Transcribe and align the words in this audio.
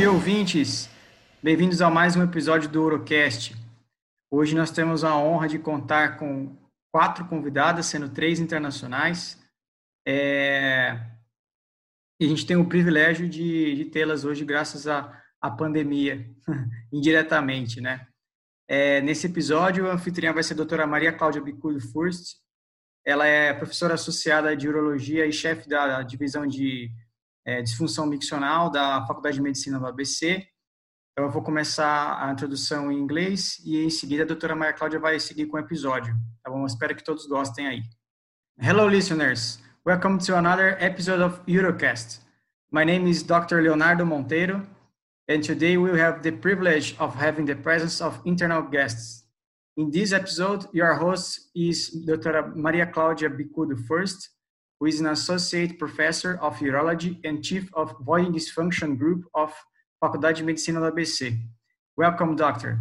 dia, 0.00 0.10
ouvintes! 0.10 0.88
Bem-vindos 1.42 1.82
a 1.82 1.90
mais 1.90 2.16
um 2.16 2.22
episódio 2.22 2.70
do 2.70 2.82
Urocast. 2.82 3.54
Hoje 4.30 4.56
nós 4.56 4.70
temos 4.70 5.04
a 5.04 5.14
honra 5.14 5.46
de 5.46 5.58
contar 5.58 6.16
com 6.16 6.56
quatro 6.90 7.26
convidadas, 7.26 7.84
sendo 7.84 8.08
três 8.08 8.40
internacionais. 8.40 9.38
É... 10.08 10.98
E 12.18 12.24
a 12.24 12.28
gente 12.28 12.46
tem 12.46 12.56
o 12.56 12.66
privilégio 12.66 13.28
de, 13.28 13.74
de 13.74 13.84
tê-las 13.90 14.24
hoje 14.24 14.42
graças 14.42 14.86
à, 14.86 15.22
à 15.38 15.50
pandemia, 15.50 16.26
indiretamente, 16.90 17.78
né? 17.82 18.06
É, 18.66 19.02
nesse 19.02 19.26
episódio, 19.26 19.86
a 19.86 19.92
anfitriã 19.92 20.32
vai 20.32 20.42
ser 20.42 20.54
a 20.54 20.56
doutora 20.56 20.86
Maria 20.86 21.12
Cláudia 21.12 21.42
Bicudo 21.42 21.78
Furst. 21.78 22.38
Ela 23.04 23.26
é 23.26 23.52
professora 23.52 23.92
associada 23.92 24.56
de 24.56 24.66
urologia 24.66 25.26
e 25.26 25.32
chefe 25.32 25.68
da 25.68 26.02
divisão 26.02 26.46
de 26.46 26.90
é, 27.44 27.62
disfunção 27.62 28.06
miccional 28.06 28.70
da 28.70 29.04
Faculdade 29.06 29.36
de 29.36 29.42
Medicina 29.42 29.78
do 29.78 29.86
ABC. 29.86 30.46
Então, 31.12 31.24
eu 31.24 31.30
vou 31.30 31.42
começar 31.42 32.22
a 32.24 32.32
introdução 32.32 32.90
em 32.90 32.98
inglês 32.98 33.60
e, 33.64 33.84
em 33.84 33.90
seguida, 33.90 34.22
a 34.22 34.26
doutora 34.26 34.54
Maria 34.54 34.74
Cláudia 34.74 34.98
vai 34.98 35.18
seguir 35.18 35.46
com 35.46 35.56
o 35.56 35.60
episódio. 35.60 36.14
Tá 36.42 36.50
bom? 36.50 36.64
espero 36.64 36.94
que 36.94 37.04
todos 37.04 37.26
gostem 37.26 37.66
aí. 37.66 37.82
Hello, 38.58 38.88
listeners. 38.88 39.58
Welcome 39.84 40.18
to 40.26 40.36
another 40.36 40.76
episode 40.80 41.22
of 41.22 41.40
Eurocast. 41.46 42.20
My 42.70 42.84
name 42.84 43.08
is 43.08 43.22
Dr. 43.22 43.62
Leonardo 43.62 44.04
Monteiro, 44.06 44.66
and 45.28 45.42
today 45.42 45.76
we 45.76 45.98
have 45.98 46.22
the 46.22 46.30
privilege 46.30 46.94
of 47.00 47.16
having 47.16 47.46
the 47.46 47.56
presence 47.56 48.00
of 48.00 48.20
internal 48.24 48.62
guests. 48.62 49.24
In 49.76 49.90
this 49.90 50.12
episode, 50.12 50.66
your 50.72 50.94
host 50.94 51.50
is 51.54 51.90
Dr. 52.04 52.52
Maria 52.54 52.86
Cláudia 52.86 53.28
Bicudo 53.28 53.76
First, 53.88 54.28
who 54.80 54.86
is 54.86 54.98
an 54.98 55.06
associate 55.06 55.78
professor 55.78 56.38
of 56.40 56.56
urology 56.58 57.18
and 57.24 57.44
chief 57.44 57.68
of 57.74 57.94
voiding 58.00 58.32
dysfunction 58.32 58.98
group 58.98 59.26
of 59.34 59.52
Faculdade 60.00 60.36
de 60.36 60.42
Medicina 60.42 60.80
da 60.80 60.90
ABC. 60.90 61.38
Welcome, 61.98 62.34
doctor. 62.34 62.80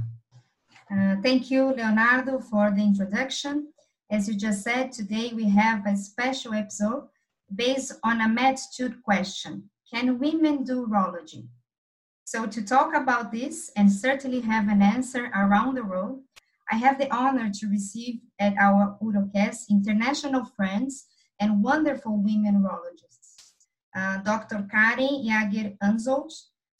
Uh, 0.90 1.18
thank 1.22 1.52
you, 1.52 1.74
Leonardo, 1.76 2.40
for 2.40 2.72
the 2.72 2.82
introduction. 2.82 3.74
As 4.10 4.30
you 4.30 4.36
just 4.36 4.64
said, 4.64 4.94
today 4.94 5.34
we 5.36 5.50
have 5.50 5.86
a 5.86 5.96
special 5.98 6.54
episode 6.54 7.10
based 7.54 7.92
on 8.04 8.22
a 8.22 8.30
meditude 8.30 9.04
question. 9.04 9.70
Can 9.94 10.20
women 10.20 10.64
do 10.64 10.88
urology? 10.88 11.48
So 12.24 12.46
to 12.46 12.62
talk 12.64 12.96
about 12.96 13.32
this 13.34 13.72
and 13.76 13.92
certainly 13.92 14.40
have 14.42 14.70
an 14.70 14.82
answer 14.82 15.30
around 15.36 15.76
the 15.76 15.84
world, 15.84 16.22
I 16.72 16.76
have 16.78 16.98
the 16.98 17.14
honor 17.14 17.52
to 17.56 17.68
receive 17.68 18.20
at 18.40 18.54
our 18.58 18.98
Urocast 19.02 19.70
international 19.70 20.46
friends 20.46 21.08
and 21.40 21.64
wonderful 21.64 22.18
women 22.18 22.64
urologists. 22.64 23.54
Uh, 23.96 24.18
Dr. 24.24 24.68
Karen 24.72 25.24
Jaeger 25.24 25.76
Anzolch 25.84 26.34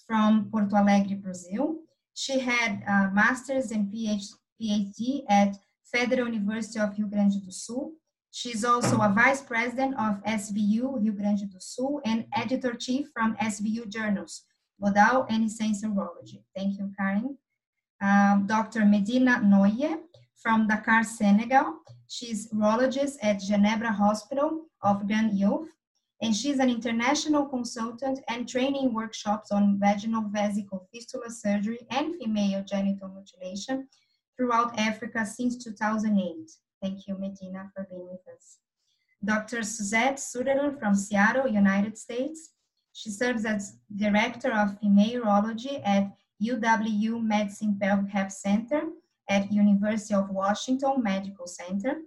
from 0.06 0.50
Porto 0.52 0.76
Alegre, 0.76 1.16
Brazil. 1.16 1.80
She 2.14 2.40
had 2.40 2.84
a 2.88 3.12
master's 3.14 3.72
and 3.72 3.94
PhD 3.94 5.24
at 5.30 5.58
Federal 5.92 6.28
University 6.28 6.80
of 6.80 6.98
Rio 6.98 7.08
Grande 7.08 7.42
do 7.44 7.52
Sul. 7.52 7.94
She's 8.32 8.64
also 8.64 8.98
a 9.02 9.14
vice 9.14 9.42
president 9.42 9.96
of 10.00 10.24
SBU 10.24 11.02
Rio 11.02 11.14
Grande 11.14 11.50
do 11.50 11.60
Sul 11.60 12.02
and 12.06 12.26
editor-chief 12.36 13.10
from 13.14 13.36
SBU 13.38 13.90
journals, 13.90 14.44
Modal 14.80 15.26
and 15.30 15.52
Science 15.52 15.84
Urology. 15.84 16.44
Thank 16.56 16.78
you, 16.78 16.92
Karen. 16.98 17.38
Um, 18.02 18.46
Dr. 18.48 18.86
Medina 18.86 19.42
Ndoye 19.44 20.00
from 20.42 20.68
Dakar, 20.68 21.04
Senegal. 21.04 21.80
She's 22.12 22.50
urologist 22.52 23.18
at 23.22 23.40
Ginebra 23.40 23.94
Hospital 23.94 24.66
of 24.82 25.06
Grand 25.06 25.34
Yoff, 25.40 25.68
and 26.24 26.36
she's 26.36 26.58
an 26.58 26.68
international 26.68 27.46
consultant 27.46 28.20
and 28.28 28.50
training 28.50 28.96
workshops 28.96 29.52
on 29.52 29.80
vaginal 29.80 30.24
vesicle 30.30 30.88
fistula 30.92 31.30
surgery 31.30 31.78
and 31.92 32.16
female 32.16 32.64
genital 32.64 33.10
mutilation 33.10 33.88
throughout 34.36 34.78
Africa 34.80 35.24
since 35.24 35.64
2008. 35.64 36.50
Thank 36.82 37.08
you, 37.08 37.16
Medina, 37.16 37.72
for 37.76 37.86
being 37.92 38.10
with 38.10 38.28
us. 38.36 38.58
Dr. 39.24 39.62
Suzette 39.62 40.20
Sutherland 40.20 40.80
from 40.80 40.96
Seattle, 40.96 41.48
United 41.48 41.96
States. 41.96 42.54
She 42.92 43.12
serves 43.12 43.46
as 43.46 43.78
Director 43.96 44.52
of 44.52 44.80
Female 44.80 45.22
Urology 45.22 45.80
at 45.86 46.12
UW 46.42 47.22
Medicine 47.22 47.78
Pelvic 47.80 48.10
Health 48.10 48.32
Center 48.32 48.82
at 49.30 49.52
University 49.52 50.16
of 50.16 50.30
Washington 50.30 51.02
Medical 51.04 51.48
Center, 51.48 52.02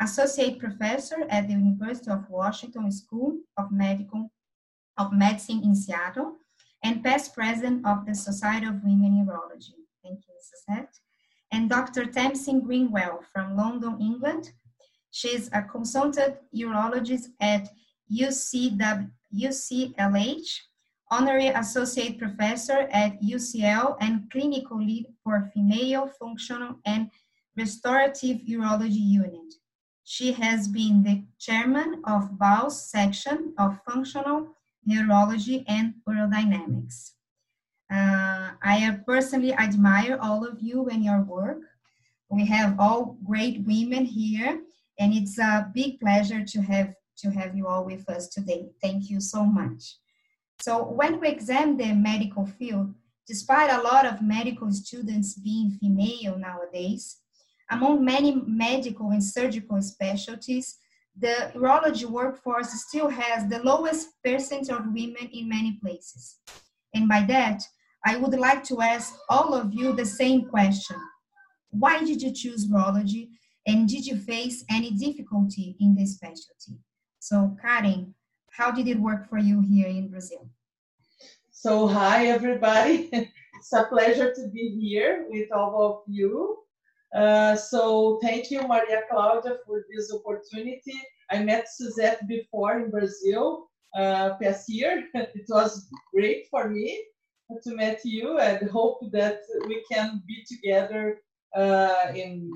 associate 0.00 0.58
professor 0.58 1.26
at 1.28 1.48
the 1.48 1.54
University 1.54 2.10
of 2.10 2.28
Washington 2.30 2.90
School 2.92 3.38
of 3.56 3.70
Medical 3.72 4.30
of 4.96 5.12
Medicine 5.12 5.62
in 5.64 5.74
Seattle, 5.76 6.36
and 6.82 7.04
past 7.04 7.34
president 7.34 7.86
of 7.86 8.06
the 8.06 8.14
Society 8.14 8.66
of 8.66 8.82
Women 8.82 9.26
Urology. 9.26 9.74
Thank 10.02 10.20
you, 10.26 10.34
Suzette. 10.40 10.94
And 11.52 11.68
Dr. 11.68 12.06
Tamsin 12.06 12.60
Greenwell 12.60 13.24
from 13.32 13.56
London, 13.56 13.96
England. 14.00 14.52
She's 15.10 15.48
a 15.52 15.62
consultant 15.62 16.36
urologist 16.54 17.28
at 17.40 17.68
UCW, 18.12 19.10
UCLH 19.34 20.60
honorary 21.10 21.48
associate 21.48 22.18
professor 22.18 22.88
at 22.92 23.20
UCL 23.22 23.96
and 24.00 24.30
clinical 24.30 24.78
lead 24.78 25.06
for 25.22 25.50
female 25.54 26.10
functional 26.18 26.76
and 26.84 27.10
restorative 27.56 28.38
urology 28.48 29.04
unit. 29.22 29.54
She 30.04 30.32
has 30.32 30.68
been 30.68 31.02
the 31.02 31.24
chairman 31.38 32.00
of 32.04 32.38
BAUS 32.38 32.90
section 32.90 33.54
of 33.58 33.78
functional 33.86 34.54
neurology 34.86 35.64
and 35.68 35.94
urodynamics. 36.08 37.12
Uh, 37.90 38.52
I 38.62 38.98
personally 39.06 39.52
admire 39.52 40.18
all 40.20 40.46
of 40.46 40.60
you 40.60 40.88
and 40.88 41.04
your 41.04 41.22
work. 41.22 41.60
We 42.30 42.46
have 42.46 42.78
all 42.78 43.18
great 43.24 43.66
women 43.66 44.04
here, 44.04 44.60
and 44.98 45.14
it's 45.14 45.38
a 45.38 45.70
big 45.74 46.00
pleasure 46.00 46.44
to 46.44 46.62
have 46.62 46.94
to 47.18 47.30
have 47.30 47.56
you 47.56 47.66
all 47.66 47.84
with 47.84 48.08
us 48.08 48.28
today. 48.28 48.68
Thank 48.80 49.10
you 49.10 49.20
so 49.20 49.44
much. 49.44 49.96
So 50.60 50.82
when 50.82 51.20
we 51.20 51.28
examine 51.28 51.76
the 51.76 51.94
medical 51.94 52.46
field, 52.46 52.94
despite 53.26 53.70
a 53.70 53.82
lot 53.82 54.06
of 54.06 54.22
medical 54.22 54.70
students 54.72 55.34
being 55.34 55.70
female 55.80 56.36
nowadays, 56.38 57.18
among 57.70 58.04
many 58.04 58.42
medical 58.46 59.10
and 59.10 59.22
surgical 59.22 59.80
specialties, 59.82 60.78
the 61.16 61.52
urology 61.54 62.04
workforce 62.04 62.70
still 62.70 63.08
has 63.08 63.48
the 63.48 63.62
lowest 63.62 64.08
percent 64.24 64.70
of 64.70 64.86
women 64.86 65.28
in 65.32 65.48
many 65.48 65.78
places. 65.82 66.36
And 66.94 67.08
by 67.08 67.22
that, 67.22 67.62
I 68.06 68.16
would 68.16 68.38
like 68.38 68.64
to 68.64 68.80
ask 68.80 69.14
all 69.28 69.54
of 69.54 69.74
you 69.74 69.92
the 69.92 70.06
same 70.06 70.46
question. 70.48 70.96
Why 71.70 72.02
did 72.02 72.22
you 72.22 72.32
choose 72.32 72.68
urology 72.68 73.30
and 73.66 73.88
did 73.88 74.06
you 74.06 74.16
face 74.16 74.64
any 74.70 74.92
difficulty 74.92 75.76
in 75.80 75.94
this 75.94 76.14
specialty? 76.14 76.80
So 77.18 77.56
Karen, 77.60 78.14
how 78.58 78.72
did 78.72 78.88
it 78.88 78.98
work 78.98 79.28
for 79.30 79.38
you 79.38 79.60
here 79.60 79.86
in 79.86 80.08
Brazil? 80.08 80.50
So, 81.50 81.86
hi 81.86 82.26
everybody. 82.26 83.08
it's 83.12 83.72
a 83.72 83.84
pleasure 83.84 84.34
to 84.34 84.48
be 84.48 84.76
here 84.80 85.26
with 85.30 85.48
all 85.52 85.74
of 85.88 86.12
you. 86.12 86.58
Uh, 87.14 87.54
so, 87.54 88.18
thank 88.20 88.50
you, 88.50 88.60
Maria 88.62 89.02
Cláudia, 89.10 89.58
for 89.64 89.84
this 89.88 90.12
opportunity. 90.12 90.98
I 91.30 91.44
met 91.44 91.68
Suzette 91.68 92.26
before 92.26 92.80
in 92.80 92.90
Brazil 92.90 93.68
uh, 93.96 94.30
past 94.42 94.68
year. 94.68 95.04
It 95.14 95.46
was 95.48 95.88
great 96.12 96.48
for 96.50 96.68
me 96.68 97.04
to 97.62 97.70
meet 97.76 98.00
you 98.04 98.38
and 98.38 98.68
hope 98.70 98.98
that 99.12 99.40
we 99.68 99.84
can 99.90 100.20
be 100.26 100.44
together 100.52 101.20
uh, 101.54 102.12
in 102.12 102.50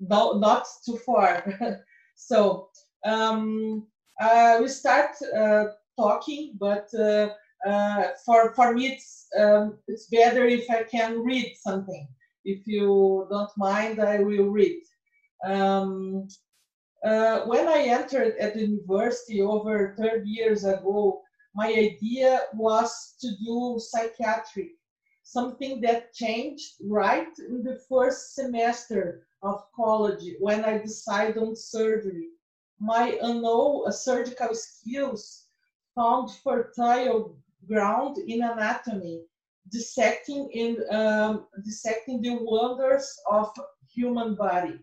not, 0.00 0.40
not 0.40 0.64
too 0.86 0.98
far. 1.06 1.34
so, 2.14 2.68
um, 3.04 3.86
uh, 4.20 4.58
we 4.60 4.68
start 4.68 5.10
uh, 5.36 5.64
talking, 5.96 6.56
but 6.58 6.88
uh, 6.94 7.28
for 8.24 8.54
for 8.54 8.74
me 8.74 8.88
it's 8.88 9.26
um, 9.38 9.78
it's 9.88 10.06
better 10.06 10.44
if 10.44 10.70
I 10.70 10.84
can 10.84 11.22
read 11.22 11.54
something. 11.56 12.06
If 12.44 12.66
you 12.66 13.26
don't 13.30 13.50
mind, 13.56 14.00
I 14.00 14.18
will 14.18 14.48
read. 14.50 14.82
Um, 15.44 16.28
uh, 17.04 17.40
when 17.42 17.68
I 17.68 17.82
entered 17.82 18.34
at 18.38 18.54
the 18.54 18.66
university 18.66 19.42
over 19.42 19.94
30 19.98 20.28
years 20.28 20.64
ago, 20.64 21.20
my 21.54 21.68
idea 21.68 22.40
was 22.54 23.14
to 23.20 23.28
do 23.44 23.78
psychiatry, 23.78 24.72
something 25.22 25.80
that 25.82 26.14
changed 26.14 26.74
right 26.82 27.28
in 27.48 27.62
the 27.62 27.78
first 27.88 28.34
semester 28.34 29.26
of 29.42 29.62
college 29.76 30.24
when 30.40 30.64
I 30.64 30.78
decided 30.78 31.36
on 31.38 31.54
surgery 31.54 32.28
my 32.80 33.18
unknown 33.22 33.90
surgical 33.92 34.54
skills 34.54 35.46
found 35.94 36.30
fertile 36.42 37.36
ground 37.68 38.18
in 38.18 38.42
anatomy, 38.42 39.22
dissecting 39.70 40.50
in 40.52 40.82
um, 40.90 41.46
dissecting 41.64 42.20
the 42.20 42.36
wonders 42.40 43.06
of 43.30 43.52
human 43.94 44.34
body. 44.34 44.78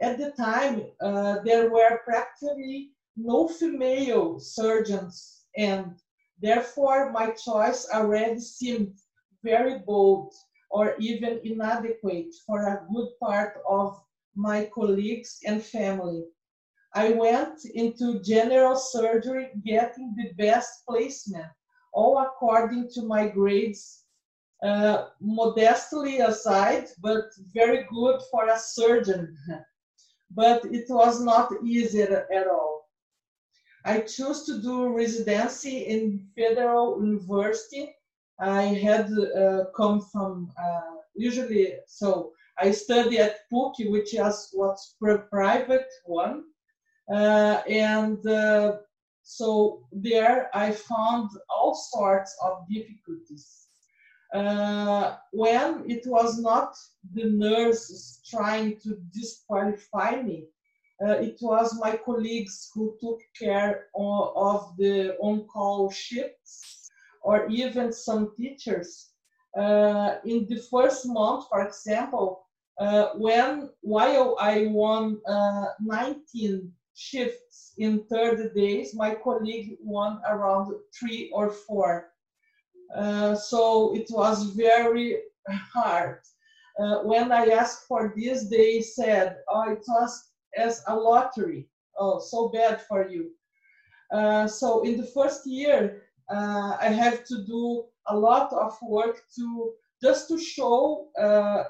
At 0.00 0.18
the 0.18 0.30
time, 0.32 0.86
uh, 1.00 1.40
there 1.44 1.70
were 1.70 2.00
practically 2.04 2.92
no 3.16 3.48
female 3.48 4.38
surgeons, 4.38 5.44
and 5.56 5.96
therefore 6.40 7.10
my 7.12 7.30
choice 7.30 7.88
already 7.92 8.40
seemed 8.40 8.94
very 9.42 9.78
bold 9.78 10.32
or 10.70 10.96
even 10.98 11.40
inadequate 11.44 12.34
for 12.46 12.60
a 12.66 12.86
good 12.92 13.08
part 13.20 13.58
of 13.68 13.98
my 14.34 14.70
colleagues 14.74 15.38
and 15.46 15.62
family. 15.62 16.24
I 16.96 17.10
went 17.10 17.66
into 17.74 18.22
general 18.22 18.74
surgery 18.74 19.50
getting 19.62 20.14
the 20.16 20.32
best 20.42 20.86
placement, 20.88 21.52
all 21.92 22.18
according 22.18 22.88
to 22.94 23.02
my 23.02 23.28
grades, 23.28 24.04
uh, 24.62 25.08
modestly 25.20 26.20
aside, 26.20 26.86
but 27.02 27.24
very 27.52 27.86
good 27.92 28.22
for 28.30 28.48
a 28.48 28.58
surgeon. 28.58 29.36
but 30.30 30.64
it 30.64 30.86
was 30.88 31.20
not 31.20 31.52
easy 31.62 32.00
at 32.00 32.46
all. 32.50 32.88
I 33.84 34.00
chose 34.00 34.46
to 34.46 34.62
do 34.62 34.88
residency 34.88 35.86
in 35.86 36.26
Federal 36.34 37.04
University. 37.04 37.94
I 38.40 38.62
had 38.62 39.12
uh, 39.12 39.66
come 39.76 40.00
from 40.00 40.50
uh, 40.58 40.96
usually, 41.14 41.74
so 41.86 42.32
I 42.58 42.70
study 42.70 43.18
at 43.18 43.40
PUC, 43.52 43.90
which 43.90 44.14
is 44.14 44.48
what's 44.54 44.96
private 45.30 45.88
one, 46.06 46.44
and 47.08 48.26
uh, 48.26 48.76
so 49.22 49.82
there 49.92 50.50
I 50.54 50.70
found 50.70 51.30
all 51.50 51.74
sorts 51.74 52.36
of 52.42 52.64
difficulties. 52.68 53.66
Uh, 54.34 55.16
when 55.32 55.84
it 55.88 56.04
was 56.06 56.38
not 56.38 56.74
the 57.14 57.30
nurses 57.30 58.20
trying 58.28 58.78
to 58.80 58.96
disqualify 59.12 60.22
me, 60.22 60.46
uh, 61.04 61.12
it 61.12 61.38
was 61.40 61.78
my 61.80 61.96
colleagues 61.96 62.70
who 62.74 62.96
took 63.00 63.20
care 63.38 63.86
of, 63.94 64.32
of 64.36 64.76
the 64.78 65.16
on-call 65.18 65.90
shifts, 65.90 66.88
or 67.22 67.48
even 67.48 67.92
some 67.92 68.32
teachers. 68.36 69.10
Uh, 69.58 70.16
in 70.24 70.46
the 70.48 70.60
first 70.70 71.06
month, 71.06 71.46
for 71.48 71.66
example, 71.66 72.46
uh, 72.78 73.08
when 73.16 73.70
while 73.80 74.36
I 74.38 74.66
won 74.66 75.20
uh, 75.26 75.66
19 75.80 76.72
shifts 76.96 77.74
in 77.78 78.04
30 78.04 78.54
days, 78.54 78.94
my 78.94 79.14
colleague 79.14 79.76
won 79.82 80.20
around 80.28 80.72
three 80.98 81.30
or 81.32 81.50
four. 81.50 82.08
Uh, 82.96 83.34
so 83.34 83.94
it 83.94 84.06
was 84.10 84.44
very 84.50 85.18
hard. 85.74 86.20
Uh, 86.80 86.98
when 87.00 87.32
I 87.32 87.46
asked 87.46 87.86
for 87.86 88.14
this, 88.16 88.48
they 88.48 88.80
said, 88.80 89.36
oh, 89.48 89.70
it 89.72 89.84
was 89.86 90.30
as 90.56 90.82
a 90.88 90.94
lottery. 90.96 91.68
Oh, 91.98 92.18
so 92.18 92.48
bad 92.48 92.80
for 92.82 93.08
you. 93.08 93.30
Uh, 94.12 94.46
so 94.46 94.82
in 94.82 94.96
the 94.96 95.06
first 95.06 95.46
year, 95.46 96.02
uh, 96.32 96.76
I 96.80 96.88
have 96.88 97.24
to 97.24 97.44
do 97.44 97.84
a 98.08 98.16
lot 98.16 98.52
of 98.52 98.76
work 98.82 99.22
to 99.36 99.72
just 100.02 100.28
to 100.28 100.38
show 100.38 101.08
uh, 101.20 101.64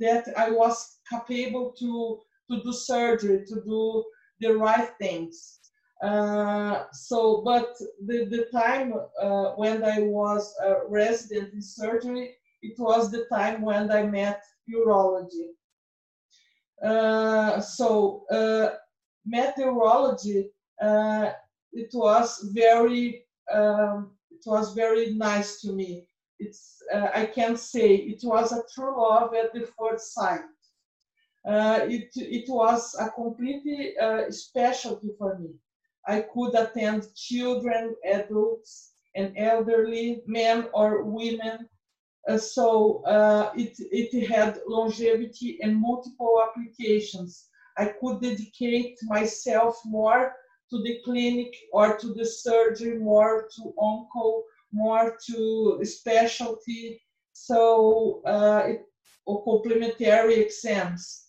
that 0.00 0.26
I 0.36 0.50
was 0.50 0.98
capable 1.08 1.72
to 1.78 2.20
to 2.50 2.62
do 2.62 2.72
surgery, 2.72 3.44
to 3.46 3.54
do 3.62 4.04
the 4.40 4.56
right 4.56 4.90
things. 5.00 5.60
Uh, 6.02 6.84
so, 6.92 7.42
but 7.44 7.74
the, 8.04 8.26
the 8.26 8.46
time 8.52 8.92
uh, 9.20 9.52
when 9.52 9.82
I 9.82 10.00
was 10.00 10.54
a 10.62 10.86
resident 10.88 11.54
in 11.54 11.62
surgery, 11.62 12.34
it 12.62 12.78
was 12.78 13.10
the 13.10 13.24
time 13.32 13.62
when 13.62 13.90
I 13.90 14.02
met 14.02 14.42
urology. 14.70 15.48
Uh, 16.82 17.60
so, 17.60 18.24
uh, 18.30 18.74
met 19.24 19.56
urology, 19.56 20.50
uh, 20.82 21.30
it 21.72 21.90
was 21.94 22.50
very, 22.52 23.24
um, 23.52 24.10
it 24.30 24.42
was 24.44 24.74
very 24.74 25.14
nice 25.14 25.60
to 25.62 25.72
me. 25.72 26.06
It's, 26.38 26.82
uh, 26.92 27.08
I 27.14 27.26
can't 27.26 27.58
say 27.58 27.94
it 27.94 28.20
was 28.22 28.52
a 28.52 28.62
true 28.74 29.00
love 29.00 29.32
at 29.34 29.54
the 29.54 29.66
first 29.78 30.12
sight. 30.12 30.40
It, 31.46 32.10
it 32.16 32.48
was 32.48 32.94
a 32.98 33.08
completely 33.10 33.94
specialty 34.30 35.10
for 35.18 35.38
me 35.38 35.50
I 36.06 36.20
could 36.20 36.54
attend 36.54 37.14
children, 37.16 37.96
adults, 38.04 38.92
and 39.16 39.34
elderly, 39.36 40.22
men 40.26 40.68
or 40.72 41.02
women. 41.02 41.68
Uh, 42.28 42.38
so 42.38 43.02
uh, 43.04 43.50
it, 43.56 43.74
it 43.78 44.28
had 44.28 44.60
longevity 44.68 45.58
and 45.62 45.76
multiple 45.76 46.42
applications. 46.46 47.48
I 47.76 47.86
could 48.00 48.20
dedicate 48.20 48.98
myself 49.02 49.80
more 49.84 50.34
to 50.70 50.82
the 50.82 51.00
clinic 51.04 51.54
or 51.72 51.96
to 51.98 52.14
the 52.14 52.24
surgery, 52.24 52.98
more 52.98 53.48
to 53.56 53.74
onco, 53.78 54.42
more 54.72 55.16
to 55.26 55.80
specialty. 55.82 57.00
So 57.32 58.22
uh, 58.26 58.62
it, 58.66 58.82
or 59.26 59.42
complementary 59.44 60.34
exams 60.34 61.25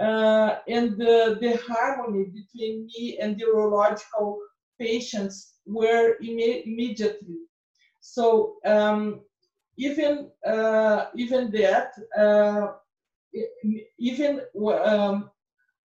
uh, 0.00 0.58
and 0.68 0.98
the, 0.98 1.38
the 1.40 1.58
harmony 1.68 2.24
between 2.24 2.86
me 2.86 3.18
and 3.20 3.38
the 3.38 3.44
urological 3.44 4.36
patients 4.80 5.54
were 5.66 6.16
Im- 6.22 6.62
immediately. 6.66 7.38
So 8.00 8.56
um, 8.64 9.20
even 9.78 10.30
uh, 10.46 11.06
even 11.16 11.50
that, 11.52 11.92
uh, 12.16 12.72
even 13.98 14.40
um, 14.84 15.30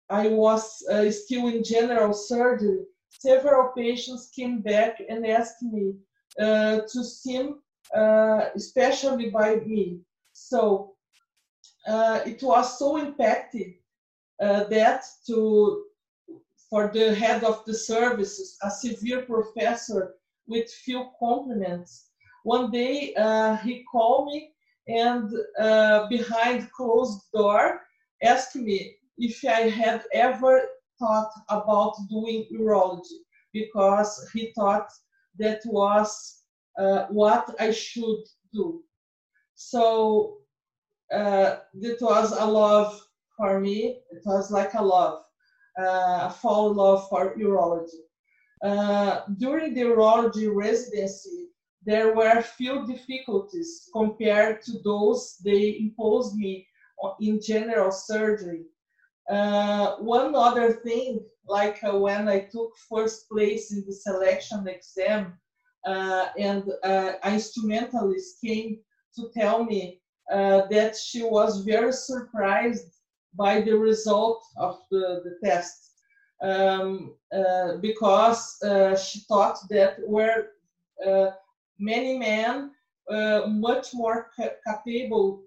I 0.08 0.28
was 0.28 0.82
uh, 0.90 1.10
still 1.10 1.49
in 1.49 1.64
general 1.64 2.12
surgery. 2.12 2.84
Several 3.08 3.72
patients 3.76 4.31
came 4.34 4.60
back 4.60 5.00
and 5.08 5.26
asked 5.26 5.62
me 5.62 5.94
uh, 6.40 6.81
to 6.92 7.04
see, 7.04 7.50
uh, 7.96 8.40
especially 8.54 9.31
by 9.31 9.56
me. 9.56 10.00
So 10.32 10.92
it 12.26 12.42
was 12.42 12.78
so 12.78 12.96
impacted 12.99 13.75
uh, 14.41 14.65
that 14.65 15.05
to 15.27 15.85
for 16.69 16.91
the 16.93 17.15
head 17.15 17.44
of 17.44 17.65
the 17.65 17.75
services, 17.75 18.59
a 18.62 18.71
severe 18.71 19.23
professor 19.23 20.15
with 20.49 20.69
few 20.71 21.06
compliments. 21.19 22.11
One 22.43 22.71
day 22.71 23.15
uh, 23.17 23.56
he 23.56 23.85
called 23.91 24.27
me 24.27 24.50
and 24.88 25.31
uh, 25.61 26.09
behind 26.09 26.71
closed 26.73 27.23
door 27.33 27.83
asked 28.23 28.56
me 28.56 28.97
if 29.19 29.44
I 29.44 29.69
had 29.69 30.03
ever 30.12 30.62
thought 30.99 31.31
about 31.49 31.94
doing 32.09 32.47
urology 32.53 33.19
because 33.53 34.29
he 34.33 34.53
thought 34.55 34.88
that 35.38 35.61
was 35.66 36.43
uh, 36.78 37.07
what 37.09 37.55
I 37.59 37.71
should 37.71 38.25
do. 38.52 38.83
So 39.55 40.38
uh, 41.12 41.57
that 41.75 41.99
was 42.00 42.33
a 42.33 42.45
love 42.45 43.05
for 43.37 43.61
me, 43.61 44.00
it 44.11 44.23
was 44.25 44.50
like 44.50 44.75
a 44.75 44.83
love, 44.83 45.23
uh, 45.78 46.28
a 46.28 46.35
fall 46.40 46.73
love 46.73 47.09
for 47.09 47.37
urology. 47.37 48.02
Uh, 48.64 49.21
during 49.38 49.75
the 49.75 49.83
urology 49.83 50.52
residency, 50.52 51.49
there 51.85 52.14
were 52.14 52.43
few 52.43 52.87
difficulties 52.87 53.88
compared 53.93 54.62
to 54.62 54.73
those 54.85 55.37
they 55.45 55.78
imposed 55.78 56.37
me 56.37 56.66
in 57.21 57.40
general 57.40 57.93
surgery. 57.93 58.64
Uh, 59.31 59.97
one 59.97 60.35
other 60.35 60.73
thing, 60.73 61.21
like 61.47 61.78
uh, 61.85 61.97
when 61.97 62.28
I 62.28 62.40
took 62.40 62.73
first 62.88 63.28
place 63.28 63.73
in 63.73 63.85
the 63.87 63.93
selection 63.93 64.66
exam, 64.69 65.38
uh, 65.87 66.26
and 66.38 66.64
uh, 66.83 67.12
an 67.23 67.35
instrumentalist 67.35 68.40
came 68.40 68.78
to 69.14 69.31
tell 69.37 69.64
me 69.64 70.00
uh, 70.33 70.62
that 70.71 70.97
she 70.97 71.23
was 71.23 71.64
very 71.64 71.93
surprised 71.93 72.96
by 73.37 73.61
the 73.61 73.76
result 73.76 74.43
of 74.57 74.78
the, 74.90 75.23
the 75.25 75.49
test 75.49 75.87
um, 76.43 77.14
uh, 77.33 77.76
because 77.81 78.59
uh, 78.62 78.97
she 78.97 79.21
thought 79.21 79.59
that 79.71 79.97
were 80.07 80.49
uh, 81.07 81.31
many 81.78 82.19
men 82.19 82.71
uh, 83.11 83.47
much 83.47 83.95
more 83.95 84.31
capable 84.66 85.43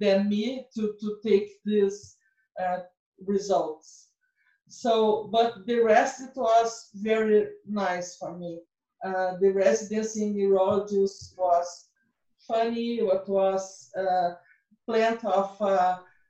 than 0.00 0.28
me 0.28 0.66
to, 0.74 0.94
to 1.00 1.18
take 1.24 1.62
these 1.64 2.16
uh, 2.60 2.78
results. 3.26 4.08
So, 4.68 5.28
but 5.30 5.66
the 5.66 5.80
rest 5.80 6.20
it 6.22 6.36
was 6.36 6.90
very 6.94 7.48
nice 7.68 8.16
for 8.16 8.36
me. 8.36 8.60
Uh, 9.04 9.36
the 9.38 9.50
residency 9.50 10.24
in 10.24 10.34
urologist 10.34 11.36
was 11.36 11.88
funny. 12.48 12.96
It 12.98 13.28
was 13.28 13.92
plenty 14.86 15.26
of 15.26 15.56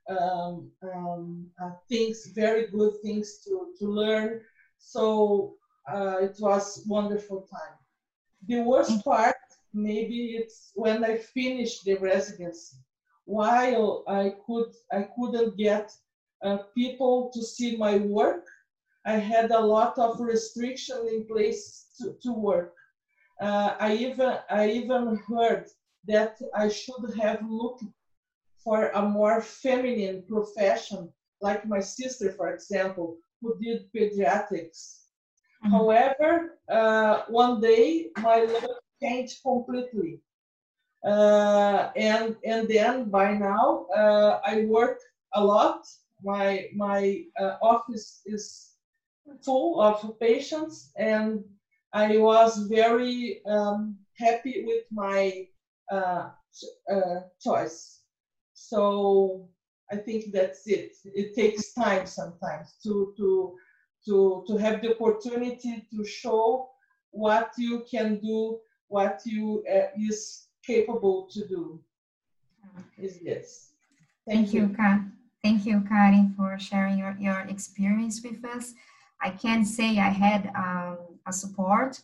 um, 0.09 0.69
um, 0.83 1.47
uh, 1.61 1.71
things, 1.89 2.31
very 2.35 2.67
good 2.67 2.93
things 3.03 3.39
to, 3.45 3.69
to 3.79 3.85
learn. 3.87 4.41
So 4.77 5.55
uh, 5.91 6.17
it 6.21 6.37
was 6.39 6.83
wonderful 6.87 7.45
time. 7.51 7.75
The 8.47 8.61
worst 8.61 9.03
part, 9.03 9.35
maybe 9.73 10.35
it's 10.35 10.71
when 10.75 11.03
I 11.03 11.17
finished 11.17 11.83
the 11.85 11.95
residency. 11.95 12.77
While 13.25 14.03
I 14.07 14.33
could, 14.45 14.71
I 14.91 15.07
couldn't 15.17 15.57
get 15.57 15.91
uh, 16.43 16.57
people 16.75 17.31
to 17.33 17.41
see 17.41 17.75
my 17.77 17.97
work, 17.97 18.45
I 19.05 19.13
had 19.13 19.51
a 19.51 19.59
lot 19.59 19.97
of 19.97 20.19
restriction 20.19 20.97
in 21.11 21.25
place 21.25 21.87
to, 21.99 22.15
to 22.23 22.33
work. 22.33 22.73
Uh, 23.39 23.75
I 23.79 23.93
even 23.95 24.37
I 24.49 24.69
even 24.69 25.19
heard 25.27 25.65
that 26.07 26.37
I 26.55 26.69
should 26.69 27.13
have 27.19 27.39
looked 27.47 27.83
for 28.65 28.89
a 28.95 29.01
more 29.01 29.39
feminine 29.41 30.23
profession, 30.27 31.13
like 31.39 31.67
my 31.67 31.79
sister, 31.79 32.31
for 32.31 32.51
example, 32.51 33.17
who 33.39 33.55
did 33.61 33.93
pediatrics. 33.93 35.05
Mm-hmm. 35.63 35.71
However, 35.71 36.57
uh, 36.67 37.23
one 37.29 37.61
day 37.61 38.09
my 38.17 38.39
life 38.43 38.65
changed 39.01 39.43
completely. 39.43 40.19
Uh, 41.05 41.91
and 41.95 42.35
and 42.43 42.67
then 42.67 43.11
by 43.11 43.31
now 43.37 43.85
uh, 43.95 44.39
I 44.43 44.65
work 44.65 44.99
a 45.35 45.43
lot. 45.43 45.85
My 46.23 46.65
my 46.75 47.25
uh, 47.39 47.57
office 47.61 48.21
is 48.25 48.73
full 49.45 49.79
of 49.79 50.19
patients, 50.19 50.91
and 50.97 51.43
I 51.93 52.17
was 52.17 52.57
very 52.65 53.45
um, 53.45 53.99
happy 54.17 54.63
with 54.65 54.85
my 54.91 55.47
uh, 55.91 56.29
uh, 56.91 57.19
choice. 57.39 58.01
So 58.55 59.49
I 59.91 59.97
think 59.97 60.31
that's 60.31 60.65
it. 60.65 60.95
It 61.05 61.35
takes 61.35 61.73
time 61.73 62.07
sometimes 62.07 62.75
to 62.83 63.13
to 63.17 63.55
to 64.05 64.43
to 64.47 64.57
have 64.57 64.81
the 64.81 64.95
opportunity 64.95 65.85
to 65.91 66.05
show 66.05 66.69
what 67.11 67.51
you 67.57 67.85
can 67.89 68.19
do, 68.19 68.59
what 68.87 69.21
you 69.25 69.63
uh, 69.71 69.87
is 69.97 70.47
capable 70.65 71.27
to 71.31 71.47
do. 71.47 71.79
Is 72.97 73.19
this? 73.19 73.71
Thank, 74.27 74.47
Thank 74.49 74.53
you, 74.53 74.61
you. 74.61 75.11
Thank 75.43 75.65
you, 75.65 75.81
Kari, 75.87 76.29
for 76.35 76.57
sharing 76.57 76.97
your, 76.97 77.15
your 77.19 77.41
experience 77.41 78.21
with 78.23 78.43
us. 78.43 78.73
I 79.21 79.29
can 79.29 79.63
say 79.63 79.99
I 79.99 80.09
had 80.09 80.51
um, 80.55 80.97
a 81.27 81.31
support 81.31 82.01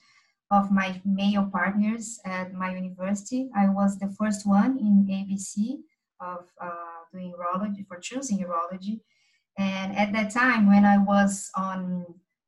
of 0.51 0.71
my 0.71 1.01
male 1.03 1.49
partners 1.51 2.19
at 2.23 2.53
my 2.53 2.75
university. 2.75 3.49
I 3.55 3.69
was 3.69 3.97
the 3.97 4.09
first 4.09 4.45
one 4.45 4.77
in 4.77 5.07
ABC 5.09 5.79
of 6.21 6.45
uh, 6.61 6.69
doing 7.11 7.33
urology, 7.33 7.85
for 7.87 7.99
choosing 7.99 8.39
urology. 8.39 9.01
And 9.57 9.95
at 9.97 10.13
that 10.13 10.31
time, 10.31 10.67
when 10.67 10.85
I 10.85 10.97
was 10.97 11.49
on 11.55 12.05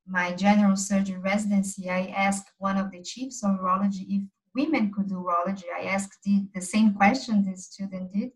my 0.08 0.34
general 0.34 0.76
surgery 0.76 1.18
residency, 1.18 1.90
I 1.90 2.14
asked 2.16 2.50
one 2.58 2.78
of 2.78 2.92
the 2.92 3.02
chiefs 3.02 3.44
of 3.44 3.52
urology 3.52 4.06
if 4.10 4.24
women 4.56 4.92
could 4.94 5.10
do 5.10 5.16
urology. 5.16 5.66
I 5.78 5.86
asked 5.86 6.20
the, 6.24 6.48
the 6.54 6.62
same 6.62 6.94
question 6.94 7.44
the 7.44 7.58
student 7.58 8.14
did. 8.14 8.32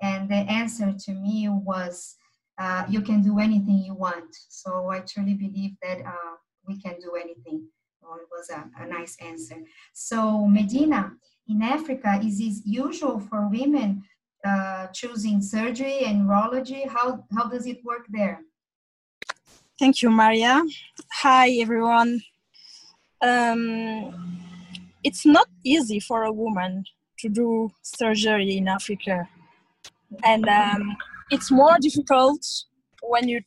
And 0.00 0.30
the 0.30 0.36
answer 0.36 0.94
to 1.06 1.12
me 1.12 1.48
was, 1.48 2.16
uh, 2.58 2.84
you 2.88 3.02
can 3.02 3.22
do 3.22 3.38
anything 3.38 3.78
you 3.78 3.94
want. 3.94 4.34
So 4.48 4.90
I 4.90 5.00
truly 5.00 5.34
believe 5.34 5.72
that 5.82 5.98
uh, 6.04 6.34
we 6.66 6.80
can 6.80 6.98
do 7.00 7.14
anything. 7.14 7.66
Well, 8.00 8.16
it 8.16 8.28
was 8.30 8.50
a, 8.50 8.64
a 8.82 8.86
nice 8.86 9.16
answer. 9.20 9.56
So 9.92 10.46
Medina, 10.46 11.12
in 11.48 11.62
Africa, 11.62 12.20
is 12.22 12.40
it 12.40 12.62
usual 12.64 13.20
for 13.20 13.48
women 13.48 14.04
uh, 14.44 14.86
choosing 14.88 15.42
surgery 15.42 16.00
and 16.04 16.28
urology? 16.28 16.88
How, 16.88 17.24
how 17.36 17.48
does 17.48 17.66
it 17.66 17.84
work 17.84 18.06
there? 18.08 18.40
Thank 19.78 20.02
you, 20.02 20.10
Maria. 20.10 20.62
Hi, 21.12 21.50
everyone. 21.60 22.20
Um, 23.20 24.38
it's 25.04 25.24
not 25.24 25.46
easy 25.64 26.00
for 26.00 26.24
a 26.24 26.32
woman 26.32 26.84
to 27.20 27.28
do 27.28 27.70
surgery 27.82 28.56
in 28.56 28.68
Africa. 28.68 29.28
And 30.24 30.48
um, 30.48 30.96
it's 31.30 31.50
more 31.50 31.76
difficult 31.80 32.40
when 33.02 33.28
you 33.28 33.40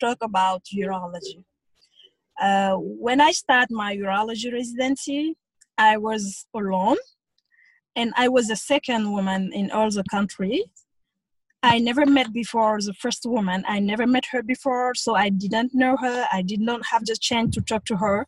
talk 0.00 0.18
about 0.22 0.62
urology. 0.74 1.44
Uh, 2.40 2.74
when 2.76 3.20
I 3.20 3.32
start 3.32 3.70
my 3.70 3.96
urology 3.96 4.52
residency, 4.52 5.36
I 5.78 5.96
was 5.96 6.46
alone 6.54 6.96
and 7.96 8.12
I 8.16 8.28
was 8.28 8.48
the 8.48 8.56
second 8.56 9.12
woman 9.12 9.52
in 9.52 9.70
all 9.70 9.90
the 9.90 10.04
country. 10.10 10.64
I 11.62 11.78
never 11.78 12.04
met 12.06 12.32
before 12.32 12.80
the 12.80 12.94
first 12.94 13.24
woman. 13.24 13.64
I 13.68 13.78
never 13.78 14.06
met 14.06 14.24
her 14.32 14.42
before, 14.42 14.94
so 14.94 15.14
I 15.14 15.28
didn't 15.28 15.74
know 15.74 15.96
her. 15.96 16.26
I 16.32 16.42
did 16.42 16.60
not 16.60 16.80
have 16.90 17.04
the 17.04 17.16
chance 17.20 17.54
to 17.54 17.60
talk 17.60 17.84
to 17.86 17.96
her, 17.96 18.26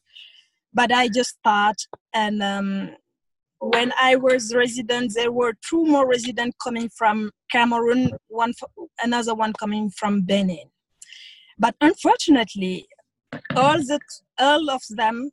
but 0.72 0.92
I 0.92 1.08
just 1.08 1.38
thought. 1.42 1.76
And 2.14 2.42
um, 2.42 2.90
when 3.58 3.92
I 4.00 4.16
was 4.16 4.54
resident, 4.54 5.14
there 5.14 5.32
were 5.32 5.54
two 5.68 5.84
more 5.84 6.06
residents 6.06 6.56
coming 6.62 6.88
from 6.90 7.30
Cameroon, 7.50 8.10
one 8.28 8.52
another 9.02 9.34
one 9.34 9.52
coming 9.54 9.90
from 9.90 10.22
Benin. 10.22 10.70
But 11.58 11.74
unfortunately, 11.80 12.86
all 13.56 13.78
that 13.78 14.02
all 14.38 14.70
of 14.70 14.82
them 14.90 15.30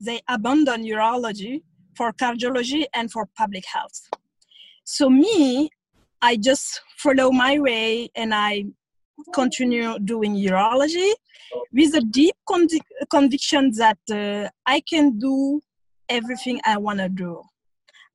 they 0.00 0.20
abandoned 0.28 0.84
urology 0.84 1.62
for 1.96 2.12
cardiology 2.12 2.84
and 2.94 3.10
for 3.10 3.26
public 3.36 3.64
health. 3.66 4.08
So 4.84 5.08
me, 5.08 5.70
I 6.20 6.36
just 6.36 6.80
follow 6.98 7.30
my 7.30 7.58
way 7.58 8.10
and 8.14 8.34
I 8.34 8.66
continue 9.32 9.98
doing 9.98 10.34
urology 10.34 11.12
with 11.72 11.94
a 11.94 12.00
deep 12.00 12.34
conviction 13.10 13.70
that 13.76 13.98
uh, 14.10 14.48
I 14.66 14.80
can 14.80 15.18
do 15.18 15.60
everything 16.08 16.60
I 16.64 16.78
want 16.78 16.98
to 16.98 17.08
do. 17.08 17.42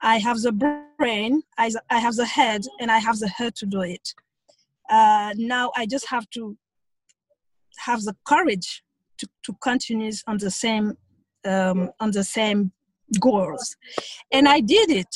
I 0.01 0.17
have 0.17 0.41
the 0.41 0.51
brain, 0.97 1.43
I, 1.57 1.71
I 1.89 1.99
have 1.99 2.15
the 2.15 2.25
head, 2.25 2.61
and 2.79 2.89
I 2.89 2.99
have 2.99 3.19
the 3.19 3.29
heart 3.29 3.55
to 3.55 3.65
do 3.65 3.81
it. 3.81 4.13
Uh, 4.89 5.33
now 5.37 5.71
I 5.75 5.85
just 5.85 6.07
have 6.07 6.29
to 6.31 6.57
have 7.77 8.01
the 8.03 8.15
courage 8.25 8.83
to, 9.17 9.27
to 9.43 9.53
continue 9.61 10.11
on 10.27 10.37
the 10.37 10.51
same 10.51 10.97
um, 11.45 11.91
on 11.99 12.11
the 12.11 12.23
same 12.23 12.71
goals. 13.19 13.75
And 14.31 14.47
I 14.47 14.59
did 14.59 14.89
it. 14.89 15.13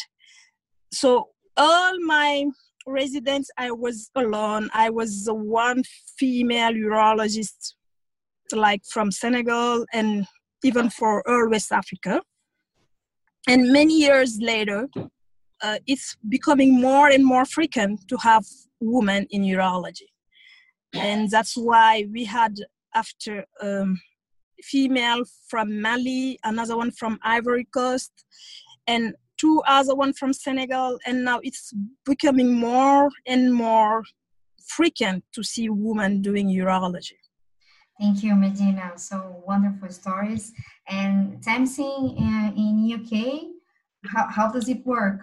So 0.92 1.30
all 1.58 2.00
my 2.00 2.46
residents, 2.86 3.50
I 3.58 3.72
was 3.72 4.10
alone. 4.16 4.70
I 4.74 4.90
was 4.90 5.26
the 5.26 5.34
one 5.34 5.84
female 6.18 6.74
urologist, 6.74 7.74
like 8.52 8.82
from 8.86 9.12
Senegal 9.12 9.86
and 9.94 10.26
even 10.64 10.90
for 10.90 11.28
all 11.28 11.50
West 11.50 11.72
Africa. 11.72 12.22
And 13.48 13.72
many 13.74 14.00
years 14.00 14.40
later, 14.40 14.88
uh, 15.62 15.78
it's 15.88 16.16
becoming 16.30 16.80
more 16.80 17.10
and 17.10 17.26
more 17.26 17.46
frequent 17.46 18.08
to 18.08 18.18
have 18.18 18.46
women 18.80 19.28
in 19.32 19.44
urology. 19.44 20.10
And 20.94 21.30
that's 21.30 21.56
why 21.58 22.06
we 22.12 22.26
had, 22.26 22.56
after 22.94 23.46
um, 23.62 24.00
female 24.72 25.24
from 25.50 25.82
Mali, 25.82 26.40
another 26.44 26.76
one 26.78 26.92
from 26.92 27.20
Ivory 27.24 27.66
Coast, 27.66 28.12
and 28.88 29.16
two 29.38 29.62
other 29.68 29.96
one 29.96 30.14
from 30.14 30.34
Senegal. 30.34 31.00
And 31.06 31.24
now 31.24 31.40
it's 31.44 31.74
becoming 32.06 32.54
more 32.54 33.10
and 33.28 33.54
more 33.54 34.04
frequent 34.66 35.24
to 35.34 35.44
see 35.44 35.70
women 35.70 36.22
doing 36.22 36.48
urology. 36.48 37.20
Thank 38.00 38.24
you, 38.24 38.36
Medina. 38.36 38.94
So 38.96 39.44
wonderful 39.46 39.90
stories. 39.90 40.52
And 40.88 41.42
Tamsin 41.44 42.16
in, 42.18 42.54
in 42.58 42.74
UK, 42.98 43.14
how, 44.12 44.28
how 44.30 44.52
does 44.52 44.68
it 44.68 44.86
work? 44.86 45.22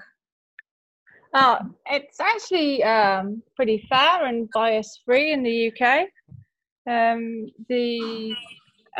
Uh, 1.32 1.58
it's 1.86 2.18
actually 2.20 2.82
um, 2.82 3.42
pretty 3.54 3.86
fair 3.88 4.26
and 4.26 4.48
bias 4.52 5.00
free 5.04 5.32
in 5.32 5.42
the 5.42 5.68
UK. 5.70 6.08
Um, 6.88 7.46
the 7.68 8.34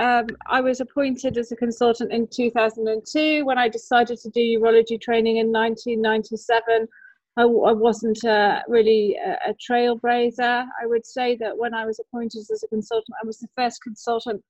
um, 0.01 0.29
I 0.47 0.63
was 0.63 0.81
appointed 0.81 1.37
as 1.37 1.53
a 1.53 1.57
consultant 1.57 2.11
in 2.11 2.27
2002. 2.27 3.45
When 3.45 3.59
I 3.59 3.69
decided 3.69 4.19
to 4.21 4.31
do 4.31 4.41
urology 4.41 4.99
training 4.99 5.37
in 5.37 5.53
1997, 5.53 6.89
I, 7.37 7.43
I 7.43 7.73
wasn't 7.73 8.25
uh, 8.25 8.63
really 8.67 9.19
a, 9.23 9.51
a, 9.51 9.55
trailblazer. 9.55 10.65
I 10.83 10.87
would 10.87 11.05
say 11.05 11.37
that 11.37 11.57
when 11.57 11.75
I 11.75 11.85
was 11.85 12.01
appointed 12.01 12.47
as 12.51 12.63
a 12.65 12.69
consultant, 12.69 13.15
I 13.23 13.27
was 13.27 13.39
the 13.41 13.49
first 13.55 13.83
consultant 13.83 14.43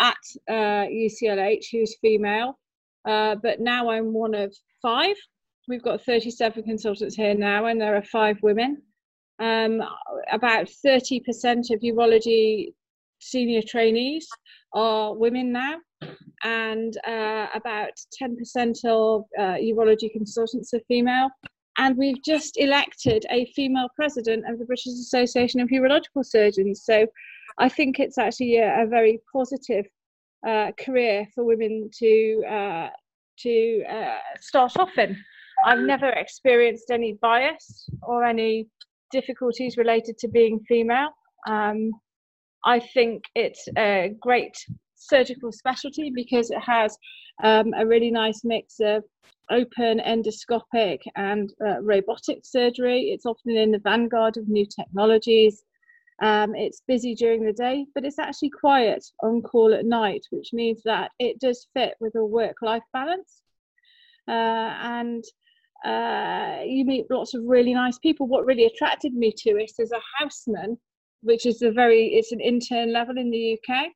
at 0.00 0.16
uh, 0.48 0.86
UCLH 0.90 1.66
who's 1.70 1.96
female. 2.02 2.58
Uh, 3.04 3.36
but 3.40 3.60
now 3.60 3.88
I'm 3.88 4.12
one 4.12 4.34
of 4.34 4.52
five. 4.82 5.14
We've 5.68 5.84
got 5.84 6.02
37 6.04 6.64
consultants 6.64 7.14
here 7.14 7.34
now, 7.34 7.66
and 7.66 7.80
there 7.80 7.94
are 7.94 8.02
five 8.02 8.38
women. 8.42 8.82
Um, 9.38 9.82
about 10.32 10.66
30% 10.84 11.70
of 11.70 11.80
urology 11.80 12.72
senior 13.20 13.62
trainees 13.62 14.28
are 14.76 15.14
women 15.14 15.50
now, 15.50 15.78
and 16.44 16.96
uh, 17.08 17.46
about 17.54 17.92
10% 18.22 18.84
of 18.84 19.24
uh, 19.38 19.54
urology 19.54 20.12
consultants 20.12 20.72
are 20.74 20.80
female. 20.86 21.28
And 21.78 21.96
we've 21.96 22.22
just 22.22 22.56
elected 22.58 23.26
a 23.30 23.46
female 23.56 23.88
president 23.96 24.44
of 24.48 24.58
the 24.58 24.64
British 24.64 24.86
Association 24.86 25.60
of 25.60 25.68
Urological 25.68 26.24
Surgeons. 26.24 26.82
So 26.84 27.06
I 27.58 27.68
think 27.68 27.98
it's 27.98 28.18
actually 28.18 28.58
a, 28.58 28.84
a 28.84 28.86
very 28.86 29.20
positive 29.32 29.86
uh, 30.46 30.72
career 30.78 31.26
for 31.34 31.44
women 31.44 31.90
to 31.98 32.44
uh, 32.48 32.88
to 33.40 33.82
uh, 33.90 34.18
start 34.40 34.76
off 34.78 34.96
in. 34.96 35.16
I've 35.64 35.80
never 35.80 36.08
experienced 36.08 36.90
any 36.90 37.14
bias 37.20 37.88
or 38.02 38.24
any 38.24 38.68
difficulties 39.10 39.76
related 39.76 40.18
to 40.18 40.28
being 40.28 40.60
female. 40.68 41.08
Um, 41.46 41.90
I 42.66 42.80
think 42.80 43.22
it's 43.36 43.68
a 43.78 44.12
great 44.20 44.56
surgical 44.96 45.52
specialty 45.52 46.10
because 46.12 46.50
it 46.50 46.60
has 46.60 46.98
um, 47.42 47.72
a 47.76 47.86
really 47.86 48.10
nice 48.10 48.42
mix 48.44 48.80
of 48.80 49.04
open 49.52 50.00
endoscopic 50.00 50.98
and 51.14 51.52
uh, 51.64 51.80
robotic 51.80 52.40
surgery. 52.44 53.10
It's 53.12 53.24
often 53.24 53.56
in 53.56 53.70
the 53.70 53.78
vanguard 53.78 54.36
of 54.36 54.48
new 54.48 54.66
technologies. 54.66 55.62
Um, 56.20 56.56
it's 56.56 56.82
busy 56.88 57.14
during 57.14 57.44
the 57.44 57.52
day, 57.52 57.86
but 57.94 58.04
it's 58.04 58.18
actually 58.18 58.50
quiet 58.50 59.04
on 59.22 59.42
call 59.42 59.72
at 59.72 59.86
night, 59.86 60.22
which 60.30 60.48
means 60.52 60.82
that 60.84 61.12
it 61.20 61.38
does 61.38 61.68
fit 61.72 61.94
with 62.00 62.16
a 62.16 62.24
work 62.24 62.56
life 62.62 62.82
balance. 62.92 63.42
Uh, 64.26 64.74
and 64.82 65.24
uh, 65.84 66.62
you 66.64 66.84
meet 66.84 67.06
lots 67.10 67.34
of 67.34 67.42
really 67.44 67.74
nice 67.74 67.98
people. 67.98 68.26
What 68.26 68.44
really 68.44 68.64
attracted 68.64 69.14
me 69.14 69.32
to 69.38 69.50
it 69.50 69.70
as 69.78 69.92
a 69.92 70.00
houseman, 70.18 70.78
which 71.22 71.46
is 71.46 71.62
a 71.62 71.70
very, 71.70 72.14
it's 72.14 72.32
an 72.32 72.40
intern 72.40 72.92
level 72.92 73.18
in 73.18 73.30
the 73.30 73.58
UK, 73.58 73.86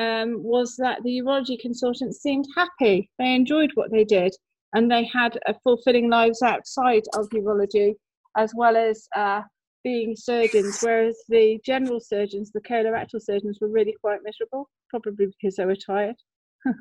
um, 0.00 0.42
was 0.42 0.74
that 0.76 1.02
the 1.04 1.20
urology 1.20 1.58
consultants 1.58 2.20
seemed 2.20 2.46
happy. 2.56 3.10
They 3.18 3.34
enjoyed 3.34 3.70
what 3.74 3.90
they 3.90 4.04
did 4.04 4.34
and 4.74 4.90
they 4.90 5.04
had 5.04 5.38
a 5.46 5.54
fulfilling 5.62 6.10
lives 6.10 6.42
outside 6.42 7.04
of 7.14 7.28
urology 7.30 7.94
as 8.36 8.52
well 8.56 8.76
as 8.76 9.06
uh, 9.16 9.42
being 9.84 10.16
surgeons, 10.16 10.80
whereas 10.80 11.16
the 11.28 11.60
general 11.64 12.00
surgeons, 12.00 12.50
the 12.52 12.60
colorectal 12.60 13.20
surgeons, 13.20 13.58
were 13.60 13.68
really 13.68 13.94
quite 14.00 14.20
miserable, 14.24 14.68
probably 14.90 15.26
because 15.26 15.56
they 15.56 15.66
were 15.66 15.76
tired. 15.76 16.16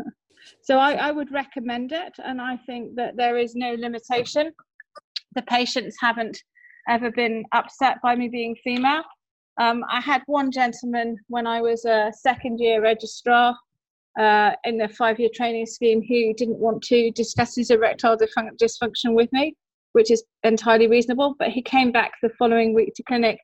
so 0.64 0.80
I, 0.80 0.94
I 0.94 1.12
would 1.12 1.32
recommend 1.32 1.92
it, 1.92 2.14
and 2.24 2.42
I 2.42 2.58
think 2.66 2.96
that 2.96 3.16
there 3.16 3.38
is 3.38 3.54
no 3.56 3.76
limitation. 3.76 4.52
The 5.36 5.44
patients 5.44 5.96
haven't 6.00 6.42
ever 6.90 7.12
been 7.12 7.44
upset 7.52 7.98
by 8.02 8.16
me 8.16 8.30
being 8.30 8.56
female. 8.64 9.04
Um, 9.60 9.84
I 9.90 10.02
had 10.02 10.22
one 10.26 10.52
gentleman 10.52 11.18
when 11.28 11.46
I 11.46 11.62
was 11.62 11.86
a 11.86 12.12
second 12.16 12.60
year 12.60 12.82
registrar 12.82 13.56
uh, 14.20 14.52
in 14.64 14.78
the 14.78 14.90
five 14.90 15.20
year 15.20 15.30
training 15.34 15.66
scheme 15.66 16.02
who 16.02 16.34
didn't 16.34 16.60
want 16.60 16.82
to 16.84 17.12
discuss 17.12 17.56
his 17.56 17.70
erectile 17.70 18.18
dysfunction 18.18 19.14
with 19.14 19.32
me 19.32 19.56
which 19.94 20.12
is 20.12 20.24
entirely 20.44 20.88
reasonable. 20.88 21.36
But 21.40 21.50
he 21.50 21.62
came 21.62 21.92
back 21.92 22.12
the 22.22 22.30
following 22.38 22.74
week 22.74 22.94
to 22.96 23.04
clinic 23.04 23.40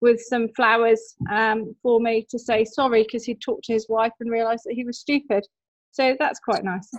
with 0.00 0.20
some 0.20 0.48
flowers 0.54 1.16
um, 1.30 1.74
for 1.82 1.98
me 1.98 2.24
to 2.30 2.38
say 2.38 2.64
sorry 2.64 3.02
because 3.02 3.24
he 3.24 3.34
talked 3.34 3.64
to 3.64 3.72
his 3.72 3.88
wife 3.88 4.12
and 4.20 4.30
realised 4.30 4.62
that 4.66 4.74
he 4.74 4.84
was 4.84 5.00
stupid. 5.00 5.44
So 5.90 6.16
that's 6.18 6.38
quite 6.40 6.62
nice. 6.64 6.90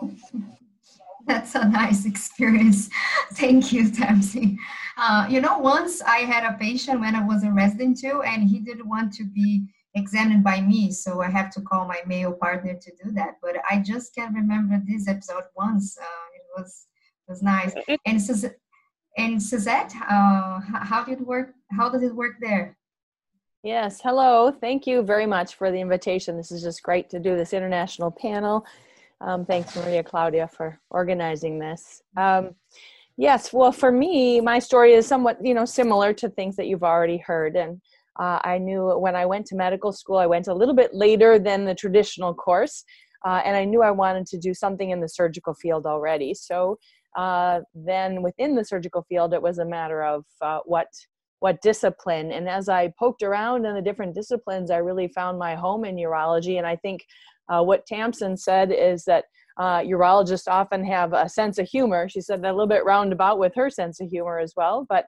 That's 1.26 1.54
a 1.54 1.68
nice 1.68 2.06
experience. 2.06 2.90
Thank 3.34 3.72
you, 3.72 3.90
Tamsi. 3.90 4.56
Uh, 4.96 5.26
you 5.28 5.40
know, 5.40 5.58
once 5.58 6.02
I 6.02 6.18
had 6.18 6.44
a 6.44 6.56
patient 6.58 7.00
when 7.00 7.14
I 7.14 7.24
was 7.24 7.44
a 7.44 7.50
resident 7.50 7.98
too, 8.00 8.22
and 8.22 8.48
he 8.48 8.58
didn't 8.60 8.88
want 8.88 9.12
to 9.14 9.24
be 9.24 9.66
examined 9.94 10.44
by 10.44 10.60
me, 10.60 10.90
so 10.92 11.20
I 11.20 11.28
have 11.28 11.50
to 11.52 11.60
call 11.60 11.86
my 11.86 12.00
male 12.06 12.32
partner 12.32 12.74
to 12.74 12.92
do 13.02 13.10
that. 13.12 13.36
But 13.42 13.56
I 13.68 13.78
just 13.78 14.14
can't 14.14 14.34
remember 14.34 14.80
this 14.86 15.08
episode 15.08 15.44
once. 15.56 15.96
Uh, 15.98 16.04
it 16.34 16.42
was 16.60 16.86
was 17.28 17.42
nice. 17.42 17.72
And 18.04 18.20
Suzette, 18.20 18.58
and 19.16 19.42
Suzette, 19.42 19.94
uh, 20.08 20.60
how 20.60 21.04
did 21.04 21.20
it 21.20 21.26
work? 21.26 21.54
How 21.70 21.88
does 21.88 22.02
it 22.02 22.14
work 22.14 22.34
there? 22.40 22.76
Yes, 23.62 24.00
hello. 24.02 24.50
Thank 24.50 24.86
you 24.86 25.02
very 25.02 25.26
much 25.26 25.54
for 25.54 25.70
the 25.70 25.80
invitation. 25.80 26.36
This 26.36 26.50
is 26.50 26.62
just 26.62 26.82
great 26.82 27.10
to 27.10 27.20
do 27.20 27.36
this 27.36 27.52
international 27.52 28.10
panel. 28.10 28.66
Um, 29.20 29.44
thanks, 29.44 29.76
Maria 29.76 30.02
Claudia, 30.02 30.48
for 30.48 30.80
organizing 30.90 31.58
this. 31.58 32.02
Um, 32.16 32.54
yes, 33.16 33.52
well, 33.52 33.72
for 33.72 33.92
me, 33.92 34.40
my 34.40 34.58
story 34.58 34.94
is 34.94 35.06
somewhat, 35.06 35.38
you 35.42 35.54
know, 35.54 35.64
similar 35.64 36.12
to 36.14 36.28
things 36.30 36.56
that 36.56 36.66
you've 36.66 36.82
already 36.82 37.18
heard. 37.18 37.56
And 37.56 37.80
uh, 38.18 38.38
I 38.42 38.58
knew 38.58 38.98
when 38.98 39.16
I 39.16 39.26
went 39.26 39.46
to 39.46 39.56
medical 39.56 39.92
school, 39.92 40.16
I 40.16 40.26
went 40.26 40.48
a 40.48 40.54
little 40.54 40.74
bit 40.74 40.94
later 40.94 41.38
than 41.38 41.64
the 41.64 41.74
traditional 41.74 42.34
course, 42.34 42.84
uh, 43.26 43.42
and 43.44 43.56
I 43.56 43.64
knew 43.64 43.82
I 43.82 43.90
wanted 43.90 44.26
to 44.28 44.38
do 44.38 44.54
something 44.54 44.90
in 44.90 45.00
the 45.00 45.08
surgical 45.08 45.54
field 45.54 45.86
already. 45.86 46.32
So 46.32 46.78
uh, 47.16 47.60
then 47.74 48.22
within 48.22 48.54
the 48.54 48.64
surgical 48.64 49.04
field, 49.08 49.34
it 49.34 49.42
was 49.42 49.58
a 49.58 49.64
matter 49.64 50.02
of 50.02 50.24
uh, 50.40 50.60
what 50.64 50.88
what 51.40 51.62
discipline. 51.62 52.32
And 52.32 52.48
as 52.48 52.68
I 52.68 52.92
poked 52.98 53.22
around 53.22 53.64
in 53.64 53.74
the 53.74 53.80
different 53.80 54.14
disciplines, 54.14 54.70
I 54.70 54.76
really 54.76 55.08
found 55.08 55.38
my 55.38 55.54
home 55.54 55.86
in 55.86 55.96
urology. 55.96 56.58
And 56.58 56.66
I 56.66 56.76
think 56.76 57.06
uh, 57.50 57.62
what 57.62 57.86
Tamsin 57.86 58.36
said 58.36 58.72
is 58.72 59.04
that 59.04 59.24
uh, 59.58 59.80
urologists 59.80 60.48
often 60.48 60.84
have 60.84 61.12
a 61.12 61.28
sense 61.28 61.58
of 61.58 61.68
humor. 61.68 62.08
She 62.08 62.20
said 62.20 62.42
that 62.42 62.50
a 62.50 62.54
little 62.54 62.66
bit 62.66 62.84
roundabout 62.84 63.38
with 63.38 63.54
her 63.56 63.68
sense 63.68 64.00
of 64.00 64.08
humor 64.08 64.38
as 64.38 64.54
well, 64.56 64.86
but 64.88 65.06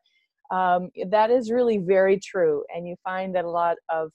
um, 0.52 0.90
that 1.08 1.30
is 1.30 1.50
really 1.50 1.78
very 1.78 2.18
true. 2.18 2.62
And 2.74 2.86
you 2.86 2.96
find 3.02 3.34
that 3.34 3.44
a 3.44 3.50
lot 3.50 3.76
of 3.88 4.10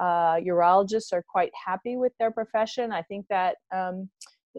uh, 0.00 0.36
urologists 0.36 1.12
are 1.12 1.24
quite 1.28 1.52
happy 1.64 1.96
with 1.96 2.12
their 2.18 2.30
profession. 2.30 2.92
I 2.92 3.02
think 3.02 3.26
that 3.30 3.56
um, 3.74 4.08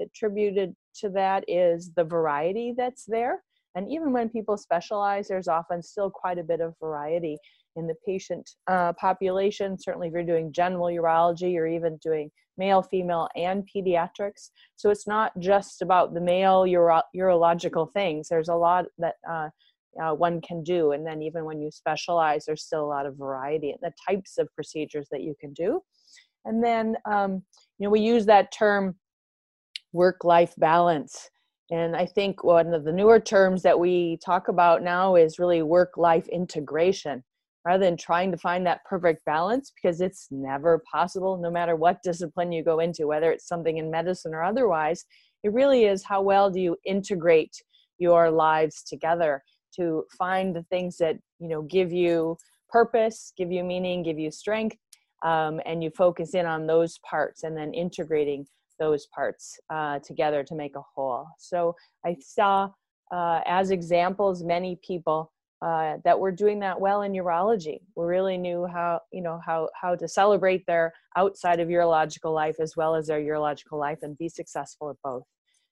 attributed 0.01 0.73
to 1.01 1.09
that 1.09 1.43
is 1.47 1.91
the 1.95 2.03
variety 2.03 2.73
that's 2.77 3.03
there. 3.05 3.43
And 3.75 3.91
even 3.91 4.13
when 4.13 4.29
people 4.29 4.57
specialize, 4.57 5.27
there's 5.27 5.47
often 5.47 5.83
still 5.83 6.09
quite 6.09 6.39
a 6.39 6.43
bit 6.43 6.61
of 6.61 6.73
variety 6.79 7.37
in 7.77 7.87
the 7.87 7.95
patient 8.05 8.49
uh, 8.67 8.91
population. 8.93 9.77
Certainly, 9.79 10.07
if 10.07 10.13
you're 10.13 10.23
doing 10.23 10.51
general 10.51 10.87
urology 10.87 11.55
or 11.55 11.67
even 11.67 11.97
doing 12.03 12.29
male, 12.57 12.81
female, 12.81 13.29
and 13.35 13.67
pediatrics. 13.73 14.49
So 14.75 14.89
it's 14.89 15.07
not 15.07 15.31
just 15.39 15.81
about 15.81 16.13
the 16.13 16.21
male 16.21 16.63
uro- 16.63 17.03
urological 17.15 17.91
things. 17.93 18.27
There's 18.27 18.49
a 18.49 18.55
lot 18.55 18.85
that 18.97 19.15
uh, 19.29 19.49
uh, 20.01 20.13
one 20.13 20.41
can 20.41 20.63
do. 20.63 20.91
And 20.91 21.05
then, 21.05 21.21
even 21.21 21.45
when 21.45 21.61
you 21.61 21.71
specialize, 21.71 22.45
there's 22.45 22.65
still 22.65 22.83
a 22.83 22.93
lot 22.93 23.05
of 23.05 23.15
variety 23.15 23.69
in 23.69 23.77
the 23.81 23.93
types 24.07 24.37
of 24.37 24.53
procedures 24.55 25.07
that 25.11 25.21
you 25.21 25.35
can 25.39 25.53
do. 25.53 25.81
And 26.45 26.63
then, 26.63 26.95
um, 27.05 27.43
you 27.77 27.85
know, 27.85 27.89
we 27.89 27.99
use 27.99 28.25
that 28.25 28.51
term 28.51 28.95
work 29.93 30.23
life 30.23 30.53
balance. 30.57 31.29
And 31.69 31.95
I 31.95 32.05
think 32.05 32.43
one 32.43 32.73
of 32.73 32.85
the 32.85 32.93
newer 32.93 33.19
terms 33.19 33.61
that 33.63 33.77
we 33.77 34.17
talk 34.23 34.47
about 34.47 34.83
now 34.83 35.15
is 35.15 35.39
really 35.39 35.61
work 35.61 35.97
life 35.97 36.27
integration 36.29 37.23
rather 37.67 37.83
than 37.83 37.97
trying 37.97 38.31
to 38.31 38.37
find 38.37 38.65
that 38.65 38.79
perfect 38.85 39.25
balance 39.25 39.73
because 39.75 39.99
it's 39.99 40.29
never 40.31 40.81
possible 40.89 41.37
no 41.37 41.51
matter 41.51 41.75
what 41.75 42.01
discipline 42.01 42.49
you 42.49 42.63
go 42.63 42.79
into, 42.79 43.07
whether 43.07 43.29
it's 43.29 43.45
something 43.45 43.77
in 43.77 43.91
medicine 43.91 44.33
or 44.33 44.41
otherwise. 44.41 45.03
It 45.43 45.51
really 45.51 45.83
is 45.83 46.01
how 46.01 46.21
well 46.21 46.49
do 46.49 46.61
you 46.61 46.77
integrate 46.85 47.61
your 47.97 48.31
lives 48.31 48.83
together 48.83 49.43
to 49.75 50.05
find 50.17 50.55
the 50.55 50.63
things 50.63 50.95
that 50.97 51.17
you 51.39 51.49
know 51.49 51.63
give 51.63 51.91
you 51.91 52.37
purpose, 52.69 53.33
give 53.37 53.51
you 53.51 53.65
meaning, 53.65 54.01
give 54.01 54.17
you 54.17 54.31
strength, 54.31 54.77
um, 55.25 55.59
and 55.65 55.83
you 55.83 55.89
focus 55.89 56.35
in 56.35 56.45
on 56.45 56.67
those 56.67 56.97
parts 56.99 57.43
and 57.43 57.57
then 57.57 57.73
integrating 57.73 58.45
those 58.79 59.07
parts 59.13 59.59
uh, 59.69 59.99
together 59.99 60.41
to 60.41 60.55
make 60.55 60.77
a 60.77 60.83
whole. 60.95 61.27
So 61.37 61.75
I 62.05 62.15
saw 62.21 62.69
uh, 63.11 63.41
as 63.45 63.71
examples 63.71 64.41
many 64.41 64.79
people 64.87 65.33
uh, 65.61 65.97
that 66.03 66.19
were 66.19 66.31
doing 66.31 66.59
that 66.59 66.79
well 66.79 67.01
in 67.01 67.13
urology. 67.13 67.79
We 67.95 68.05
really 68.05 68.37
knew 68.37 68.65
how 68.65 69.01
you 69.11 69.21
know 69.21 69.39
how 69.45 69.69
how 69.79 69.95
to 69.95 70.07
celebrate 70.07 70.65
their 70.65 70.93
outside 71.15 71.59
of 71.59 71.67
urological 71.67 72.33
life 72.33 72.57
as 72.59 72.75
well 72.75 72.95
as 72.95 73.07
their 73.07 73.19
urological 73.19 73.79
life 73.79 73.99
and 74.03 74.17
be 74.17 74.29
successful 74.29 74.89
at 74.89 74.97
both. 75.03 75.23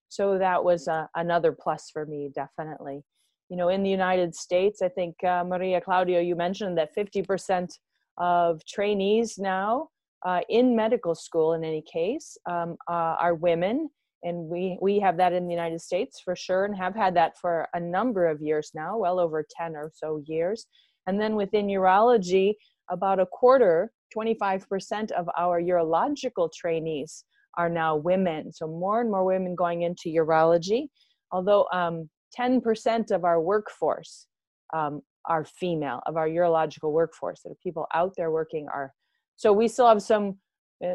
So 0.09 0.37
that 0.37 0.63
was 0.63 0.87
uh, 0.87 1.07
another 1.15 1.51
plus 1.51 1.89
for 1.91 2.05
me, 2.05 2.31
definitely. 2.33 3.03
You 3.49 3.57
know, 3.57 3.69
in 3.69 3.83
the 3.83 3.89
United 3.89 4.35
States, 4.35 4.81
I 4.81 4.89
think 4.89 5.23
uh, 5.23 5.43
Maria 5.43 5.81
Claudio, 5.81 6.19
you 6.19 6.35
mentioned 6.35 6.77
that 6.77 6.95
50% 6.95 7.69
of 8.17 8.65
trainees 8.65 9.37
now 9.37 9.89
uh, 10.25 10.41
in 10.49 10.75
medical 10.75 11.13
school 11.13 11.53
in 11.53 11.63
any 11.63 11.83
case 11.83 12.37
um, 12.49 12.77
uh, 12.89 13.15
are 13.19 13.35
women 13.35 13.89
and 14.23 14.47
we 14.49 14.77
we 14.81 14.99
have 14.99 15.17
that 15.17 15.33
in 15.33 15.45
the 15.45 15.53
united 15.53 15.81
states 15.81 16.21
for 16.23 16.35
sure 16.35 16.65
and 16.65 16.75
have 16.75 16.95
had 16.95 17.15
that 17.15 17.37
for 17.37 17.67
a 17.73 17.79
number 17.79 18.27
of 18.27 18.41
years 18.41 18.71
now 18.73 18.97
well 18.97 19.19
over 19.19 19.45
10 19.49 19.75
or 19.75 19.91
so 19.93 20.21
years. 20.25 20.67
And 21.07 21.21
then 21.21 21.35
within 21.35 21.67
urology 21.67 22.53
about 22.89 23.19
a 23.19 23.27
quarter 23.27 23.91
25% 24.15 25.11
of 25.11 25.29
our 25.37 25.61
urological 25.61 26.51
trainees 26.51 27.25
are 27.57 27.69
now 27.69 27.95
women. 27.95 28.51
So 28.51 28.67
more 28.67 29.01
and 29.01 29.11
more 29.11 29.23
women 29.23 29.55
going 29.55 29.83
into 29.83 30.09
urology 30.09 30.87
although 31.31 31.67
um, 31.73 32.09
10% 32.37 33.11
of 33.11 33.23
our 33.23 33.41
workforce 33.41 34.27
um, 34.73 35.01
are 35.27 35.45
female 35.45 36.01
of 36.05 36.17
our 36.17 36.27
urological 36.27 36.91
workforce. 36.91 37.41
That 37.43 37.51
are 37.51 37.63
people 37.63 37.87
out 37.93 38.13
there 38.15 38.31
working 38.31 38.67
are 38.73 38.93
so 39.35 39.51
we 39.51 39.67
still 39.67 39.87
have 39.87 40.01
some 40.01 40.37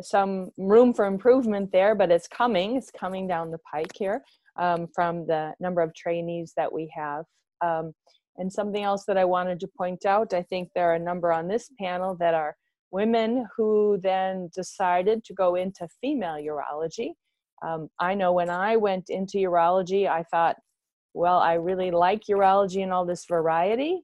some 0.02 0.50
room 0.56 0.92
for 0.92 1.06
improvement 1.06 1.70
there, 1.72 1.94
but 1.94 2.10
it's 2.10 2.28
coming. 2.28 2.76
It's 2.76 2.90
coming 2.90 3.26
down 3.26 3.50
the 3.50 3.58
pike 3.72 3.92
here 3.94 4.22
um, 4.58 4.88
from 4.94 5.26
the 5.26 5.54
number 5.60 5.80
of 5.80 5.94
trainees 5.94 6.52
that 6.56 6.72
we 6.72 6.92
have. 6.94 7.24
Um, 7.60 7.92
and 8.36 8.52
something 8.52 8.82
else 8.82 9.04
that 9.06 9.18
I 9.18 9.24
wanted 9.24 9.60
to 9.60 9.68
point 9.76 10.06
out, 10.06 10.32
I 10.32 10.42
think 10.42 10.70
there 10.74 10.90
are 10.90 10.94
a 10.94 11.00
number 11.00 11.32
on 11.32 11.48
this 11.48 11.70
panel 11.78 12.16
that 12.20 12.34
are 12.34 12.56
women 12.90 13.46
who 13.56 13.98
then 14.02 14.50
decided 14.54 15.24
to 15.24 15.34
go 15.34 15.54
into 15.54 15.86
female 16.00 16.36
urology. 16.36 17.12
Um, 17.62 17.88
I 17.98 18.14
know 18.14 18.32
when 18.32 18.50
I 18.50 18.76
went 18.76 19.10
into 19.10 19.38
urology, 19.38 20.08
I 20.08 20.22
thought, 20.24 20.56
well, 21.12 21.38
I 21.38 21.54
really 21.54 21.90
like 21.90 22.22
urology 22.30 22.82
and 22.82 22.92
all 22.92 23.04
this 23.04 23.26
variety, 23.28 24.00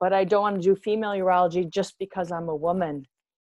but 0.00 0.12
I 0.12 0.24
don't 0.24 0.42
want 0.42 0.62
to 0.62 0.62
do 0.62 0.76
female 0.76 1.10
urology 1.10 1.68
just 1.68 1.94
because 1.98 2.32
I'm 2.32 2.48
a 2.48 2.56
woman 2.56 3.04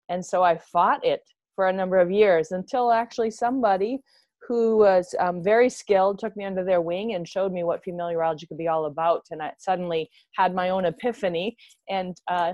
and 0.10 0.26
so 0.26 0.44
I 0.44 0.58
fought 0.58 1.06
it 1.06 1.22
for 1.56 1.68
a 1.68 1.74
number 1.74 1.98
of 1.98 2.12
years 2.12 2.52
until 2.52 2.92
actually 2.92 3.32
somebody 3.32 4.00
who 4.48 4.78
was 4.78 5.16
um, 5.20 5.42
very 5.44 5.70
skilled 5.70 6.20
took 6.20 6.36
me 6.36 6.44
under 6.44 6.64
their 6.66 6.82
wing 6.82 7.14
and 7.14 7.28
showed 7.28 7.54
me 7.54 7.64
what 7.64 7.84
female 7.84 8.08
urology 8.08 8.48
could 8.48 8.58
be 8.58 8.68
all 8.68 8.86
about. 8.86 9.26
And 9.32 9.42
i 9.42 9.54
suddenly 9.58 10.10
had 10.36 10.54
my 10.54 10.70
own 10.70 10.86
epiphany 10.86 11.56
and 11.90 12.16
uh, 12.30 12.54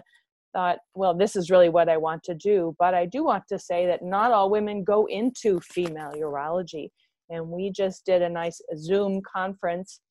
thought 0.54 0.80
well 0.96 1.16
this 1.16 1.36
is 1.36 1.52
really 1.52 1.70
what 1.70 1.90
i 1.90 1.98
want 1.98 2.24
to 2.24 2.36
do. 2.36 2.76
But 2.80 2.94
i 2.94 3.06
do 3.06 3.24
want 3.24 3.44
to 3.50 3.60
say 3.60 3.86
that 3.88 4.04
not 4.04 4.32
all 4.32 4.50
women 4.50 4.84
go 4.84 5.08
into 5.08 5.60
female 5.62 6.14
urology 6.16 6.90
and 7.30 7.48
we 7.48 7.72
just 7.72 8.06
did 8.06 8.22
a 8.22 8.30
nice 8.30 8.60
zoom 8.78 9.22
conference 9.22 10.02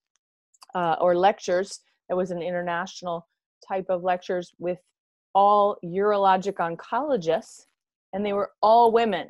uh, 0.74 0.96
or 1.01 1.16
lectures. 1.16 1.81
It 2.11 2.14
was 2.14 2.31
an 2.31 2.42
international 2.42 3.27
type 3.66 3.87
of 3.88 4.03
lectures 4.03 4.53
with 4.59 4.79
all 5.38 5.77
urologic 5.85 6.55
oncologists 6.55 7.66
and 8.12 8.27
they 8.27 8.33
were 8.33 8.51
all 8.61 8.90
women 8.90 9.29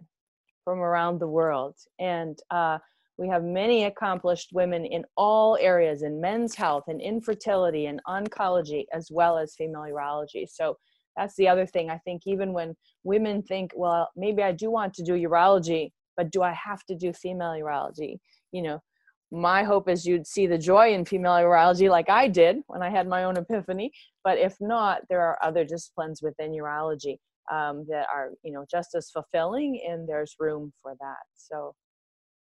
from 0.65 0.79
around 0.79 1.21
the 1.21 1.29
world. 1.29 1.75
And 1.99 2.39
uh, 2.51 2.79
we 3.19 3.29
have 3.29 3.45
many 3.45 3.85
accomplished 3.85 4.49
women 4.55 4.87
in 4.87 5.05
all 5.19 5.59
areas 5.61 6.03
in 6.03 6.19
men's 6.19 6.55
health 6.55 6.85
and 6.89 7.03
infertility 7.03 7.85
and 7.87 8.01
oncology, 8.09 8.87
as 8.95 9.11
well 9.11 9.37
as 9.37 9.55
female 9.55 9.83
urology. 9.83 10.49
So 10.49 10.79
that's 11.15 11.37
the 11.37 11.47
other 11.47 11.67
thing. 11.67 11.91
I 11.91 11.99
think 11.99 12.23
even 12.25 12.55
when 12.55 12.75
women 13.05 13.43
think, 13.43 13.73
well, 13.77 14.09
maybe 14.17 14.43
I 14.43 14.53
do 14.53 14.71
want 14.71 14.95
to 14.95 15.03
do 15.03 15.13
urology, 15.13 15.91
but 16.17 16.31
do 16.31 16.43
I 16.43 16.53
have 16.53 16.85
to 16.85 16.95
do 16.95 17.13
female 17.13 17.53
urology? 17.53 18.17
You 18.53 18.63
know, 18.63 18.83
my 19.31 19.63
hope 19.63 19.89
is 19.89 20.07
you'd 20.07 20.27
see 20.27 20.47
the 20.47 20.59
joy 20.59 20.93
in 20.93 21.05
female 21.05 21.33
urology 21.33 21.91
like 21.91 22.09
I 22.09 22.29
did 22.29 22.59
when 22.67 22.83
I 22.83 22.91
had 22.91 23.07
my 23.07 23.25
own 23.25 23.37
epiphany. 23.37 23.93
But 24.25 24.39
if 24.39 24.57
not, 24.61 25.03
there 25.09 25.21
are 25.21 25.39
other 25.43 25.65
disciplines 25.65 26.23
within 26.23 26.53
urology 26.53 27.19
um, 27.53 27.87
that 27.89 28.07
are 28.13 28.31
you 28.43 28.53
know 28.53 28.65
just 28.71 28.95
as 28.95 29.11
fulfilling 29.11 29.81
and 29.87 30.09
there's 30.09 30.35
room 30.39 30.73
for 30.83 30.95
that. 31.01 31.25
So 31.35 31.75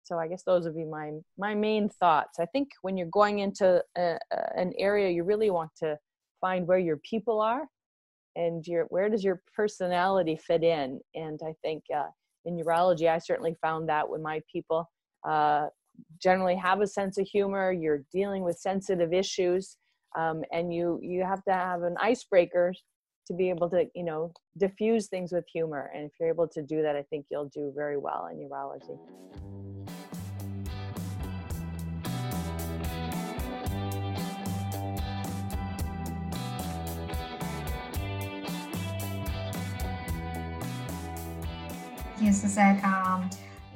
so 0.03 0.19
i 0.19 0.27
guess 0.27 0.43
those 0.43 0.65
would 0.65 0.75
be 0.75 0.85
my 0.85 1.11
my 1.37 1.55
main 1.55 1.89
thoughts. 1.89 2.39
I 2.39 2.45
think 2.45 2.69
when 2.81 2.97
you're 2.97 3.07
going 3.07 3.39
into 3.39 3.83
a, 3.97 4.17
a, 4.31 4.59
an 4.59 4.73
area 4.77 5.09
you 5.09 5.23
really 5.23 5.49
want 5.49 5.71
to 5.77 5.97
find 6.39 6.67
where 6.67 6.79
your 6.79 6.97
people 6.97 7.41
are 7.41 7.63
and 8.35 8.65
your 8.67 8.85
where 8.89 9.09
does 9.09 9.23
your 9.23 9.41
personality 9.55 10.37
fit 10.37 10.63
in? 10.63 10.99
And 11.15 11.39
i 11.43 11.53
think 11.63 11.83
uh, 11.95 12.09
in 12.45 12.57
urology 12.57 13.09
i 13.09 13.17
certainly 13.17 13.55
found 13.61 13.89
that 13.89 14.07
with 14.07 14.21
my 14.21 14.41
people 14.51 14.89
uh, 15.27 15.67
generally 16.21 16.55
have 16.55 16.81
a 16.81 16.87
sense 16.87 17.17
of 17.17 17.27
humor 17.27 17.71
you're 17.71 18.03
dealing 18.11 18.43
with 18.43 18.57
sensitive 18.57 19.13
issues 19.13 19.77
um, 20.17 20.43
and 20.51 20.73
you 20.73 20.99
you 21.01 21.23
have 21.23 21.43
to 21.43 21.53
have 21.53 21.83
an 21.83 21.95
icebreaker 21.99 22.73
to 23.27 23.33
be 23.33 23.49
able 23.49 23.69
to 23.69 23.85
you 23.95 24.03
know 24.03 24.31
diffuse 24.57 25.07
things 25.07 25.31
with 25.31 25.45
humor 25.51 25.91
and 25.93 26.05
if 26.05 26.11
you're 26.19 26.29
able 26.29 26.47
to 26.47 26.61
do 26.61 26.81
that 26.81 26.95
i 26.95 27.03
think 27.03 27.25
you'll 27.29 27.49
do 27.53 27.71
very 27.75 27.97
well 27.97 28.27
in 28.31 28.37
urology 28.37 28.97
Yes, 42.17 42.41
Suzette. 42.41 42.81
Um, 42.83 43.29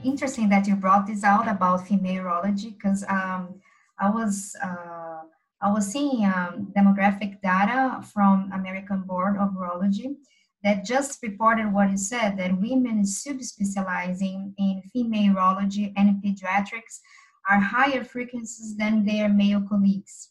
interesting 0.03 0.49
that 0.49 0.67
you 0.67 0.75
brought 0.75 1.07
this 1.07 1.23
out 1.23 1.47
about 1.47 1.88
female 1.88 2.23
urology 2.23 2.73
because 2.75 3.03
um, 3.09 3.59
I 3.99 4.09
was 4.09 4.55
uh, 4.63 5.21
I 5.62 5.71
was 5.71 5.88
seeing 5.91 6.25
um, 6.25 6.71
demographic 6.75 7.41
data 7.41 8.01
from 8.13 8.49
American 8.53 9.01
Board 9.01 9.38
of 9.38 9.49
Urology 9.49 10.15
that 10.63 10.85
just 10.85 11.21
reported 11.21 11.71
what 11.71 11.89
you 11.91 11.97
said 11.97 12.38
that 12.38 12.59
women 12.59 13.03
subspecializing 13.03 14.53
in 14.57 14.81
female 14.93 15.33
urology 15.35 15.91
and 15.97 16.23
pediatrics 16.23 16.99
are 17.49 17.59
higher 17.59 18.03
frequencies 18.03 18.77
than 18.77 19.05
their 19.05 19.27
male 19.27 19.62
colleagues. 19.67 20.29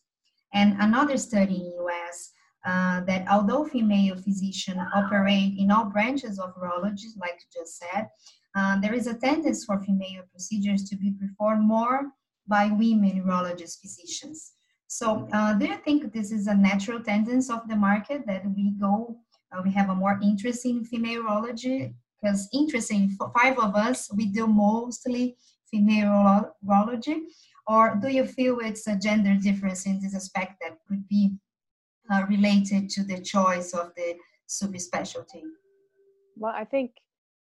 And 0.55 0.77
another 0.81 1.19
study 1.19 1.57
in 1.57 1.85
US 1.85 2.33
uh, 2.65 3.01
that 3.03 3.27
although 3.31 3.65
female 3.65 4.17
physicians 4.17 4.81
operate 4.95 5.55
in 5.59 5.71
all 5.71 5.87
branches 5.87 6.39
of 6.39 6.55
urology, 6.57 7.09
like 7.19 7.39
you 7.41 7.61
just 7.61 7.79
said, 7.79 8.09
uh, 8.55 8.81
there 8.81 8.95
is 8.95 9.07
a 9.07 9.15
tendency 9.15 9.65
for 9.65 9.81
female 9.81 10.23
procedures 10.31 10.85
to 10.89 10.97
be 10.97 11.13
performed 11.13 11.65
more 11.65 12.13
by 12.47 12.67
women 12.67 13.23
urologist 13.23 13.81
physicians. 13.81 14.53
So 14.87 15.29
uh, 15.33 15.53
do 15.55 15.67
you 15.67 15.77
think 15.85 16.13
this 16.13 16.33
is 16.33 16.47
a 16.47 16.55
natural 16.55 17.01
tendency 17.01 17.53
of 17.53 17.69
the 17.69 17.77
market 17.77 18.27
that 18.27 18.45
we 18.57 18.71
go, 18.81 19.19
uh, 19.53 19.61
we 19.63 19.71
have 19.73 19.91
a 19.91 19.95
more 19.95 20.19
interest 20.23 20.65
in 20.65 20.85
female 20.85 21.23
urology? 21.23 21.93
Because 22.21 22.49
interesting, 22.53 23.17
five 23.37 23.59
of 23.59 23.77
us, 23.77 24.11
we 24.15 24.27
do 24.27 24.47
mostly 24.47 25.37
female 25.71 26.53
urology. 26.67 27.21
Or 27.67 27.97
do 27.97 28.09
you 28.09 28.25
feel 28.25 28.61
it's 28.61 28.87
a 28.87 28.97
gender 28.97 29.35
difference 29.35 29.85
in 29.85 30.01
this 30.01 30.15
aspect 30.15 30.55
that 30.63 30.79
could 30.89 31.07
be 31.07 31.37
uh, 32.11 32.25
related 32.29 32.89
to 32.91 33.05
the 33.05 33.21
choice 33.21 33.75
of 33.75 33.93
the 33.95 34.17
subspecialty? 34.49 35.43
Well, 36.35 36.55
I 36.57 36.65
think 36.65 36.93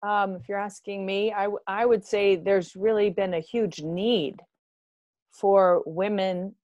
um, 0.03 0.35
if 0.35 0.49
you're 0.49 0.59
asking 0.59 1.05
me, 1.05 1.31
I, 1.31 1.43
w- 1.43 1.59
I 1.67 1.85
would 1.85 2.05
say 2.05 2.35
there's 2.35 2.75
really 2.75 3.09
been 3.09 3.33
a 3.33 3.39
huge 3.39 3.81
need 3.81 4.37
for 5.31 5.83
women 5.85 6.55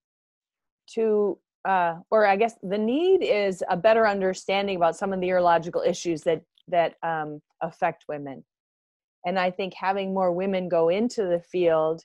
to 0.94 1.38
uh, 1.68 1.96
or 2.12 2.26
I 2.26 2.38
guess 2.38 2.56
the 2.64 2.78
need 2.78 3.22
is 3.24 3.62
a 3.70 3.76
better 3.76 4.08
understanding 4.08 4.78
about 4.78 4.96
some 4.96 5.12
of 5.12 5.20
the 5.20 5.28
urological 5.28 5.86
issues 5.86 6.22
that 6.22 6.42
that 6.70 6.96
um, 7.04 7.42
affect 7.62 8.06
women, 8.08 8.44
and 9.26 9.38
I 9.38 9.52
think 9.52 9.74
having 9.74 10.14
more 10.14 10.32
women 10.32 10.70
go 10.70 10.90
into 10.90 11.24
the 11.24 11.42
field 11.42 12.04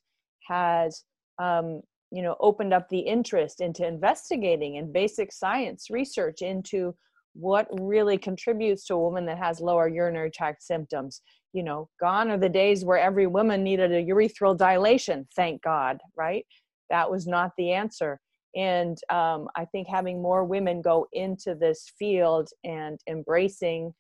has 0.49 1.05
um, 1.39 1.81
you 2.11 2.23
know 2.23 2.37
opened 2.41 2.75
up 2.75 2.89
the 2.89 2.99
interest 2.99 3.61
into 3.61 3.87
investigating 3.87 4.79
and 4.79 4.93
basic 4.93 5.33
science 5.33 5.89
research 5.91 6.43
into 6.43 6.95
what 7.35 7.67
really 7.81 8.19
contributes 8.19 8.85
to 8.87 8.95
a 8.95 8.99
woman 8.99 9.27
that 9.27 9.39
has 9.39 9.61
lower 9.61 9.89
urinary 9.89 10.31
tract 10.31 10.63
symptoms? 10.63 11.23
You 11.53 11.63
know 11.63 11.89
gone 12.01 12.31
are 12.31 12.39
the 12.39 12.49
days 12.49 12.85
where 12.85 12.99
every 12.99 13.27
woman 13.27 13.63
needed 13.63 13.93
a 13.93 14.03
urethral 14.05 14.57
dilation 14.57 15.29
thank 15.37 15.63
god 15.63 16.01
right? 16.17 16.47
That 16.91 17.11
was 17.11 17.27
not 17.27 17.53
the 17.57 17.73
answer. 17.73 18.21
And 18.55 18.99
um, 19.11 19.49
i 19.57 19.65
think 19.65 19.89
having 19.89 20.21
more 20.21 20.45
women 20.45 20.83
go 20.83 21.07
into 21.13 21.55
this 21.55 21.91
field 21.99 22.49
and 22.65 23.01
embracing 23.09 23.95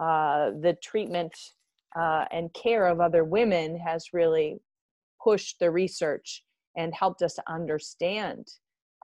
uh, 0.00 0.50
the 0.60 0.76
treatment 0.82 1.32
uh, 1.98 2.24
and 2.32 2.52
care 2.54 2.86
of 2.86 3.00
other 3.00 3.24
women 3.24 3.78
has 3.78 4.06
really 4.12 4.60
pushed 5.22 5.58
the 5.60 5.70
research 5.70 6.42
and 6.76 6.94
helped 6.94 7.22
us 7.22 7.38
understand 7.48 8.48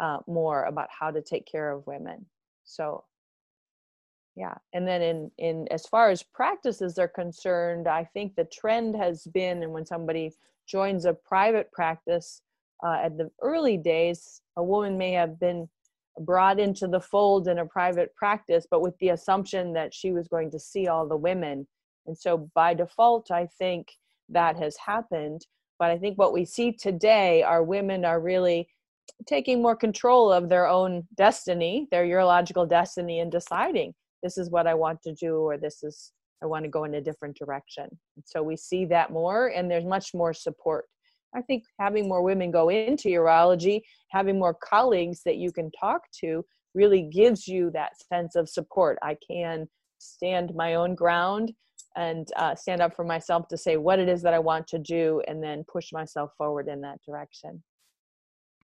uh, 0.02 0.18
more 0.26 0.64
about 0.64 0.88
how 0.98 1.10
to 1.10 1.22
take 1.22 1.46
care 1.46 1.70
of 1.70 1.86
women. 1.86 2.24
So 2.64 3.04
yeah 4.38 4.54
and 4.72 4.86
then 4.86 5.02
in 5.02 5.30
in 5.38 5.66
as 5.70 5.86
far 5.86 6.10
as 6.10 6.22
practices 6.22 6.98
are 6.98 7.08
concerned 7.08 7.88
i 7.88 8.04
think 8.04 8.34
the 8.34 8.44
trend 8.44 8.96
has 8.96 9.26
been 9.34 9.62
and 9.62 9.72
when 9.72 9.84
somebody 9.84 10.32
joins 10.66 11.04
a 11.04 11.14
private 11.14 11.70
practice 11.72 12.42
uh, 12.84 12.98
at 13.02 13.16
the 13.16 13.30
early 13.42 13.76
days, 13.76 14.40
a 14.56 14.62
woman 14.62 14.96
may 14.96 15.12
have 15.12 15.40
been 15.40 15.68
brought 16.20 16.58
into 16.58 16.86
the 16.86 17.00
fold 17.00 17.48
in 17.48 17.58
a 17.58 17.66
private 17.66 18.14
practice, 18.14 18.66
but 18.70 18.82
with 18.82 18.96
the 18.98 19.10
assumption 19.10 19.72
that 19.72 19.94
she 19.94 20.12
was 20.12 20.28
going 20.28 20.50
to 20.50 20.58
see 20.58 20.88
all 20.88 21.06
the 21.06 21.16
women. 21.16 21.66
And 22.06 22.16
so 22.16 22.50
by 22.54 22.74
default, 22.74 23.30
I 23.30 23.46
think 23.58 23.88
that 24.28 24.56
has 24.56 24.76
happened. 24.76 25.46
But 25.78 25.90
I 25.90 25.98
think 25.98 26.18
what 26.18 26.32
we 26.32 26.44
see 26.44 26.72
today 26.72 27.42
are 27.42 27.62
women 27.62 28.04
are 28.04 28.20
really 28.20 28.68
taking 29.26 29.62
more 29.62 29.76
control 29.76 30.32
of 30.32 30.48
their 30.48 30.66
own 30.66 31.06
destiny, 31.16 31.88
their 31.90 32.04
urological 32.04 32.68
destiny, 32.68 33.20
and 33.20 33.30
deciding 33.30 33.94
this 34.22 34.38
is 34.38 34.50
what 34.50 34.66
I 34.66 34.74
want 34.74 35.02
to 35.02 35.14
do 35.14 35.36
or 35.36 35.56
this 35.58 35.82
is 35.82 36.12
I 36.42 36.46
want 36.46 36.64
to 36.64 36.70
go 36.70 36.84
in 36.84 36.94
a 36.94 37.00
different 37.00 37.36
direction. 37.36 37.86
And 38.16 38.24
so 38.24 38.42
we 38.42 38.56
see 38.56 38.84
that 38.86 39.10
more, 39.10 39.48
and 39.48 39.68
there's 39.68 39.84
much 39.84 40.14
more 40.14 40.32
support 40.32 40.84
I 41.34 41.42
think 41.42 41.64
having 41.78 42.08
more 42.08 42.22
women 42.22 42.50
go 42.50 42.70
into 42.70 43.08
urology, 43.08 43.82
having 44.10 44.38
more 44.38 44.54
colleagues 44.54 45.22
that 45.24 45.36
you 45.36 45.52
can 45.52 45.70
talk 45.78 46.02
to, 46.20 46.44
really 46.74 47.02
gives 47.02 47.46
you 47.46 47.70
that 47.72 47.92
sense 48.12 48.34
of 48.36 48.48
support. 48.48 48.98
I 49.02 49.16
can 49.30 49.68
stand 49.98 50.54
my 50.54 50.74
own 50.74 50.94
ground 50.94 51.52
and 51.96 52.28
uh, 52.36 52.54
stand 52.54 52.80
up 52.80 52.94
for 52.94 53.04
myself 53.04 53.48
to 53.48 53.56
say 53.56 53.76
what 53.76 53.98
it 53.98 54.08
is 54.08 54.22
that 54.22 54.34
I 54.34 54.38
want 54.38 54.66
to 54.68 54.78
do 54.78 55.22
and 55.26 55.42
then 55.42 55.64
push 55.70 55.92
myself 55.92 56.30
forward 56.38 56.68
in 56.68 56.80
that 56.82 56.98
direction. 57.04 57.62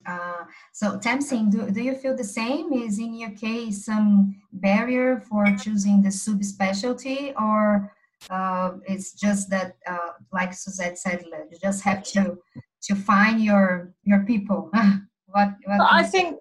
Uh, 0.07 0.45
so 0.73 0.99
Tamsin, 0.99 1.51
do, 1.51 1.71
do 1.71 1.83
you 1.83 1.95
feel 1.95 2.17
the 2.17 2.25
same? 2.25 2.73
Is 2.73 2.99
in 2.99 3.14
your 3.14 3.31
case 3.31 3.85
some 3.85 4.37
barrier 4.53 5.23
for 5.29 5.45
choosing 5.57 6.03
the 6.03 6.11
subspecialty 6.11 7.35
or 7.40 7.93
uh, 8.31 8.73
it's 8.87 9.12
just 9.12 9.51
that, 9.51 9.77
uh, 9.87 10.12
like 10.33 10.55
Suzette 10.55 10.99
said, 10.99 11.25
you 11.27 11.59
just 11.62 11.83
have 11.83 12.03
to 12.05 12.38
to 12.83 12.95
find 12.95 13.43
your 13.43 13.93
your 14.05 14.21
people. 14.21 14.71
what, 15.27 15.55
what 15.64 15.81
I 15.81 16.03
think 16.03 16.38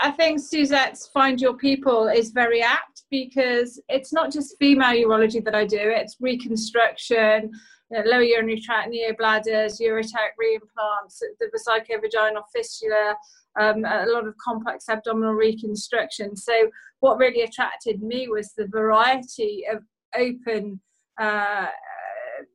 I 0.00 0.10
think 0.10 0.40
Suzette's 0.40 1.08
"find 1.08 1.40
your 1.40 1.54
people" 1.54 2.08
is 2.08 2.30
very 2.30 2.62
apt 2.62 3.04
because 3.10 3.80
it's 3.88 4.12
not 4.12 4.32
just 4.32 4.56
female 4.58 4.92
urology 4.92 5.44
that 5.44 5.54
I 5.54 5.64
do, 5.66 5.78
it's 5.80 6.16
reconstruction, 6.20 7.50
lower 7.90 8.22
urinary 8.22 8.60
tract, 8.60 8.90
neobladders, 8.90 9.80
ureteric 9.80 10.34
reimplants, 10.40 11.18
the 11.40 11.50
vesicovaginal 11.54 12.42
fistula, 12.54 13.14
um, 13.60 13.84
a 13.84 14.06
lot 14.06 14.26
of 14.26 14.34
complex 14.38 14.88
abdominal 14.88 15.34
reconstruction. 15.34 16.36
So, 16.36 16.70
what 17.00 17.18
really 17.18 17.42
attracted 17.42 18.02
me 18.02 18.28
was 18.28 18.52
the 18.52 18.66
variety 18.66 19.64
of 19.70 19.82
open 20.16 20.80
uh, 21.20 21.66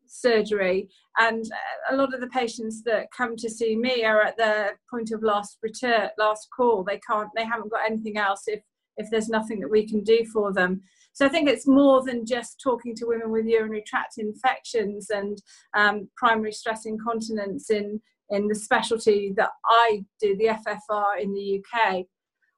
surgery. 0.09 0.89
And 1.17 1.45
a 1.89 1.95
lot 1.95 2.13
of 2.13 2.21
the 2.21 2.27
patients 2.27 2.83
that 2.83 3.11
come 3.15 3.35
to 3.37 3.49
see 3.49 3.75
me 3.75 4.03
are 4.03 4.21
at 4.21 4.37
the 4.37 4.71
point 4.89 5.11
of 5.11 5.23
last 5.23 5.57
return, 5.61 6.09
last 6.17 6.47
call. 6.55 6.83
They 6.83 6.99
can't, 6.99 7.29
they 7.35 7.45
haven't 7.45 7.71
got 7.71 7.85
anything 7.85 8.17
else 8.17 8.43
if 8.47 8.61
if 8.99 9.09
there's 9.09 9.29
nothing 9.29 9.59
that 9.61 9.71
we 9.71 9.87
can 9.87 10.03
do 10.03 10.23
for 10.31 10.53
them. 10.53 10.81
So 11.13 11.25
I 11.25 11.29
think 11.29 11.49
it's 11.49 11.67
more 11.67 12.03
than 12.03 12.25
just 12.25 12.61
talking 12.63 12.95
to 12.95 13.07
women 13.07 13.31
with 13.31 13.45
urinary 13.45 13.83
tract 13.85 14.19
infections 14.19 15.09
and 15.09 15.41
um, 15.75 16.07
primary 16.15 16.51
stress 16.51 16.85
incontinence 16.85 17.71
in 17.71 17.99
in 18.29 18.47
the 18.47 18.53
specialty 18.53 19.33
that 19.37 19.49
I 19.65 20.05
do, 20.21 20.37
the 20.37 20.55
FFR 20.65 21.19
in 21.19 21.33
the 21.33 21.59
UK. 21.59 22.05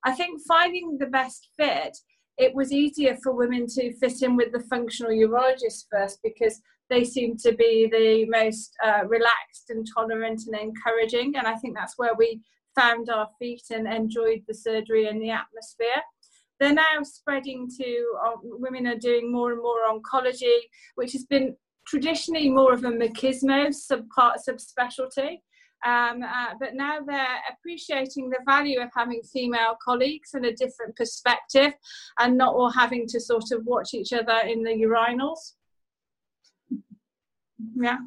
I 0.03 0.11
think 0.11 0.41
finding 0.45 0.97
the 0.97 1.05
best 1.05 1.49
fit, 1.57 1.97
it 2.37 2.53
was 2.53 2.73
easier 2.73 3.17
for 3.23 3.33
women 3.33 3.67
to 3.67 3.93
fit 3.93 4.21
in 4.21 4.35
with 4.35 4.51
the 4.51 4.65
functional 4.69 5.13
urologist 5.13 5.85
first 5.89 6.19
because 6.23 6.59
they 6.89 7.05
seem 7.05 7.37
to 7.37 7.53
be 7.53 7.87
the 7.89 8.25
most 8.25 8.73
uh, 8.83 9.05
relaxed 9.07 9.69
and 9.69 9.87
tolerant 9.95 10.41
and 10.45 10.59
encouraging. 10.59 11.35
And 11.37 11.47
I 11.47 11.55
think 11.55 11.75
that's 11.75 11.97
where 11.97 12.15
we 12.17 12.41
found 12.75 13.09
our 13.09 13.29
feet 13.39 13.63
and 13.71 13.87
enjoyed 13.87 14.41
the 14.47 14.53
surgery 14.53 15.07
and 15.07 15.21
the 15.21 15.31
atmosphere. 15.31 16.01
They're 16.61 16.73
now 16.73 17.01
spreading 17.01 17.67
to 17.79 18.13
uh, 18.23 18.37
women 18.43 18.85
are 18.85 18.95
doing 18.95 19.31
more 19.31 19.51
and 19.51 19.61
more 19.61 19.79
oncology, 19.89 20.57
which 20.95 21.11
has 21.13 21.25
been 21.25 21.55
traditionally 21.87 22.49
more 22.49 22.73
of 22.73 22.85
a 22.85 22.91
machismo 22.91 23.69
subpart 23.69 24.35
subspecialty. 24.47 25.39
Um, 25.83 26.21
uh, 26.21 26.53
but 26.59 26.75
now 26.75 26.99
they're 27.05 27.39
appreciating 27.51 28.29
the 28.29 28.37
value 28.45 28.79
of 28.79 28.89
having 28.95 29.23
female 29.23 29.75
colleagues 29.83 30.35
and 30.35 30.45
a 30.45 30.53
different 30.53 30.95
perspective 30.95 31.73
and 32.19 32.37
not 32.37 32.53
all 32.53 32.69
having 32.69 33.07
to 33.07 33.19
sort 33.19 33.51
of 33.51 33.65
watch 33.65 33.95
each 33.95 34.13
other 34.13 34.41
in 34.45 34.61
the 34.61 34.69
urinals 34.69 35.53
yeah 37.75 37.97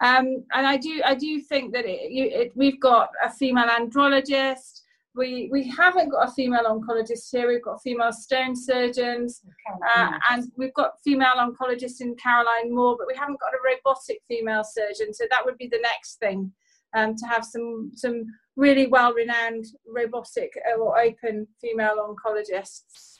um, 0.00 0.44
and 0.52 0.66
I 0.66 0.76
do 0.76 1.02
I 1.04 1.14
do 1.14 1.40
think 1.40 1.72
that 1.72 1.84
it, 1.84 2.10
you, 2.10 2.24
it, 2.26 2.52
we've 2.54 2.80
got 2.80 3.10
a 3.24 3.30
female 3.30 3.66
andrologist. 3.66 4.82
We 5.18 5.48
we 5.50 5.68
haven't 5.68 6.10
got 6.10 6.28
a 6.28 6.32
female 6.32 6.64
oncologist 6.64 7.28
here. 7.32 7.48
We've 7.48 7.62
got 7.62 7.82
female 7.82 8.12
stone 8.12 8.54
surgeons, 8.54 9.42
uh, 9.94 10.12
and 10.30 10.44
we've 10.56 10.74
got 10.74 10.92
female 11.04 11.34
oncologists 11.38 12.00
in 12.00 12.14
Caroline 12.22 12.74
Moore, 12.74 12.96
but 12.96 13.08
we 13.08 13.16
haven't 13.16 13.40
got 13.40 13.52
a 13.52 13.58
robotic 13.64 14.20
female 14.28 14.62
surgeon. 14.64 15.12
So 15.12 15.24
that 15.30 15.44
would 15.44 15.58
be 15.58 15.66
the 15.66 15.80
next 15.82 16.20
thing 16.20 16.52
um, 16.96 17.16
to 17.16 17.26
have 17.26 17.44
some 17.44 17.90
some 17.94 18.24
really 18.56 18.86
well 18.86 19.12
renowned 19.12 19.66
robotic 19.86 20.52
or 20.78 21.00
open 21.00 21.46
female 21.60 21.96
oncologists. 21.98 23.17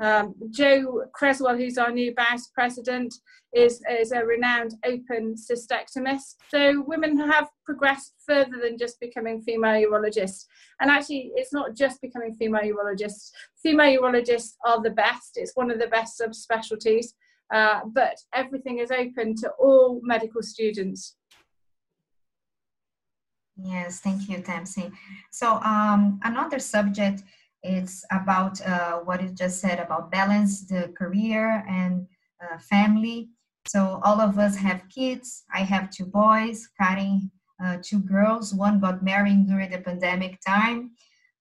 Um, 0.00 0.34
Jo 0.50 1.04
Cresswell, 1.12 1.56
who's 1.56 1.76
our 1.76 1.92
new 1.92 2.14
vice 2.14 2.48
president, 2.54 3.14
is, 3.52 3.82
is 3.90 4.12
a 4.12 4.24
renowned 4.24 4.74
open 4.84 5.34
cystectomist. 5.34 6.36
So 6.48 6.82
women 6.86 7.18
have 7.18 7.48
progressed 7.64 8.14
further 8.26 8.58
than 8.62 8.78
just 8.78 8.98
becoming 8.98 9.42
female 9.42 9.88
urologists. 9.88 10.46
And 10.80 10.90
actually, 10.90 11.32
it's 11.34 11.52
not 11.52 11.74
just 11.74 12.00
becoming 12.00 12.34
female 12.34 12.62
urologists. 12.62 13.30
Female 13.62 14.00
urologists 14.00 14.54
are 14.64 14.80
the 14.82 14.90
best. 14.90 15.32
It's 15.36 15.52
one 15.54 15.70
of 15.70 15.78
the 15.78 15.88
best 15.88 16.20
subspecialties. 16.20 17.08
Uh, 17.52 17.80
but 17.92 18.16
everything 18.32 18.78
is 18.78 18.90
open 18.90 19.34
to 19.36 19.50
all 19.58 20.00
medical 20.02 20.42
students. 20.42 21.16
Yes, 23.62 24.00
thank 24.00 24.28
you, 24.28 24.38
Tamsin. 24.38 24.92
So 25.30 25.54
um, 25.54 26.20
another 26.22 26.58
subject 26.58 27.22
it's 27.62 28.04
about 28.10 28.60
uh, 28.66 28.98
what 28.98 29.22
you 29.22 29.28
just 29.28 29.60
said 29.60 29.78
about 29.78 30.10
balance 30.10 30.66
the 30.66 30.92
career 30.96 31.64
and 31.68 32.06
uh, 32.42 32.58
family. 32.58 33.28
So 33.68 34.00
all 34.02 34.20
of 34.20 34.38
us 34.38 34.56
have 34.56 34.88
kids. 34.88 35.44
I 35.52 35.60
have 35.60 35.90
two 35.90 36.06
boys, 36.06 36.68
Karen, 36.80 37.30
uh, 37.62 37.76
two 37.82 38.00
girls. 38.00 38.54
One 38.54 38.80
got 38.80 39.02
married 39.02 39.46
during 39.46 39.70
the 39.70 39.78
pandemic 39.78 40.40
time. 40.46 40.92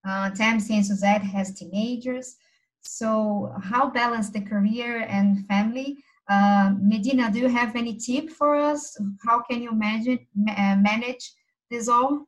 Uh, 0.08 0.30
Tamsin 0.32 0.78
and 0.78 0.86
Suzette 0.86 1.24
has 1.24 1.54
teenagers. 1.54 2.36
So 2.82 3.54
how 3.62 3.90
balance 3.90 4.30
the 4.30 4.42
career 4.42 5.06
and 5.10 5.46
family? 5.48 5.98
Uh, 6.30 6.74
Medina, 6.80 7.32
do 7.32 7.40
you 7.40 7.48
have 7.48 7.76
any 7.76 7.98
tip 7.98 8.30
for 8.30 8.56
us? 8.56 8.96
How 9.26 9.42
can 9.42 9.62
you 9.62 9.74
manage, 9.74 10.20
uh, 10.50 10.76
manage 10.76 11.34
this 11.72 11.88
all? 11.88 12.26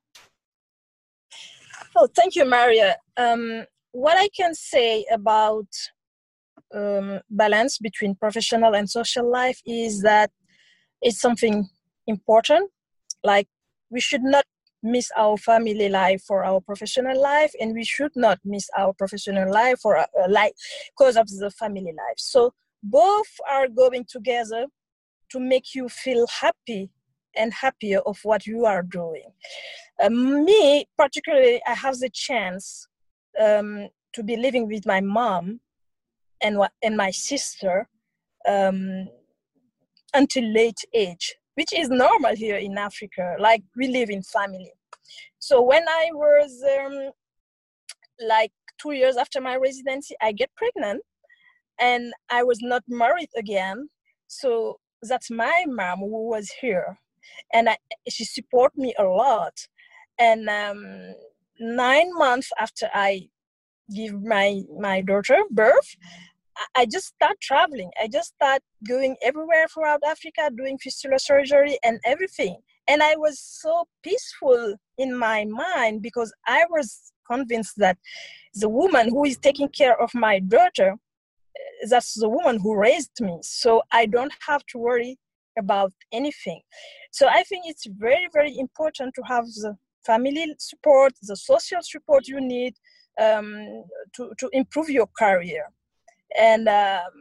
Oh, 1.96 2.08
thank 2.16 2.36
you, 2.36 2.46
Maria. 2.46 2.98
Um, 3.18 3.66
what 3.92 4.18
I 4.18 4.30
can 4.30 4.54
say 4.54 5.06
about 5.12 5.68
um, 6.74 7.20
balance 7.30 7.78
between 7.78 8.16
professional 8.16 8.76
and 8.76 8.90
social 8.90 9.30
life 9.30 9.60
is 9.66 10.02
that 10.02 10.32
it's 11.02 11.20
something 11.20 11.68
important. 12.08 12.72
Like 13.24 13.48
we 13.90 14.00
should 14.00 14.24
not 14.24 14.46
miss 14.84 15.12
our 15.16 15.38
family 15.38 15.90
life 15.90 16.24
for 16.24 16.44
our 16.44 16.60
professional 16.60 17.22
life, 17.22 17.54
and 17.60 17.74
we 17.74 17.84
should 17.84 18.12
not 18.16 18.40
miss 18.44 18.68
our 18.78 18.94
professional 18.94 19.52
life 19.52 19.80
for 19.80 19.98
uh, 19.98 20.06
life 20.30 20.54
because 20.98 21.18
of 21.18 21.28
the 21.28 21.52
family 21.52 21.94
life. 21.96 22.18
So 22.18 22.54
both 22.82 23.30
are 23.50 23.68
going 23.68 24.06
together 24.10 24.66
to 25.30 25.40
make 25.40 25.76
you 25.76 25.88
feel 25.88 26.26
happy 26.28 26.90
and 27.36 27.54
happier 27.54 28.00
of 28.00 28.20
what 28.24 28.46
you 28.46 28.66
are 28.66 28.84
doing. 28.84 29.32
Uh, 30.02 30.10
me, 30.10 30.86
particularly, 30.98 31.62
I 31.66 31.74
have 31.74 32.00
the 32.00 32.10
chance 32.12 32.88
um, 33.40 33.90
to 34.14 34.24
be 34.24 34.36
living 34.36 34.68
with 34.68 34.86
my 34.86 35.02
mom 35.02 35.60
and 36.42 36.58
and 36.82 36.98
my 36.98 37.12
sister 37.12 37.88
um, 38.48 39.08
until 40.14 40.44
late 40.52 40.80
age, 40.94 41.36
which 41.56 41.74
is 41.74 41.90
normal 41.90 42.36
here 42.36 42.58
in 42.58 42.78
Africa. 42.78 43.36
Like 43.40 43.64
we 43.76 43.88
live 43.88 44.10
in 44.10 44.24
family. 44.24 44.74
So 45.40 45.62
when 45.62 45.88
I 45.88 46.10
was 46.14 46.64
um, 46.80 47.12
like 48.28 48.52
two 48.80 48.92
years 48.92 49.18
after 49.18 49.42
my 49.42 49.56
residency, 49.56 50.16
I 50.22 50.32
get 50.32 50.50
pregnant, 50.56 51.02
and 51.80 52.14
I 52.30 52.44
was 52.44 52.60
not 52.62 52.84
married 52.88 53.30
again. 53.38 53.90
So 54.28 54.80
that's 55.04 55.32
my 55.32 55.66
mom 55.68 56.00
who 56.00 56.30
was 56.30 56.52
here, 56.62 56.98
and 57.54 57.70
I, 57.70 57.78
she 58.10 58.26
support 58.26 58.78
me 58.78 58.94
a 58.98 59.04
lot. 59.04 59.68
And 60.20 60.50
um, 60.50 61.16
nine 61.62 62.12
months 62.14 62.50
after 62.60 62.90
I 62.94 63.30
give 63.96 64.22
my 64.24 64.62
my 64.80 65.02
daughter 65.02 65.40
birth 65.52 65.96
I 66.76 66.86
just 66.86 67.08
start 67.08 67.40
traveling. 67.42 67.92
I 68.02 68.08
just 68.08 68.34
start 68.36 68.62
going 68.88 69.16
everywhere 69.24 69.68
throughout 69.68 70.02
Africa, 70.06 70.52
doing 70.56 70.78
fistula 70.78 71.20
surgery 71.20 71.78
and 71.84 72.00
everything. 72.06 72.58
And 72.88 73.02
I 73.02 73.16
was 73.16 73.40
so 73.40 73.86
peaceful 74.04 74.76
in 74.98 75.18
my 75.18 75.46
mind 75.46 76.02
because 76.02 76.34
I 76.48 76.66
was 76.70 77.12
convinced 77.30 77.74
that 77.78 77.98
the 78.56 78.70
woman 78.70 79.10
who 79.10 79.26
is 79.26 79.38
taking 79.38 79.70
care 79.70 80.00
of 80.02 80.14
my 80.14 80.40
daughter, 80.40 80.96
eh, 81.56 81.88
that's 81.90 82.16
the 82.16 82.30
woman 82.30 82.60
who 82.60 82.76
raised 82.76 83.22
me. 83.22 83.40
So 83.42 83.82
I 83.92 84.06
don't 84.06 84.34
have 84.48 84.66
to 84.68 84.78
worry 84.78 85.18
about 85.58 85.94
anything. 86.12 86.62
So 87.12 87.28
I 87.28 87.44
think 87.44 87.64
it's 87.66 87.86
very, 87.86 88.28
very 88.34 88.58
important 88.58 89.14
to 89.16 89.22
have 89.28 89.46
the 89.46 89.78
family 90.06 90.56
support, 90.60 91.14
the 91.22 91.36
social 91.36 91.80
support 91.82 92.28
you 92.28 92.42
need, 92.42 92.76
um, 93.20 93.84
to, 94.16 94.32
to 94.40 94.50
improve 94.54 94.90
your 94.90 95.08
career. 95.18 95.66
And 96.38 96.68
um, 96.68 97.12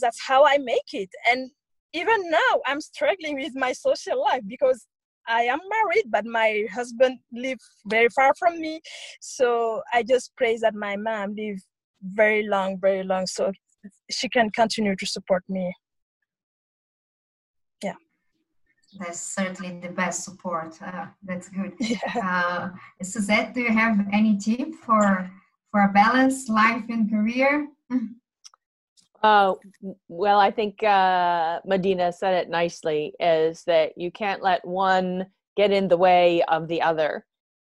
that's 0.00 0.20
how 0.26 0.44
I 0.44 0.58
make 0.58 0.92
it. 0.92 1.10
And 1.30 1.50
even 1.92 2.30
now, 2.30 2.60
I'm 2.66 2.80
struggling 2.80 3.36
with 3.36 3.52
my 3.54 3.72
social 3.72 4.20
life 4.20 4.42
because 4.46 4.86
I 5.28 5.42
am 5.42 5.58
married, 5.68 6.04
but 6.10 6.24
my 6.24 6.66
husband 6.72 7.18
lives 7.32 7.64
very 7.86 8.08
far 8.10 8.32
from 8.38 8.60
me. 8.60 8.80
So 9.20 9.82
I 9.92 10.02
just 10.02 10.32
pray 10.36 10.56
that 10.58 10.74
my 10.74 10.96
mom 10.96 11.34
live 11.36 11.58
very 12.02 12.46
long, 12.46 12.78
very 12.78 13.02
long, 13.02 13.26
so 13.26 13.52
she 14.10 14.28
can 14.28 14.50
continue 14.50 14.94
to 14.96 15.06
support 15.06 15.42
me. 15.48 15.74
Yeah 17.82 17.94
that's 18.98 19.20
certainly 19.20 19.78
the 19.80 19.88
best 19.90 20.24
support. 20.24 20.80
Uh, 20.82 21.06
that's 21.22 21.48
good. 21.48 21.72
Yeah. 21.80 21.98
Uh, 22.22 22.70
Suzette, 23.02 23.54
do 23.54 23.60
you 23.60 23.72
have 23.72 23.98
any 24.12 24.36
tip 24.38 24.74
for 24.74 25.30
for 25.70 25.80
a 25.82 25.92
balanced 25.92 26.48
life 26.48 26.84
and 26.88 27.10
career? 27.10 27.68
Uh, 29.22 29.54
well, 30.08 30.38
I 30.38 30.52
think 30.52 30.82
uh, 30.84 31.58
Medina 31.64 32.12
said 32.12 32.34
it 32.34 32.48
nicely. 32.48 33.12
Is 33.18 33.64
that 33.64 33.96
you 33.96 34.12
can't 34.12 34.40
let 34.42 34.64
one 34.64 35.26
get 35.56 35.72
in 35.72 35.88
the 35.88 35.96
way 35.96 36.42
of 36.42 36.68
the 36.68 36.80
other. 36.82 37.24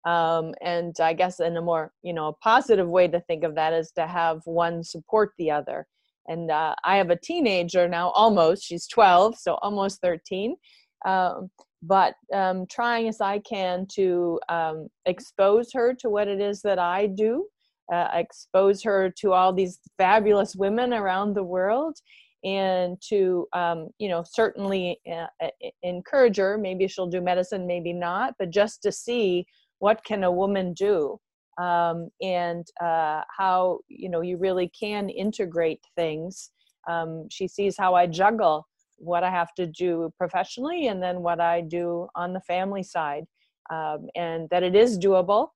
Um, 0.05 0.55
and 0.61 0.95
I 1.01 1.15
guess 1.15 1.41
in 1.41 1.57
a 1.57 1.63
more 1.63 1.93
you 2.03 2.13
know 2.13 2.37
positive 2.43 2.89
way 2.89 3.09
to 3.09 3.21
think 3.21 3.43
of 3.45 3.55
that 3.55 3.73
is 3.73 3.91
to 3.93 4.07
have 4.07 4.43
one 4.45 4.83
support 4.85 5.33
the 5.39 5.51
other. 5.51 5.87
and 6.29 6.51
uh, 6.51 6.75
I 6.85 6.97
have 6.97 7.11
a 7.11 7.17
teenager 7.17 7.89
now, 7.89 8.11
almost. 8.11 8.65
She's 8.65 8.87
12, 8.89 9.39
so 9.39 9.55
almost 9.63 10.01
13. 10.03 10.57
Um, 11.05 11.51
but 11.83 12.15
um, 12.33 12.67
trying 12.71 13.09
as 13.09 13.21
I 13.21 13.39
can 13.41 13.87
to 13.95 14.41
um, 14.49 14.89
expose 15.05 15.71
her 15.73 15.95
to 16.01 16.09
what 16.09 16.29
it 16.29 16.41
is 16.41 16.63
that 16.63 16.79
I 16.79 17.07
do, 17.07 17.47
uh, 17.93 18.09
expose 18.15 18.83
her 18.83 19.13
to 19.21 19.33
all 19.33 19.53
these 19.53 19.79
fabulous 19.99 20.57
women 20.57 20.93
around 20.93 21.35
the 21.35 21.45
world, 21.45 21.97
and 22.45 23.01
to 23.09 23.47
um, 23.53 23.89
you 23.99 24.09
know 24.09 24.25
certainly 24.27 24.99
uh, 25.11 25.49
encourage 25.83 26.39
her. 26.39 26.59
Maybe 26.59 26.89
she'll 26.89 27.07
do 27.07 27.21
medicine, 27.21 27.67
maybe 27.67 27.93
not, 27.93 28.35
but 28.39 28.51
just 28.51 28.83
to 28.83 28.93
see 28.93 29.47
what 29.79 30.05
can 30.05 30.25
a 30.25 30.33
woman 30.33 30.73
do 30.73 31.19
um, 31.61 32.09
and 32.23 32.67
uh, 32.83 33.23
how 33.37 33.81
you 33.89 34.09
know 34.09 34.23
you 34.23 34.37
really 34.39 34.71
can 34.79 35.09
integrate 35.09 35.81
things. 35.95 36.51
Um, 36.89 37.27
she 37.31 37.49
sees 37.49 37.77
how 37.79 37.95
I 37.95 38.07
juggle 38.07 38.67
what 38.99 39.25
I 39.25 39.31
have 39.31 39.55
to 39.55 39.67
do 39.67 40.13
professionally 40.19 40.89
and 40.89 41.03
then 41.03 41.23
what 41.23 41.41
I 41.41 41.61
do 41.61 42.09
on 42.15 42.33
the 42.33 42.41
family 42.41 42.83
side, 42.83 43.25
um, 43.71 44.09
and 44.15 44.49
that 44.51 44.63
it 44.63 44.75
is 44.75 44.99
doable. 44.99 45.49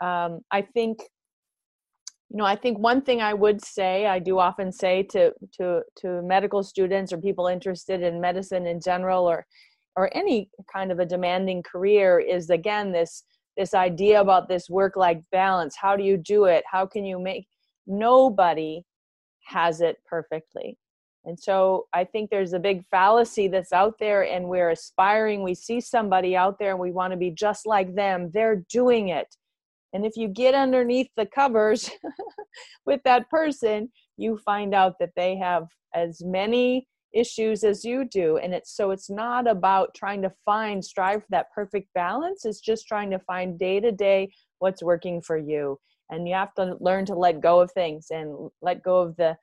Um, 0.00 0.40
I 0.50 0.62
think, 0.62 1.00
you 2.30 2.38
know, 2.38 2.44
I 2.44 2.56
think 2.56 2.78
one 2.78 3.02
thing 3.02 3.20
I 3.20 3.34
would 3.34 3.64
say, 3.64 4.06
I 4.06 4.18
do 4.18 4.38
often 4.38 4.72
say 4.72 5.02
to 5.04 5.32
to 5.58 5.82
to 5.96 6.22
medical 6.22 6.62
students 6.62 7.12
or 7.12 7.18
people 7.18 7.46
interested 7.46 8.02
in 8.02 8.20
medicine 8.20 8.66
in 8.66 8.80
general, 8.80 9.28
or 9.28 9.46
or 9.96 10.10
any 10.16 10.48
kind 10.72 10.90
of 10.90 10.98
a 10.98 11.06
demanding 11.06 11.62
career, 11.62 12.18
is 12.18 12.50
again 12.50 12.92
this 12.92 13.24
this 13.56 13.74
idea 13.74 14.20
about 14.20 14.48
this 14.48 14.70
work 14.70 14.96
life 14.96 15.22
balance. 15.30 15.76
How 15.76 15.96
do 15.96 16.02
you 16.02 16.16
do 16.16 16.46
it? 16.46 16.64
How 16.70 16.86
can 16.86 17.04
you 17.04 17.18
make 17.18 17.46
nobody 17.86 18.82
has 19.44 19.80
it 19.80 19.96
perfectly 20.06 20.78
and 21.24 21.38
so 21.38 21.86
I 21.92 22.04
think 22.04 22.30
there's 22.30 22.52
a 22.52 22.58
big 22.58 22.84
fallacy 22.90 23.46
that's 23.46 23.72
out 23.72 23.94
there, 24.00 24.22
and 24.24 24.48
we're 24.48 24.70
aspiring. 24.70 25.42
We 25.42 25.54
see 25.54 25.80
somebody 25.80 26.36
out 26.36 26.58
there 26.58 26.72
and 26.72 26.80
we 26.80 26.90
want 26.90 27.12
to 27.12 27.16
be 27.16 27.30
just 27.30 27.66
like 27.66 27.94
them. 27.94 28.30
They're 28.32 28.64
doing 28.68 29.08
it. 29.08 29.28
And 29.92 30.04
if 30.04 30.16
you 30.16 30.28
get 30.28 30.54
underneath 30.54 31.08
the 31.16 31.26
covers 31.26 31.90
with 32.86 33.02
that 33.04 33.28
person, 33.30 33.92
you 34.16 34.38
find 34.38 34.74
out 34.74 34.94
that 34.98 35.10
they 35.16 35.36
have 35.36 35.68
as 35.94 36.22
many 36.24 36.88
issues 37.14 37.62
as 37.62 37.84
you 37.84 38.06
do. 38.06 38.38
And 38.38 38.54
it's 38.54 38.74
so 38.74 38.90
it's 38.90 39.10
not 39.10 39.46
about 39.46 39.94
trying 39.94 40.22
to 40.22 40.32
find, 40.44 40.82
strive 40.84 41.20
for 41.20 41.28
that 41.30 41.52
perfect 41.54 41.88
balance. 41.94 42.46
It's 42.46 42.60
just 42.60 42.88
trying 42.88 43.10
to 43.10 43.18
find 43.20 43.58
day 43.58 43.80
to 43.80 43.92
day 43.92 44.32
what's 44.58 44.82
working 44.82 45.20
for 45.20 45.36
you. 45.36 45.78
And 46.10 46.26
you 46.26 46.34
have 46.34 46.54
to 46.54 46.76
learn 46.80 47.04
to 47.06 47.14
let 47.14 47.40
go 47.40 47.60
of 47.60 47.70
things 47.72 48.06
and 48.10 48.50
let 48.62 48.82
go 48.82 49.00
of 49.00 49.16
the 49.16 49.36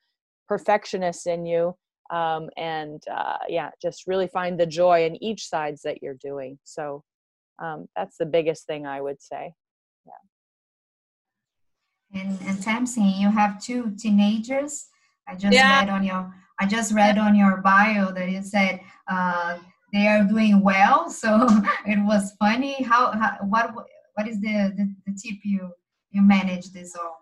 perfectionist 0.49 1.27
in 1.27 1.45
you 1.45 1.75
um, 2.09 2.49
and 2.57 3.01
uh, 3.09 3.37
yeah 3.47 3.69
just 3.81 4.07
really 4.07 4.27
find 4.27 4.59
the 4.59 4.65
joy 4.65 5.05
in 5.05 5.23
each 5.23 5.47
sides 5.47 5.81
that 5.83 6.01
you're 6.01 6.17
doing. 6.21 6.57
So 6.63 7.03
um, 7.63 7.87
that's 7.95 8.17
the 8.17 8.25
biggest 8.25 8.65
thing 8.65 8.85
i 8.85 8.99
would 8.99 9.21
say. 9.21 9.53
Yeah. 10.05 10.21
And 12.21 12.39
and 12.47 12.61
Tamsin, 12.61 13.13
you 13.21 13.29
have 13.29 13.61
two 13.61 13.95
teenagers 13.97 14.87
i 15.27 15.35
just 15.35 15.53
yeah. 15.53 15.79
read 15.79 15.89
on 15.89 16.03
your 16.03 16.33
i 16.59 16.65
just 16.65 16.93
read 16.93 17.17
on 17.17 17.35
your 17.35 17.57
bio 17.57 18.11
that 18.11 18.29
you 18.29 18.41
said 18.41 18.81
uh, 19.07 19.59
they 19.93 20.07
are 20.07 20.23
doing 20.23 20.61
well. 20.61 21.09
So 21.19 21.47
it 21.85 21.99
was 22.05 22.33
funny. 22.39 22.83
How, 22.83 23.11
how 23.11 23.37
what 23.47 23.73
what 24.15 24.27
is 24.27 24.39
the, 24.39 24.73
the 24.77 24.85
the 25.05 25.13
tip 25.21 25.39
you 25.43 25.71
you 26.11 26.21
manage 26.21 26.71
this 26.71 26.95
all 26.95 27.18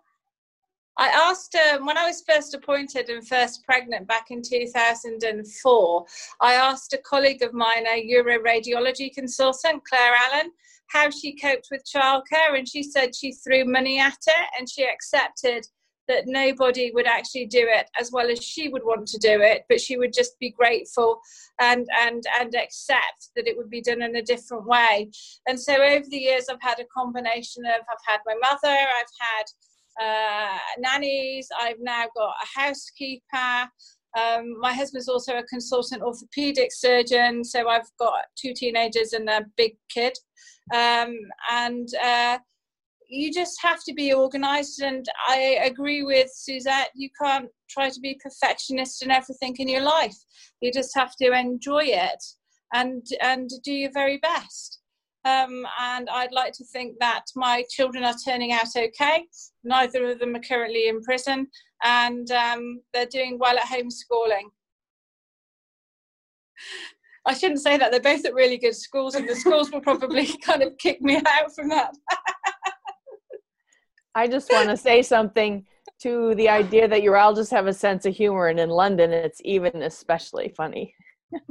I 1.00 1.10
asked 1.10 1.56
um, 1.56 1.86
when 1.86 1.98
I 1.98 2.08
was 2.08 2.24
first 2.28 2.56
appointed 2.56 3.10
and 3.10 3.28
first 3.28 3.64
pregnant 3.64 4.08
back 4.08 4.28
in 4.32 4.42
2004. 4.42 6.06
I 6.42 6.54
asked 6.54 6.94
a 6.94 6.98
colleague 6.98 7.44
of 7.44 7.54
mine, 7.54 7.86
a 7.86 8.10
uroradiology 8.12 9.14
consultant, 9.14 9.84
Claire 9.88 10.16
Allen, 10.16 10.52
how 10.90 11.12
she 11.12 11.36
coped 11.36 11.68
with 11.70 11.84
childcare, 11.86 12.58
and 12.58 12.68
she 12.68 12.82
said 12.82 13.16
she 13.16 13.34
threw 13.34 13.66
money 13.66 14.00
at 14.00 14.18
it 14.26 14.48
and 14.58 14.68
she 14.68 14.86
accepted 14.86 15.68
that 16.08 16.26
nobody 16.26 16.90
would 16.94 17.06
actually 17.06 17.46
do 17.46 17.68
it 17.68 17.90
as 18.00 18.12
well 18.12 18.30
as 18.32 18.42
she 18.42 18.70
would 18.70 18.84
want 18.84 19.08
to 19.08 19.18
do 19.18 19.42
it, 19.42 19.66
but 19.70 19.82
she 19.82 19.98
would 19.98 20.14
just 20.14 20.40
be 20.40 20.50
grateful 20.50 21.20
and 21.60 21.86
and 22.00 22.24
and 22.40 22.56
accept 22.56 23.30
that 23.36 23.48
it 23.48 23.58
would 23.58 23.70
be 23.70 23.82
done 23.82 24.02
in 24.02 24.16
a 24.16 24.22
different 24.22 24.66
way. 24.66 25.10
And 25.48 25.60
so 25.60 25.76
over 25.76 26.06
the 26.10 26.18
years, 26.18 26.46
I've 26.50 26.62
had 26.62 26.80
a 26.80 26.86
combination 26.86 27.66
of 27.66 27.82
I've 27.82 28.06
had 28.06 28.22
my 28.26 28.36
mother, 28.42 28.74
I've 28.74 29.14
had 29.20 29.46
uh, 30.02 30.58
nannies. 30.80 31.48
I've 31.60 31.80
now 31.80 32.06
got 32.16 32.30
a 32.30 32.60
housekeeper. 32.60 33.70
Um, 34.18 34.60
my 34.60 34.74
husband's 34.74 35.10
also 35.10 35.38
a 35.38 35.44
consultant 35.44 36.02
orthopedic 36.02 36.72
surgeon, 36.72 37.44
so 37.44 37.68
I've 37.68 37.90
got 38.00 38.14
two 38.36 38.54
teenagers 38.54 39.14
and 39.14 39.30
a 39.30 39.46
big 39.58 39.74
kid. 39.94 40.14
Um, 40.74 41.16
and 41.52 41.88
uh, 42.04 42.40
you 43.10 43.32
just 43.32 43.58
have 43.62 43.84
to 43.84 43.94
be 43.94 44.14
organized. 44.14 44.82
And 44.82 45.06
I 45.28 45.60
agree 45.64 46.04
with 46.04 46.30
Suzette, 46.34 46.92
you 46.96 47.10
can't 47.22 47.50
try 47.70 47.90
to 47.90 48.00
be 48.00 48.20
perfectionist 48.22 49.04
in 49.04 49.12
everything 49.12 49.56
in 49.60 49.68
your 49.68 49.82
life. 49.82 50.18
You 50.62 50.72
just 50.72 50.96
have 50.96 51.16
to 51.22 51.32
enjoy 51.32 51.86
it 51.86 52.24
and, 52.74 53.06
and 53.22 53.50
do 53.64 53.72
your 53.72 53.92
very 53.92 54.18
best. 54.18 54.80
Um, 55.26 55.66
and 55.80 56.10
I'd 56.10 56.32
like 56.32 56.54
to 56.54 56.66
think 56.66 56.96
that 57.00 57.26
my 57.36 57.64
children 57.70 58.06
are 58.06 58.16
turning 58.26 58.54
out 58.54 58.68
okay. 58.76 59.26
Neither 59.68 60.10
of 60.10 60.20
them 60.20 60.36
are 60.36 60.42
currently 60.42 60.88
in 60.88 61.02
prison, 61.02 61.48
and 61.84 62.32
um, 62.32 62.82
they're 62.94 63.06
doing 63.06 63.38
well 63.38 63.58
at 63.58 63.66
homeschooling. 63.66 64.50
I 67.26 67.34
shouldn't 67.34 67.62
say 67.62 67.78
that. 67.78 67.92
They're 67.92 68.00
both 68.00 68.26
at 68.26 68.34
really 68.34 68.58
good 68.58 68.76
schools, 68.76 69.16
and 69.16 69.28
the 69.28 69.36
schools 69.36 69.70
will 69.72 69.82
probably 69.82 70.28
kind 70.46 70.64
of 70.64 70.78
kick 70.78 71.02
me 71.02 71.18
out 71.18 71.54
from 71.54 71.68
that. 71.70 71.94
I 74.16 74.28
just 74.28 74.50
want 74.52 74.70
to 74.70 74.78
say 74.78 75.04
something 75.04 75.66
to 76.00 76.34
the 76.36 76.48
idea 76.48 76.88
that 76.88 77.04
you 77.04 77.14
all 77.16 77.36
just 77.36 77.52
have 77.52 77.68
a 77.68 77.74
sense 77.74 78.06
of 78.06 78.16
humor, 78.16 78.48
and 78.48 78.60
in 78.60 78.70
London, 78.70 79.12
it's 79.12 79.42
even 79.44 79.84
especially 79.84 80.54
funny. 80.56 80.96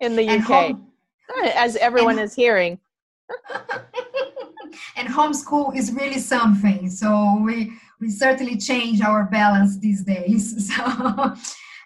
in 0.00 0.14
the 0.14 0.28
UK. 0.28 0.44
Home, 0.44 0.92
as 1.56 1.74
everyone 1.76 2.18
and, 2.18 2.26
is 2.26 2.34
hearing. 2.34 2.78
and 4.96 5.08
homeschool 5.08 5.76
is 5.76 5.92
really 5.92 6.18
something. 6.18 6.90
So 6.90 7.38
we 7.40 7.72
we 8.00 8.10
certainly 8.10 8.56
change 8.56 9.00
our 9.00 9.24
balance 9.24 9.78
these 9.78 10.02
days. 10.02 10.70
So. 10.76 11.34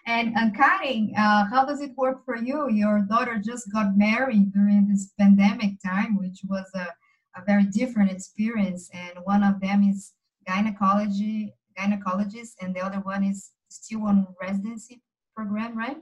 And, 0.07 0.33
and 0.37 0.55
Karin, 0.55 1.11
uh, 1.17 1.45
how 1.51 1.65
does 1.65 1.81
it 1.81 1.91
work 1.97 2.23
for 2.23 2.37
you? 2.37 2.69
Your 2.69 3.01
daughter 3.01 3.41
just 3.43 3.69
got 3.73 3.97
married 3.97 4.53
during 4.53 4.87
this 4.87 5.11
pandemic 5.19 5.71
time, 5.85 6.17
which 6.17 6.39
was 6.47 6.65
a, 6.75 6.87
a 7.35 7.43
very 7.45 7.65
different 7.65 8.09
experience. 8.09 8.89
And 8.93 9.19
one 9.25 9.43
of 9.43 9.59
them 9.59 9.83
is 9.83 10.13
gynecology, 10.47 11.53
gynecologist, 11.77 12.53
and 12.61 12.73
the 12.73 12.79
other 12.79 13.01
one 13.01 13.25
is 13.25 13.51
still 13.67 14.03
on 14.03 14.27
residency 14.41 15.01
program, 15.35 15.77
right? 15.77 15.97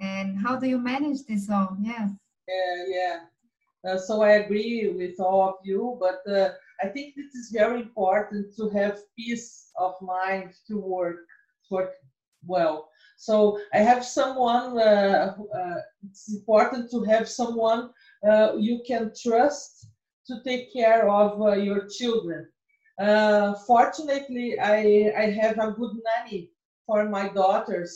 And 0.00 0.36
how 0.36 0.56
do 0.56 0.66
you 0.66 0.78
manage 0.78 1.24
this 1.24 1.48
all? 1.48 1.76
Yes. 1.80 2.10
Yeah, 2.48 2.84
yeah. 2.88 3.18
Uh, 3.86 3.98
so 3.98 4.22
I 4.22 4.32
agree 4.32 4.88
with 4.88 5.20
all 5.20 5.48
of 5.48 5.54
you, 5.62 5.98
but 6.00 6.20
uh, 6.32 6.50
I 6.82 6.88
think 6.88 7.14
this 7.14 7.34
is 7.34 7.50
very 7.52 7.80
important 7.80 8.56
to 8.56 8.70
have 8.70 8.98
peace 9.16 9.70
of 9.78 9.94
mind 10.00 10.54
to 10.68 10.78
work, 10.78 11.26
work 11.70 11.92
well. 12.46 12.88
So 13.16 13.60
I 13.72 13.78
have 13.78 14.04
someone. 14.04 14.78
Uh, 14.78 15.34
uh 15.54 15.80
it's 16.02 16.32
important 16.32 16.90
to 16.90 17.04
have 17.04 17.28
someone 17.28 17.90
uh, 18.28 18.54
you 18.58 18.82
can 18.86 19.12
trust 19.22 19.86
to 20.26 20.42
take 20.44 20.72
care 20.72 21.08
of 21.08 21.38
your 21.62 21.86
children. 21.88 22.48
fortunately, 23.66 24.58
I 24.58 25.12
I 25.22 25.26
have 25.42 25.58
a 25.58 25.74
good 25.78 25.94
nanny 26.06 26.50
for 26.86 27.08
my 27.08 27.28
daughters. 27.28 27.92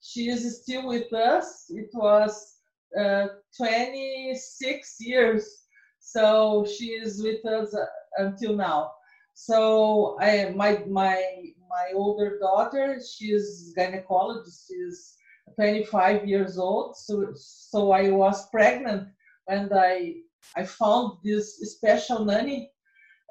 She 0.00 0.28
is 0.28 0.62
still 0.62 0.86
with 0.86 1.12
us. 1.12 1.66
It 1.68 1.90
was 1.92 2.55
uh, 2.98 3.26
26 3.56 4.96
years. 5.00 5.66
So 6.00 6.64
she 6.64 6.86
is 6.92 7.22
with 7.22 7.44
us 7.44 7.74
uh, 7.74 7.86
until 8.18 8.56
now. 8.56 8.92
So 9.34 10.16
I, 10.20 10.52
my 10.54 10.82
my 10.88 11.22
my 11.68 11.92
older 11.94 12.38
daughter, 12.38 12.98
she's 13.00 13.74
gynecologist. 13.76 14.66
She's 14.68 15.16
25 15.56 16.26
years 16.26 16.58
old. 16.58 16.96
So 16.96 17.32
so 17.34 17.92
I 17.92 18.10
was 18.10 18.48
pregnant 18.50 19.08
and 19.48 19.70
I 19.74 20.14
I 20.56 20.64
found 20.64 21.18
this 21.24 21.58
special 21.76 22.24
nanny. 22.24 22.70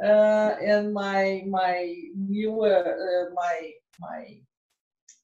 Uh, 0.03 0.57
and 0.61 0.93
my 0.93 1.43
my 1.47 1.95
new 2.13 2.65
uh, 2.65 3.25
my 3.33 3.71
my 3.99 4.37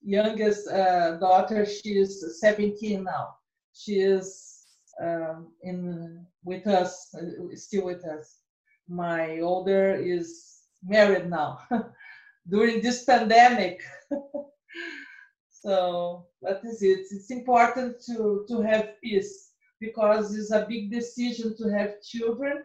youngest 0.01 0.67
uh, 0.69 1.17
daughter, 1.17 1.65
she's 1.65 2.23
17 2.39 3.03
now 3.03 3.35
she 3.73 3.99
is 3.99 4.65
um, 5.01 5.53
in 5.63 6.25
with 6.43 6.67
us, 6.67 7.13
uh, 7.15 7.55
still 7.55 7.85
with 7.85 8.05
us. 8.05 8.39
My 8.87 9.39
older 9.39 9.95
is 9.95 10.61
married 10.83 11.29
now. 11.29 11.59
During 12.49 12.81
this 12.81 13.05
pandemic, 13.05 13.81
so 15.49 16.25
that 16.41 16.61
is 16.65 16.81
it. 16.81 17.05
It's 17.11 17.29
important 17.29 17.97
to, 18.07 18.45
to 18.49 18.61
have 18.61 18.99
peace 19.03 19.51
because 19.79 20.35
it's 20.35 20.51
a 20.51 20.65
big 20.67 20.91
decision 20.91 21.55
to 21.57 21.69
have 21.69 22.01
children. 22.01 22.63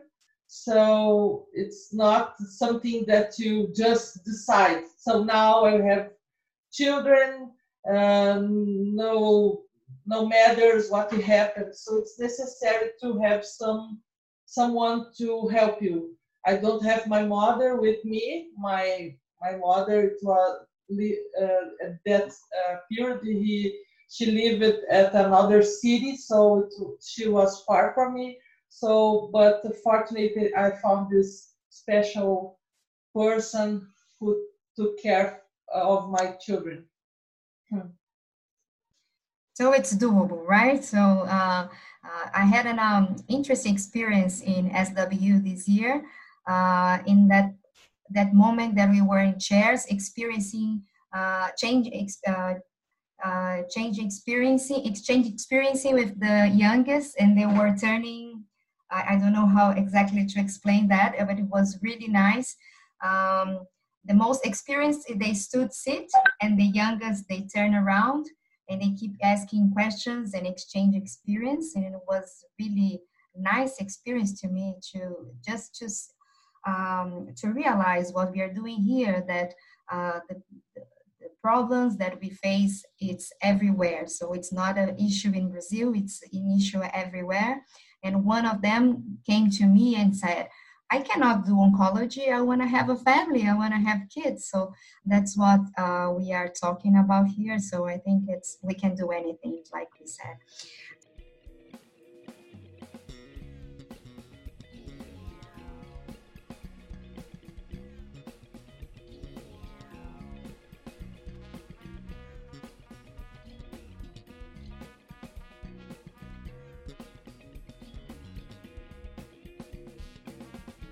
So 0.49 1.47
it's 1.53 1.93
not 1.93 2.35
something 2.39 3.05
that 3.07 3.39
you 3.39 3.73
just 3.77 4.25
decide. 4.25 4.85
So 4.97 5.25
now 5.25 5.65
I 5.65 5.81
have 5.83 6.11
children, 6.73 7.53
um, 7.89 8.95
no 8.95 9.66
no 10.07 10.27
matters 10.27 10.91
what 10.91 11.13
happens. 11.13 11.81
So 11.81 11.99
it's 11.99 12.19
necessary 12.19 12.91
to 13.03 13.19
have 13.19 13.45
some 13.45 14.01
someone 14.47 15.07
to 15.19 15.49
help 15.49 15.83
you. 15.83 16.17
I 16.47 16.57
don't 16.57 16.85
have 16.85 17.09
my 17.09 17.25
mother 17.25 17.77
with 17.77 18.05
me. 18.05 18.51
My 18.57 19.17
my 19.41 19.57
mother 19.57 19.99
it 20.11 20.19
was 20.23 20.67
uh, 21.43 21.45
at 21.85 21.99
that 22.07 22.29
uh, 22.31 22.77
period 22.91 23.21
he 23.25 23.81
she 24.09 24.27
lived 24.31 24.85
at 24.89 25.15
another 25.15 25.63
city, 25.63 26.17
so 26.17 26.61
it, 26.61 26.73
she 27.03 27.29
was 27.29 27.65
far 27.65 27.93
from 27.95 28.15
me. 28.15 28.39
So, 28.69 29.31
but 29.33 29.63
fortunately, 29.83 30.55
I 30.55 30.71
found 30.83 31.11
this 31.11 31.55
special 31.71 32.59
person 33.15 33.89
who 34.21 34.41
took 34.77 35.01
care 35.03 35.43
of 35.73 36.11
my 36.11 36.37
children. 36.41 36.85
Hmm. 37.71 37.89
So 39.57 39.73
it's 39.73 39.97
doable, 39.97 40.45
right? 40.45 40.85
So 40.85 40.99
uh, 40.99 41.67
uh, 42.05 42.27
I 42.35 42.45
had 42.45 42.67
an 42.67 42.79
um, 42.79 43.17
interesting 43.27 43.73
experience 43.73 44.43
in 44.43 44.69
SW 44.85 45.43
this 45.43 45.67
year. 45.67 46.05
Uh, 46.47 46.99
in 47.07 47.27
that 47.29 47.55
that 48.11 48.35
moment 48.35 48.77
that 48.77 48.91
we 48.91 49.01
were 49.01 49.21
in 49.21 49.39
chairs, 49.39 49.87
experiencing 49.87 50.83
uh, 51.17 51.49
change, 51.57 51.89
uh, 52.29 52.55
uh, 53.25 53.63
change 53.71 53.99
experiencing, 53.99 54.85
exchange 54.85 55.27
experiencing 55.27 55.95
with 55.95 56.21
the 56.21 56.53
youngest, 56.53 57.17
and 57.19 57.33
they 57.33 57.47
were 57.47 57.75
turning. 57.75 58.45
I, 58.91 59.15
I 59.15 59.17
don't 59.17 59.33
know 59.33 59.47
how 59.47 59.71
exactly 59.71 60.27
to 60.27 60.39
explain 60.39 60.87
that, 60.89 61.15
but 61.19 61.39
it 61.39 61.49
was 61.49 61.79
really 61.81 62.09
nice. 62.09 62.55
Um, 63.03 63.61
the 64.05 64.15
most 64.15 64.45
experienced 64.45 65.11
they 65.17 65.33
stood 65.33 65.73
sit, 65.73 66.11
and 66.43 66.61
the 66.61 66.67
youngest 66.67 67.25
they 67.31 67.49
turn 67.55 67.75
around 67.75 68.27
and 68.69 68.83
they 68.83 68.91
keep 68.91 69.15
asking 69.23 69.71
questions 69.73 70.35
and 70.35 70.47
exchange 70.47 70.95
experience 70.97 71.77
and 71.77 71.85
it 71.85 72.01
was 72.09 72.45
really 72.59 73.01
nice 73.39 73.79
experience 73.79 74.41
to 74.41 74.49
me 74.49 74.75
to 74.93 75.31
just 75.47 75.75
to 75.77 75.89
um, 76.67 77.29
to 77.37 77.49
realize 77.49 78.13
what 78.13 78.33
we 78.33 78.41
are 78.41 78.53
doing 78.53 78.79
here 78.83 79.25
that 79.29 79.55
uh, 79.91 80.21
the, 80.29 80.43
the, 80.75 80.83
problems 81.43 81.97
that 81.97 82.21
we 82.21 82.31
face 82.31 82.85
it's 82.99 83.33
everywhere. 83.41 84.09
So 84.09 84.33
it's 84.33 84.53
not 84.53 84.77
an 84.77 84.99
issue 84.99 85.33
in 85.33 85.51
brazil 85.51 85.93
it's 85.95 86.21
an 86.33 86.57
issue 86.59 86.83
everywhere. 86.93 87.65
And 88.03 88.25
one 88.25 88.47
of 88.47 88.63
them 88.63 89.19
came 89.29 89.51
to 89.51 89.67
me 89.67 89.95
and 89.95 90.17
said 90.17 90.49
I 90.91 91.01
cannot 91.01 91.45
do 91.45 91.53
oncology. 91.53 92.33
I 92.33 92.41
want 92.41 92.61
to 92.61 92.69
have 92.69 92.91
a 92.91 92.97
family. 92.97 93.49
I 93.49 93.55
want 93.55 93.75
to 93.75 93.81
have 93.81 94.03
kids. 94.09 94.49
So 94.49 94.73
that's 95.05 95.37
what 95.37 95.61
uh, 95.77 96.13
we 96.17 96.33
are 96.33 96.49
talking 96.49 96.97
about 96.97 97.27
here. 97.27 97.59
So 97.59 97.87
I 97.87 97.99
think 97.99 98.25
it's 98.29 98.59
we 98.63 98.75
can 98.75 98.95
do 98.95 99.11
anything, 99.11 99.63
like 99.73 99.89
we 100.01 100.07
said. 100.07 100.37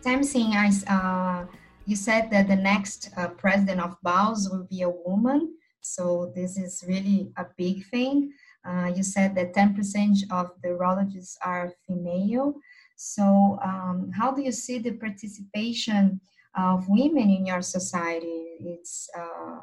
Tamsin, 0.05 0.53
I, 0.53 0.71
uh, 0.87 1.47
you 1.87 1.97
said 1.97 2.31
that 2.31 2.47
the 2.47 2.57
next 2.57 3.11
uh, 3.17 3.29
president 3.29 3.81
of 3.81 3.97
BAUS 4.03 4.51
will 4.51 4.67
be 4.71 4.83
a 4.83 4.91
woman. 4.91 5.55
So 5.81 6.31
this 6.35 6.59
is 6.59 6.85
really 6.87 7.33
a 7.39 7.47
big 7.57 7.87
thing. 7.87 8.33
Uh, 8.67 8.93
you 8.95 9.03
said 9.03 9.35
that 9.35 9.55
10% 9.55 10.31
of 10.31 10.51
the 10.63 10.69
urologists 10.69 11.37
are 11.43 11.73
female. 11.87 12.55
So 12.97 13.59
um, 13.65 14.11
how 14.15 14.31
do 14.33 14.43
you 14.43 14.53
see 14.53 14.79
the 14.79 14.93
participation 14.93 16.21
of 16.55 16.87
women 16.89 17.31
in 17.31 17.47
your 17.47 17.63
society? 17.63 18.45
It's 18.61 19.09
uh, 19.19 19.61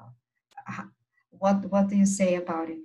what 1.30 1.66
what 1.72 1.88
do 1.88 1.96
you 1.96 2.06
say 2.06 2.36
about 2.36 2.70
it? 2.70 2.80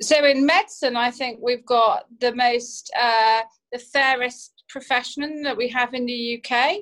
So 0.00 0.24
in 0.24 0.46
medicine, 0.46 0.96
I 0.96 1.10
think 1.10 1.40
we've 1.42 1.66
got 1.66 2.06
the 2.20 2.34
most 2.34 2.90
uh, 2.98 3.42
the 3.72 3.78
fairest 3.78 4.55
profession 4.68 5.42
that 5.42 5.56
we 5.56 5.68
have 5.68 5.94
in 5.94 6.06
the 6.06 6.42
UK. 6.42 6.76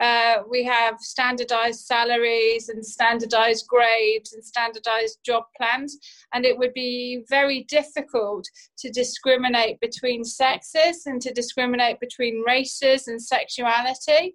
Uh, 0.00 0.42
we 0.50 0.64
have 0.64 0.98
standardized 0.98 1.86
salaries 1.86 2.68
and 2.68 2.84
standardized 2.84 3.66
grades 3.68 4.32
and 4.32 4.44
standardized 4.44 5.18
job 5.24 5.44
plans, 5.56 5.96
and 6.34 6.44
it 6.44 6.58
would 6.58 6.74
be 6.74 7.22
very 7.28 7.64
difficult 7.68 8.44
to 8.78 8.90
discriminate 8.90 9.78
between 9.80 10.24
sexes 10.24 11.06
and 11.06 11.22
to 11.22 11.32
discriminate 11.32 12.00
between 12.00 12.42
races 12.44 13.06
and 13.06 13.22
sexuality. 13.22 14.34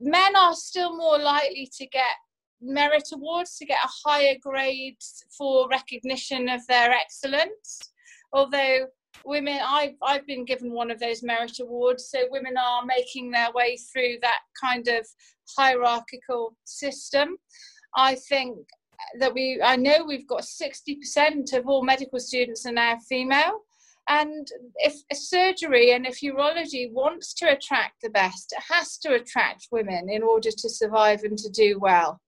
Men 0.00 0.34
are 0.36 0.54
still 0.54 0.96
more 0.96 1.18
likely 1.18 1.70
to 1.76 1.86
get 1.86 2.14
merit 2.60 3.08
awards, 3.12 3.56
to 3.58 3.66
get 3.66 3.84
a 3.84 4.08
higher 4.08 4.36
grade 4.40 4.96
for 5.36 5.68
recognition 5.68 6.48
of 6.48 6.66
their 6.66 6.90
excellence, 6.90 7.92
although 8.32 8.86
women 9.24 9.58
i've 9.64 9.94
i've 10.02 10.26
been 10.26 10.44
given 10.44 10.72
one 10.72 10.90
of 10.90 11.00
those 11.00 11.22
merit 11.22 11.58
awards. 11.60 12.08
So 12.10 12.20
women 12.30 12.56
are 12.56 12.84
making 12.84 13.30
their 13.30 13.52
way 13.52 13.78
through 13.92 14.16
that 14.22 14.40
kind 14.60 14.88
of 14.88 15.06
hierarchical 15.56 16.56
system. 16.64 17.36
I 17.96 18.16
think 18.16 18.58
that 19.20 19.32
we 19.32 19.60
i 19.62 19.76
know 19.76 20.04
we've 20.04 20.26
got 20.26 20.42
60% 20.42 21.52
of 21.56 21.66
all 21.66 21.84
medical 21.84 22.18
students 22.18 22.66
are 22.66 22.72
now 22.72 22.98
female. 23.08 23.60
And 24.10 24.48
if 24.76 24.94
surgery 25.12 25.92
and 25.92 26.06
if 26.06 26.20
urology 26.22 26.90
wants 26.90 27.34
to 27.34 27.52
attract 27.52 27.96
the 28.02 28.10
best 28.10 28.54
it 28.56 28.64
has 28.72 28.96
to 28.98 29.14
attract 29.14 29.68
women 29.70 30.08
in 30.08 30.22
order 30.22 30.50
to 30.50 30.68
survive 30.68 31.24
and 31.24 31.36
to 31.38 31.50
do 31.50 31.78
well 31.78 32.20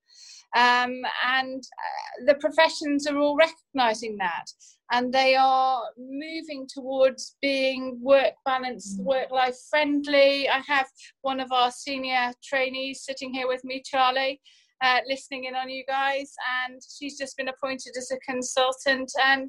um, 0.56 1.02
and 1.26 1.62
uh, 1.62 2.24
the 2.26 2.34
professions 2.34 3.06
are 3.06 3.16
all 3.16 3.36
recognizing 3.36 4.16
that 4.18 4.46
and 4.92 5.12
they 5.12 5.36
are 5.36 5.82
moving 5.96 6.66
towards 6.68 7.36
being 7.40 7.98
work 8.02 8.34
balance, 8.44 8.98
mm. 8.98 9.04
work 9.04 9.30
life 9.30 9.56
friendly. 9.68 10.48
I 10.48 10.60
have 10.66 10.88
one 11.22 11.40
of 11.40 11.52
our 11.52 11.70
senior 11.70 12.32
trainees 12.42 13.04
sitting 13.04 13.32
here 13.32 13.46
with 13.46 13.62
me, 13.64 13.82
Charlie, 13.84 14.40
uh, 14.82 14.98
listening 15.06 15.44
in 15.44 15.54
on 15.54 15.68
you 15.68 15.84
guys, 15.86 16.32
and 16.64 16.80
she's 16.98 17.16
just 17.16 17.36
been 17.36 17.48
appointed 17.48 17.92
as 17.96 18.10
a 18.10 18.18
consultant. 18.18 19.12
And 19.24 19.48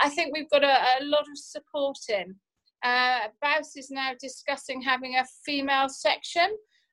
I 0.00 0.10
think 0.10 0.34
we've 0.34 0.50
got 0.50 0.64
a, 0.64 1.00
a 1.00 1.04
lot 1.04 1.22
of 1.22 1.38
support 1.38 1.98
in. 2.08 2.34
Uh, 2.84 3.28
is 3.76 3.90
now 3.90 4.10
discussing 4.20 4.82
having 4.82 5.14
a 5.14 5.24
female 5.46 5.88
section 5.88 6.48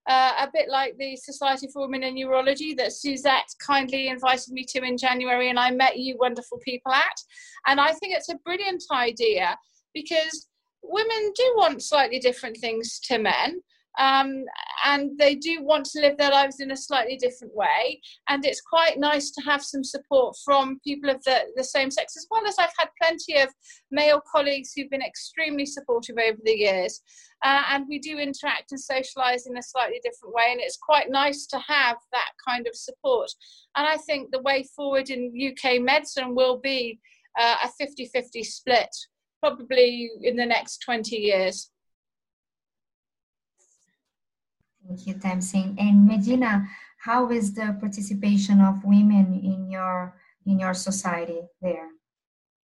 uh, 0.07 0.33
a 0.39 0.49
bit 0.53 0.69
like 0.69 0.95
the 0.97 1.15
Society 1.15 1.67
for 1.71 1.81
Women 1.81 2.03
in 2.03 2.15
Urology 2.15 2.75
that 2.77 2.93
Suzette 2.93 3.49
kindly 3.65 4.07
invited 4.07 4.51
me 4.51 4.65
to 4.69 4.83
in 4.83 4.97
January 4.97 5.49
and 5.49 5.59
I 5.59 5.71
met 5.71 5.97
you 5.97 6.17
wonderful 6.19 6.59
people 6.59 6.91
at. 6.91 7.17
And 7.67 7.79
I 7.79 7.93
think 7.93 8.15
it's 8.15 8.29
a 8.29 8.39
brilliant 8.45 8.83
idea 8.91 9.57
because 9.93 10.47
women 10.81 11.31
do 11.35 11.53
want 11.57 11.83
slightly 11.83 12.19
different 12.19 12.57
things 12.57 12.99
to 13.01 13.17
men 13.17 13.61
um, 13.97 14.45
and 14.85 15.17
they 15.17 15.35
do 15.35 15.63
want 15.63 15.85
to 15.87 15.99
live 15.99 16.17
their 16.17 16.31
lives 16.31 16.59
in 16.59 16.71
a 16.71 16.77
slightly 16.77 17.17
different 17.17 17.55
way. 17.55 17.99
And 18.29 18.45
it's 18.45 18.61
quite 18.61 18.99
nice 18.99 19.31
to 19.31 19.41
have 19.41 19.63
some 19.63 19.83
support 19.83 20.35
from 20.45 20.79
people 20.85 21.09
of 21.09 21.23
the, 21.23 21.41
the 21.55 21.63
same 21.63 21.89
sex, 21.89 22.15
as 22.15 22.27
well 22.29 22.45
as 22.47 22.55
I've 22.59 22.73
had 22.77 22.89
plenty 23.01 23.37
of 23.37 23.49
male 23.91 24.21
colleagues 24.31 24.71
who've 24.75 24.89
been 24.89 25.01
extremely 25.01 25.65
supportive 25.65 26.17
over 26.17 26.37
the 26.43 26.57
years. 26.57 27.01
Uh, 27.43 27.63
and 27.71 27.85
we 27.89 27.99
do 27.99 28.17
interact 28.17 28.71
and 28.71 28.79
socialize 28.79 29.47
in 29.47 29.57
a 29.57 29.63
slightly 29.63 29.99
different 30.03 30.35
way. 30.35 30.45
And 30.51 30.61
it's 30.61 30.77
quite 30.77 31.09
nice 31.09 31.45
to 31.47 31.59
have 31.67 31.97
that 32.11 32.31
kind 32.47 32.67
of 32.67 32.75
support. 32.75 33.29
And 33.75 33.87
I 33.87 33.97
think 33.97 34.31
the 34.31 34.41
way 34.41 34.63
forward 34.75 35.09
in 35.09 35.33
UK 35.35 35.81
medicine 35.81 36.35
will 36.35 36.59
be 36.59 36.99
uh, 37.39 37.55
a 37.63 37.69
50 37.77 38.07
50 38.07 38.43
split, 38.43 38.89
probably 39.41 40.09
in 40.21 40.35
the 40.35 40.45
next 40.45 40.79
20 40.79 41.15
years. 41.15 41.69
You, 44.97 45.13
Tamsin. 45.15 45.75
And 45.77 46.07
Medina, 46.07 46.67
how 46.97 47.29
is 47.29 47.53
the 47.53 47.77
participation 47.79 48.59
of 48.59 48.83
women 48.83 49.39
in 49.43 49.69
your 49.69 50.15
in 50.45 50.59
your 50.59 50.73
society 50.73 51.41
there? 51.61 51.89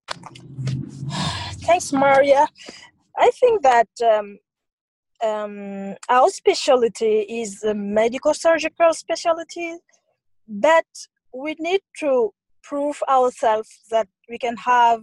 Thanks, 1.67 1.93
Maria. 1.93 2.47
I 3.17 3.31
think 3.31 3.63
that 3.63 3.89
um, 4.03 4.39
um, 5.23 5.97
our 6.09 6.29
specialty 6.31 7.21
is 7.29 7.63
a 7.65 7.75
medical 7.75 8.35
surgical 8.35 8.93
specialty, 8.95 9.79
but 10.49 10.87
we 11.35 11.57
need 11.59 11.81
to 12.01 12.33
prove 12.63 13.03
ourselves 13.09 13.81
that 13.91 14.09
we 14.29 14.39
can 14.39 14.57
have 14.57 15.03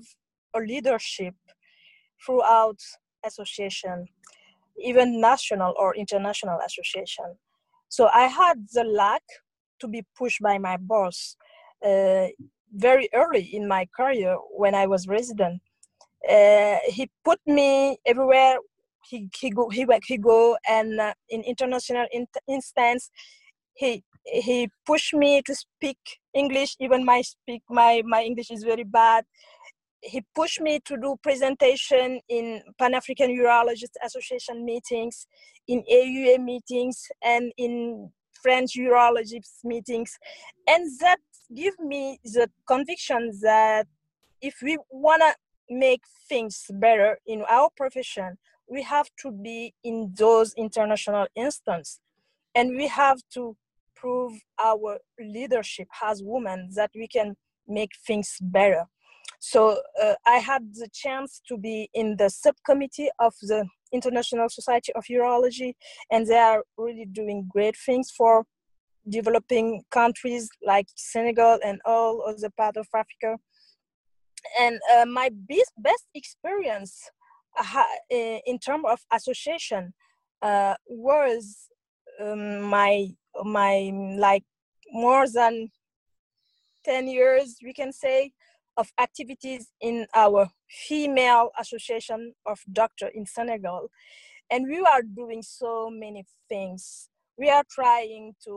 a 0.55 0.59
leadership 0.59 1.35
throughout 2.25 2.79
association, 3.25 4.05
even 4.83 5.19
national 5.21 5.73
or 5.77 5.95
international 5.95 6.59
association. 6.65 7.37
So 7.89 8.09
I 8.13 8.25
had 8.27 8.67
the 8.73 8.83
luck 8.83 9.23
to 9.79 9.87
be 9.87 10.03
pushed 10.17 10.41
by 10.41 10.57
my 10.57 10.77
boss 10.77 11.35
uh, 11.85 12.27
very 12.73 13.09
early 13.13 13.43
in 13.53 13.67
my 13.67 13.87
career 13.95 14.37
when 14.51 14.75
I 14.75 14.85
was 14.87 15.07
resident. 15.07 15.61
Uh, 16.29 16.77
he 16.87 17.09
put 17.23 17.39
me 17.47 17.97
everywhere 18.05 18.57
he 19.09 19.29
he 19.39 19.49
go 19.49 19.69
he 19.69 19.85
he 20.05 20.17
go 20.17 20.57
and 20.67 20.99
uh, 20.99 21.13
in 21.29 21.41
international 21.43 22.05
in- 22.11 22.27
instance 22.47 23.09
he 23.73 24.03
he 24.25 24.69
pushed 24.85 25.13
me 25.13 25.41
to 25.41 25.55
speak 25.55 25.97
English. 26.33 26.75
Even 26.79 27.05
my 27.05 27.21
speak 27.21 27.63
my 27.69 28.01
my 28.05 28.21
English 28.23 28.51
is 28.51 28.63
very 28.63 28.83
bad. 28.83 29.23
He 30.01 30.23
pushed 30.33 30.61
me 30.61 30.79
to 30.85 30.97
do 30.97 31.17
presentation 31.21 32.21
in 32.29 32.61
Pan 32.77 32.93
African 32.93 33.31
Urologists 33.31 33.97
Association 34.03 34.63
meetings, 34.63 35.27
in 35.67 35.83
AUA 35.91 36.43
meetings, 36.43 37.07
and 37.23 37.51
in 37.57 38.11
French 38.41 38.75
urologists 38.77 39.63
meetings, 39.63 40.17
and 40.67 40.89
that 41.01 41.19
give 41.53 41.77
me 41.79 42.19
the 42.23 42.49
conviction 42.67 43.31
that 43.41 43.87
if 44.41 44.55
we 44.63 44.77
wanna 44.89 45.35
make 45.69 46.01
things 46.27 46.65
better 46.75 47.19
in 47.27 47.43
our 47.49 47.69
profession, 47.75 48.37
we 48.67 48.81
have 48.83 49.09
to 49.21 49.31
be 49.31 49.73
in 49.83 50.13
those 50.15 50.53
international 50.55 51.27
instances, 51.35 51.99
and 52.55 52.75
we 52.77 52.87
have 52.87 53.19
to 53.33 53.57
prove 53.95 54.33
our 54.63 54.99
leadership 55.19 55.87
as 56.01 56.23
women 56.23 56.69
that 56.75 56.91
we 56.95 57.07
can 57.07 57.35
make 57.67 57.91
things 58.07 58.37
better. 58.41 58.85
So 59.39 59.81
uh, 60.01 60.15
I 60.25 60.37
had 60.37 60.73
the 60.73 60.89
chance 60.93 61.41
to 61.47 61.57
be 61.57 61.89
in 61.93 62.17
the 62.17 62.29
subcommittee 62.29 63.09
of 63.19 63.33
the 63.41 63.67
International 63.91 64.49
Society 64.49 64.91
of 64.93 65.05
Urology, 65.05 65.73
and 66.11 66.27
they 66.27 66.37
are 66.37 66.63
really 66.77 67.05
doing 67.05 67.47
great 67.51 67.75
things 67.77 68.11
for 68.11 68.45
developing 69.07 69.83
countries 69.91 70.49
like 70.65 70.87
Senegal 70.95 71.59
and 71.63 71.79
all 71.85 72.23
other 72.27 72.49
part 72.57 72.77
of 72.77 72.87
Africa. 72.93 73.37
And 74.59 74.79
uh, 74.93 75.05
my 75.05 75.29
best, 75.33 75.73
best 75.77 76.05
experience 76.13 77.09
uh, 77.57 77.83
in 78.45 78.59
terms 78.59 78.85
of 78.89 78.99
association 79.11 79.93
uh, 80.41 80.75
was 80.87 81.69
um, 82.21 82.61
my 82.61 83.07
my 83.43 83.91
like 84.17 84.43
more 84.91 85.27
than 85.27 85.69
10 86.85 87.07
years 87.07 87.57
we 87.63 87.73
can 87.73 87.91
say 87.91 88.31
of 88.79 88.87
activities 88.97 89.67
in 89.81 90.07
our 90.15 90.49
female 90.87 91.49
association 91.59 92.33
of 92.45 92.59
doctor 92.71 93.07
in 93.13 93.25
senegal. 93.25 93.89
And 94.49 94.65
we 94.67 94.79
are 94.79 95.03
doing 95.03 95.43
so 95.43 95.89
many 95.91 96.23
things. 96.47 97.09
We 97.37 97.49
are 97.49 97.65
trying 97.69 98.35
to 98.45 98.55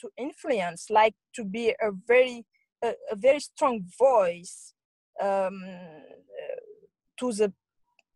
to 0.00 0.10
influence 0.18 0.90
like 0.90 1.14
to 1.36 1.44
be 1.44 1.70
a 1.80 1.90
very 2.08 2.44
a, 2.82 2.92
a 3.12 3.16
very 3.16 3.38
strong 3.38 3.84
voice 3.96 4.74
um, 5.22 5.62
to 7.20 7.32
the 7.32 7.52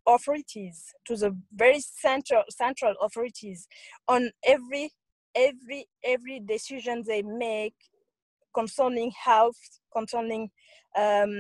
authorities 0.07 0.95
to 1.07 1.17
the 1.17 1.37
very 1.55 1.81
central 1.81 2.43
central 2.51 2.95
authorities 3.01 3.69
on 4.09 4.31
every 4.45 4.91
every 5.35 5.87
every 6.05 6.41
decision 6.41 7.05
they 7.07 7.23
make 7.23 7.75
concerning 8.57 9.11
health 9.29 9.61
concerning 9.97 10.51
um, 10.97 11.35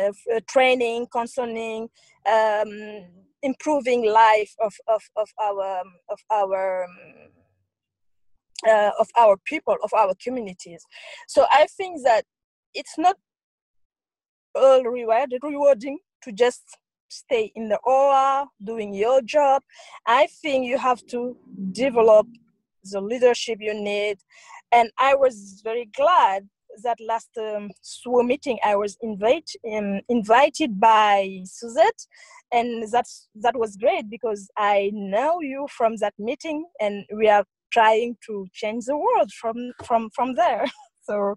uh, 0.00 0.12
uh, 0.34 0.40
training 0.48 1.06
concerning 1.12 1.88
um, 2.36 2.72
improving 3.42 4.00
life 4.04 4.52
of, 4.66 4.74
of, 4.94 5.02
of 5.16 5.28
our 5.40 5.82
of 6.14 6.20
our 6.30 6.84
um, 6.84 6.90
uh, 8.68 8.90
of 8.98 9.08
our 9.22 9.36
people 9.44 9.76
of 9.84 9.92
our 9.94 10.14
communities 10.24 10.82
so 11.28 11.46
i 11.50 11.66
think 11.76 12.02
that 12.04 12.24
it's 12.74 12.96
not 12.98 13.16
all 14.54 14.82
rewarded 14.82 15.40
rewarding 15.42 15.98
to 16.22 16.32
just 16.32 16.64
stay 17.10 17.50
in 17.54 17.68
the 17.68 17.78
OR 17.84 18.46
doing 18.70 18.92
your 18.92 19.22
job 19.22 19.62
i 20.06 20.26
think 20.42 20.66
you 20.66 20.76
have 20.76 21.00
to 21.06 21.36
develop 21.72 22.26
the 22.90 23.00
leadership 23.00 23.58
you 23.60 23.74
need. 23.74 24.18
And 24.72 24.90
I 24.98 25.14
was 25.14 25.60
very 25.64 25.86
glad 25.96 26.48
that 26.82 26.98
last 27.00 27.30
um, 27.38 27.70
SWO 27.82 28.24
meeting 28.24 28.58
I 28.64 28.76
was 28.76 28.96
invite, 29.00 29.50
um, 29.72 30.00
invited 30.08 30.78
by 30.78 31.40
Suzette, 31.44 32.06
and 32.52 32.90
that's 32.90 33.28
that 33.36 33.56
was 33.56 33.76
great 33.76 34.08
because 34.10 34.48
I 34.56 34.90
know 34.92 35.40
you 35.40 35.66
from 35.70 35.96
that 35.96 36.14
meeting, 36.18 36.66
and 36.80 37.04
we 37.16 37.28
are 37.28 37.44
trying 37.72 38.16
to 38.26 38.46
change 38.52 38.84
the 38.86 38.96
world 38.96 39.32
from 39.32 39.72
from 39.84 40.10
from 40.10 40.34
there. 40.34 40.64
so 41.02 41.34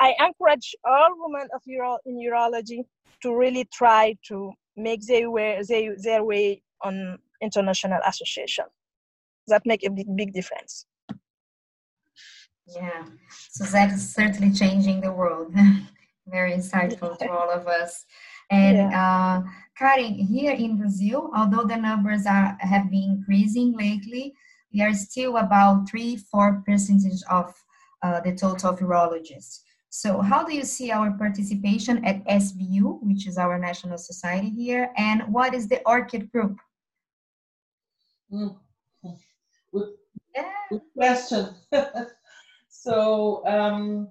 I 0.00 0.14
encourage 0.18 0.74
all 0.84 1.10
women 1.18 1.48
of 1.54 1.62
uro- 1.68 1.98
in 2.06 2.18
urology 2.18 2.84
to 3.22 3.34
really 3.34 3.66
try 3.72 4.16
to 4.28 4.52
make 4.76 5.06
their 5.06 5.30
way 5.30 5.62
their, 5.68 5.94
their 6.02 6.24
way 6.24 6.62
on 6.82 7.18
international 7.40 8.00
association 8.06 8.64
that 9.46 9.62
make 9.66 9.84
a 9.84 9.90
big, 9.90 10.06
big 10.16 10.32
difference. 10.32 10.86
Yeah, 12.66 13.04
so 13.50 13.64
that 13.64 13.92
is 13.92 14.14
certainly 14.14 14.52
changing 14.52 15.00
the 15.00 15.12
world. 15.12 15.54
Very 16.26 16.52
insightful 16.52 17.18
to 17.18 17.30
all 17.30 17.50
of 17.50 17.66
us. 17.66 18.06
And 18.50 18.76
yeah. 18.76 19.00
uh, 19.00 19.42
Karen, 19.76 20.14
here 20.14 20.52
in 20.52 20.78
Brazil, 20.78 21.30
although 21.36 21.64
the 21.64 21.76
numbers 21.76 22.24
are 22.26 22.56
have 22.60 22.90
been 22.90 23.18
increasing 23.18 23.76
lately, 23.76 24.34
we 24.72 24.80
are 24.80 24.94
still 24.94 25.36
about 25.36 25.88
three, 25.88 26.16
four 26.16 26.62
percentage 26.66 27.22
of 27.30 27.54
uh, 28.02 28.20
the 28.20 28.34
total 28.34 28.70
of 28.70 28.78
urologists. 28.80 29.60
So, 29.90 30.20
how 30.20 30.42
do 30.42 30.52
you 30.52 30.64
see 30.64 30.90
our 30.90 31.12
participation 31.12 32.04
at 32.04 32.24
SBU, 32.24 33.02
which 33.02 33.26
is 33.28 33.38
our 33.38 33.58
national 33.58 33.98
society 33.98 34.50
here, 34.50 34.90
and 34.96 35.22
what 35.32 35.54
is 35.54 35.68
the 35.68 35.80
Orchid 35.86 36.32
group? 36.32 36.58
Mm. 38.32 38.56
Good, 39.72 39.94
yeah. 40.34 40.50
good 40.70 40.82
question. 40.96 41.54
so 42.84 43.42
um, 43.46 44.08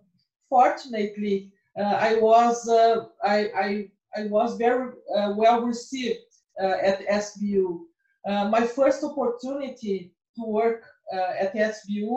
fortunately, 0.49 1.51
uh, 1.79 1.97
I 2.09 2.15
was 2.15 2.67
uh, 2.67 3.05
I, 3.23 3.37
I, 3.55 3.87
I 4.17 4.27
was 4.27 4.57
very 4.57 4.93
uh, 5.15 5.33
well 5.37 5.61
received 5.61 6.19
uh, 6.61 6.77
at 6.81 7.07
SBU. 7.07 7.81
Uh, 8.27 8.49
my 8.49 8.65
first 8.65 9.03
opportunity 9.03 10.13
to 10.35 10.43
work 10.45 10.85
uh, 11.13 11.33
at 11.39 11.53
SBU 11.53 12.07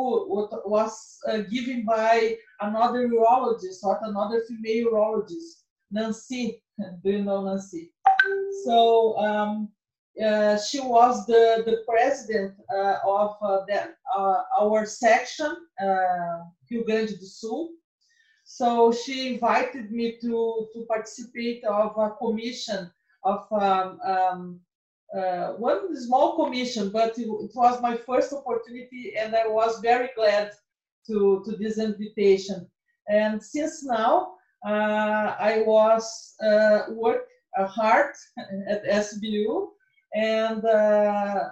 was 0.66 1.18
given 1.50 1.84
by 1.84 2.36
another 2.62 3.06
urologist 3.06 3.82
or 3.82 3.98
another 4.02 4.40
female 4.48 4.92
urologist, 4.92 5.64
Nancy. 5.90 6.62
Do 7.04 7.10
you 7.10 7.22
know 7.22 7.44
Nancy? 7.44 7.92
So 8.64 9.18
um, 9.18 9.68
uh, 10.24 10.58
she 10.58 10.80
was 10.80 11.26
the, 11.26 11.62
the 11.66 11.82
president 11.86 12.54
uh, 12.74 12.96
of 13.04 13.36
uh, 13.42 13.60
the, 13.68 13.88
uh, 14.16 14.42
our 14.60 14.86
section, 14.86 15.54
uh, 15.82 16.38
Rio 16.70 16.84
Grande 16.84 17.08
do 17.08 17.26
Sul. 17.26 17.70
So 18.44 18.92
she 18.92 19.34
invited 19.34 19.90
me 19.90 20.18
to, 20.22 20.68
to 20.72 20.86
participate 20.88 21.64
of 21.64 21.98
a 21.98 22.10
commission 22.12 22.90
of 23.24 23.46
um, 23.52 24.00
um, 24.06 24.60
one 25.58 25.94
small 26.00 26.36
commission, 26.36 26.90
but 26.90 27.18
it, 27.18 27.26
it, 27.26 27.50
was 27.54 27.82
my 27.82 27.96
first 27.96 28.32
opportunity 28.32 29.14
and 29.18 29.34
I 29.34 29.48
was 29.48 29.80
very 29.80 30.10
glad 30.16 30.52
to, 31.08 31.42
to 31.44 31.56
this 31.56 31.78
invitation. 31.78 32.68
And 33.08 33.42
since 33.42 33.84
now, 33.84 34.34
I 34.64 35.62
was 35.66 36.34
work 36.90 37.26
hard 37.58 38.14
at 38.68 38.84
SBU 38.84 39.70
and 40.16 40.64
uh, 40.64 41.50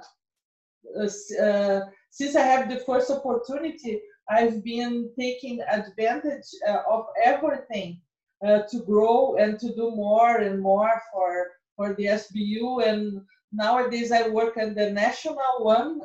uh, 0.98 1.80
since 2.10 2.34
I 2.36 2.40
have 2.40 2.68
the 2.68 2.82
first 2.86 3.10
opportunity, 3.10 4.00
I've 4.30 4.64
been 4.64 5.10
taking 5.18 5.60
advantage 5.60 6.48
uh, 6.66 6.78
of 6.90 7.06
everything 7.22 8.00
to 8.42 8.82
grow 8.84 9.36
and 9.36 9.58
to 9.58 9.68
do 9.74 9.90
more 9.96 10.36
and 10.36 10.60
more 10.60 11.00
for 11.12 11.52
for 11.76 11.94
the 11.94 12.04
SBU. 12.04 12.86
And 12.86 13.22
nowadays, 13.52 14.12
I 14.12 14.28
work 14.28 14.56
at 14.58 14.74
the 14.74 14.90
national 14.90 15.56
one. 15.60 16.00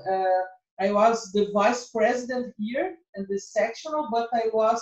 I 0.79 0.91
was 0.91 1.31
the 1.33 1.49
vice 1.53 1.89
president 1.89 2.53
here 2.57 2.95
in 3.15 3.25
the 3.29 3.37
sectional, 3.37 4.07
but 4.11 4.29
I 4.33 4.43
was 4.53 4.81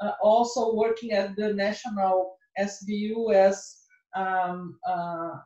uh, 0.00 0.12
also 0.22 0.74
working 0.74 1.12
at 1.12 1.36
the 1.36 1.54
national 1.54 2.36
SBU 2.58 3.32
as 3.32 3.82
um, 4.14 4.78
uh, 4.86 4.90
uh, 4.92 5.36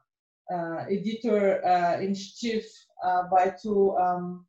editor 0.50 1.64
uh, 1.64 2.00
in 2.00 2.14
chief 2.14 2.64
uh, 3.04 3.24
by 3.30 3.54
two 3.62 3.96
um, 3.96 4.46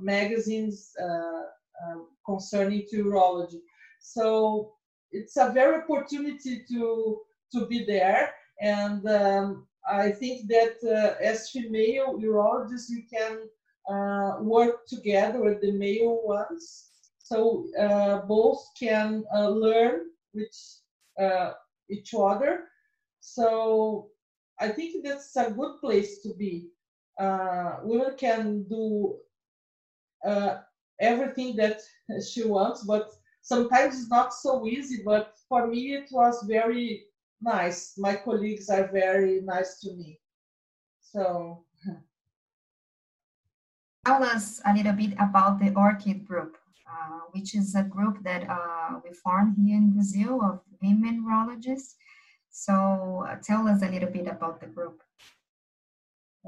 magazines 0.00 0.92
concerning 2.26 2.86
urology. 2.94 3.60
So 4.00 4.72
it's 5.12 5.36
a 5.36 5.52
very 5.52 5.82
opportunity 5.82 6.64
to 6.70 7.20
to 7.52 7.66
be 7.66 7.84
there 7.84 8.34
and 8.60 9.06
um, 9.06 9.66
I 9.88 10.10
think 10.10 10.48
that 10.48 10.76
uh, 10.82 11.22
as 11.22 11.50
female 11.50 12.18
urologists, 12.18 12.88
we 12.90 13.02
can 13.02 13.48
uh, 13.88 14.42
work 14.42 14.86
together 14.86 15.42
with 15.42 15.60
the 15.60 15.72
male 15.72 16.20
ones, 16.24 16.90
so 17.18 17.66
uh, 17.78 18.22
both 18.22 18.64
can 18.78 19.24
uh, 19.34 19.48
learn 19.48 20.06
with 20.32 20.54
uh, 21.20 21.52
each 21.90 22.14
other. 22.16 22.64
So 23.20 24.08
I 24.60 24.68
think 24.68 25.04
that's 25.04 25.34
a 25.36 25.50
good 25.50 25.80
place 25.80 26.22
to 26.22 26.34
be. 26.34 26.68
Uh, 27.18 27.76
women 27.82 28.14
can 28.16 28.64
do 28.68 29.16
everything 31.00 31.56
that 31.56 31.80
she 32.26 32.44
wants, 32.44 32.84
but 32.84 33.10
sometimes 33.42 34.00
it's 34.00 34.10
not 34.10 34.32
so 34.32 34.66
easy. 34.66 35.02
But 35.04 35.34
for 35.48 35.66
me, 35.66 35.94
it 35.94 36.08
was 36.10 36.44
very 36.48 37.04
nice. 37.40 37.94
My 37.98 38.16
colleagues 38.16 38.68
are 38.68 38.88
very 38.92 39.40
nice 39.42 39.80
to 39.80 39.92
me. 39.92 40.20
So. 41.00 41.64
Tell 44.06 44.22
us 44.22 44.60
a 44.66 44.74
little 44.74 44.92
bit 44.92 45.14
about 45.14 45.58
the 45.58 45.72
Orchid 45.74 46.26
group, 46.26 46.58
uh, 46.86 47.20
which 47.32 47.54
is 47.54 47.74
a 47.74 47.82
group 47.82 48.22
that 48.22 48.48
uh, 48.50 49.00
we 49.02 49.10
formed 49.14 49.56
here 49.56 49.78
in 49.78 49.92
Brazil 49.92 50.42
of 50.42 50.60
women 50.82 51.24
urologists. 51.26 51.94
So 52.56 53.26
uh, 53.28 53.36
tell 53.42 53.66
us 53.66 53.82
a 53.82 53.88
little 53.88 54.08
bit 54.08 54.28
about 54.28 54.60
the 54.60 54.66
group. 54.66 55.02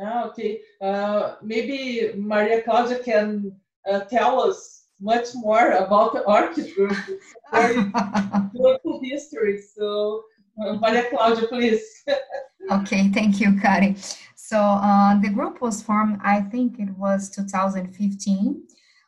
Ah, 0.00 0.28
okay. 0.28 0.60
Uh, 0.80 1.34
maybe 1.42 2.12
Maria 2.14 2.62
Claudia 2.62 3.00
can 3.02 3.50
uh, 3.90 4.00
tell 4.00 4.40
us 4.40 4.84
much 5.00 5.34
more 5.34 5.72
about 5.72 6.12
the 6.12 6.20
Orchid 6.20 6.72
group. 6.76 6.96
It's 7.08 7.34
a 7.52 7.60
very 7.60 7.92
beautiful 8.52 9.00
history. 9.02 9.60
So 9.60 10.22
Maria 10.56 11.10
Claudia, 11.10 11.48
please. 11.48 12.04
okay, 12.70 13.08
thank 13.08 13.40
you, 13.40 13.58
Kari. 13.60 13.96
So 14.36 14.58
uh, 14.58 15.20
the 15.20 15.30
group 15.30 15.60
was 15.60 15.82
formed, 15.82 16.20
I 16.22 16.40
think 16.40 16.78
it 16.78 16.90
was 16.96 17.30
2015, 17.30 18.62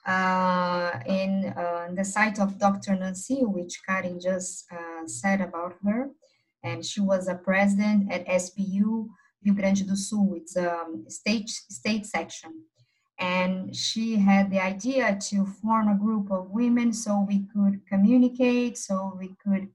uh, 0.05 0.99
in 1.07 1.55
uh, 1.57 1.89
the 1.95 2.05
site 2.05 2.41
of 2.41 2.59
Dr. 2.59 2.97
Nancy, 2.97 3.45
which 3.45 3.83
Kari 3.87 4.19
just 4.21 4.67
uh, 4.73 5.07
said 5.07 5.41
about 5.41 5.77
her. 5.85 6.11
And 6.65 6.85
she 6.85 7.01
was 7.01 7.29
a 7.29 7.35
president 7.35 8.11
at 8.13 8.27
SBU 8.27 9.09
Rio 9.45 9.55
Grande 9.55 9.87
do 9.87 9.97
Sul, 9.97 10.35
it's 10.35 10.57
a 10.57 10.85
state, 11.09 11.49
state 11.49 12.07
section. 12.07 12.65
And 13.21 13.75
she 13.75 14.17
had 14.17 14.51
the 14.51 14.61
idea 14.61 15.19
to 15.31 15.47
form 15.47 15.89
a 15.89 15.99
group 15.99 16.31
of 16.31 16.51
women 16.51 16.93
so 16.93 17.25
we 17.27 17.47
could 17.53 17.81
communicate, 17.87 18.79
so 18.79 19.17
we 19.19 19.35
could 19.45 19.69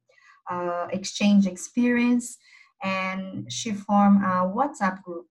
uh, 0.49 0.87
exchange 0.91 1.45
experience, 1.47 2.37
and 2.83 3.51
she 3.51 3.71
formed 3.71 4.21
a 4.21 4.45
WhatsApp 4.45 5.01
group. 5.03 5.27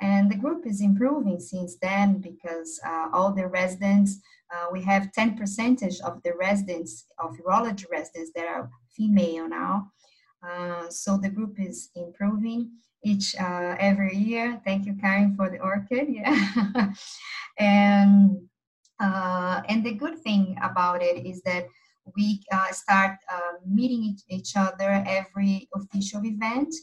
And 0.00 0.30
the 0.30 0.36
group 0.36 0.66
is 0.66 0.80
improving 0.80 1.40
since 1.40 1.76
then 1.80 2.18
because 2.18 2.80
uh, 2.86 3.08
all 3.12 3.32
the 3.32 3.46
residents, 3.46 4.20
uh, 4.54 4.66
we 4.70 4.82
have 4.82 5.12
10 5.12 5.36
percentage 5.36 6.00
of 6.00 6.22
the 6.22 6.32
residents, 6.38 7.06
of 7.18 7.36
urology 7.38 7.84
residents 7.90 8.30
that 8.34 8.46
are 8.46 8.70
female 8.94 9.48
now. 9.48 9.90
Uh, 10.42 10.88
so 10.88 11.16
the 11.18 11.28
group 11.28 11.58
is 11.58 11.90
improving 11.96 12.70
each 13.04 13.34
uh, 13.38 13.76
every 13.78 14.16
year. 14.16 14.60
Thank 14.64 14.86
you, 14.86 14.94
Karen, 15.00 15.34
for 15.36 15.50
the 15.50 15.58
orchid. 15.60 16.08
Yeah, 16.14 16.92
and 17.58 18.40
uh, 19.00 19.62
and 19.68 19.84
the 19.84 19.94
good 19.94 20.18
thing 20.20 20.56
about 20.62 21.02
it 21.02 21.26
is 21.26 21.42
that 21.42 21.66
we 22.16 22.42
uh, 22.52 22.72
start 22.72 23.16
uh, 23.32 23.52
meeting 23.66 24.16
each 24.28 24.56
other 24.56 25.04
every 25.06 25.68
official 25.74 26.24
event. 26.24 26.74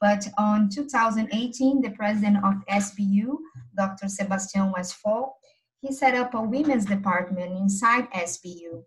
But 0.00 0.28
on 0.36 0.68
2018, 0.68 1.80
the 1.80 1.90
president 1.90 2.44
of 2.44 2.54
SBU, 2.68 3.38
Dr. 3.76 4.08
Sebastian 4.08 4.72
Westphal, 4.72 5.36
he 5.80 5.92
set 5.92 6.14
up 6.14 6.34
a 6.34 6.42
women's 6.42 6.84
department 6.84 7.56
inside 7.56 8.10
SBU. 8.12 8.84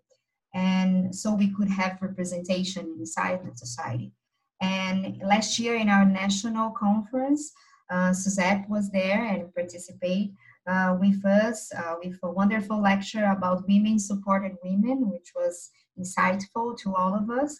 And 0.54 1.14
so 1.14 1.34
we 1.34 1.54
could 1.54 1.68
have 1.68 1.98
representation 2.00 2.96
inside 2.98 3.40
the 3.44 3.56
society. 3.56 4.12
And 4.60 5.20
last 5.22 5.58
year 5.58 5.76
in 5.76 5.88
our 5.88 6.04
national 6.04 6.70
conference, 6.70 7.52
uh, 7.90 8.12
Suzette 8.12 8.68
was 8.68 8.90
there 8.90 9.24
and 9.24 9.54
participated 9.54 10.34
uh, 10.68 10.96
with 11.00 11.24
us 11.24 11.72
uh, 11.74 11.94
with 12.02 12.18
a 12.22 12.30
wonderful 12.30 12.80
lecture 12.80 13.24
about 13.24 13.66
women 13.66 13.98
supported 13.98 14.56
women, 14.62 15.08
which 15.10 15.32
was 15.34 15.70
insightful 15.98 16.76
to 16.78 16.94
all 16.94 17.14
of 17.14 17.30
us. 17.30 17.58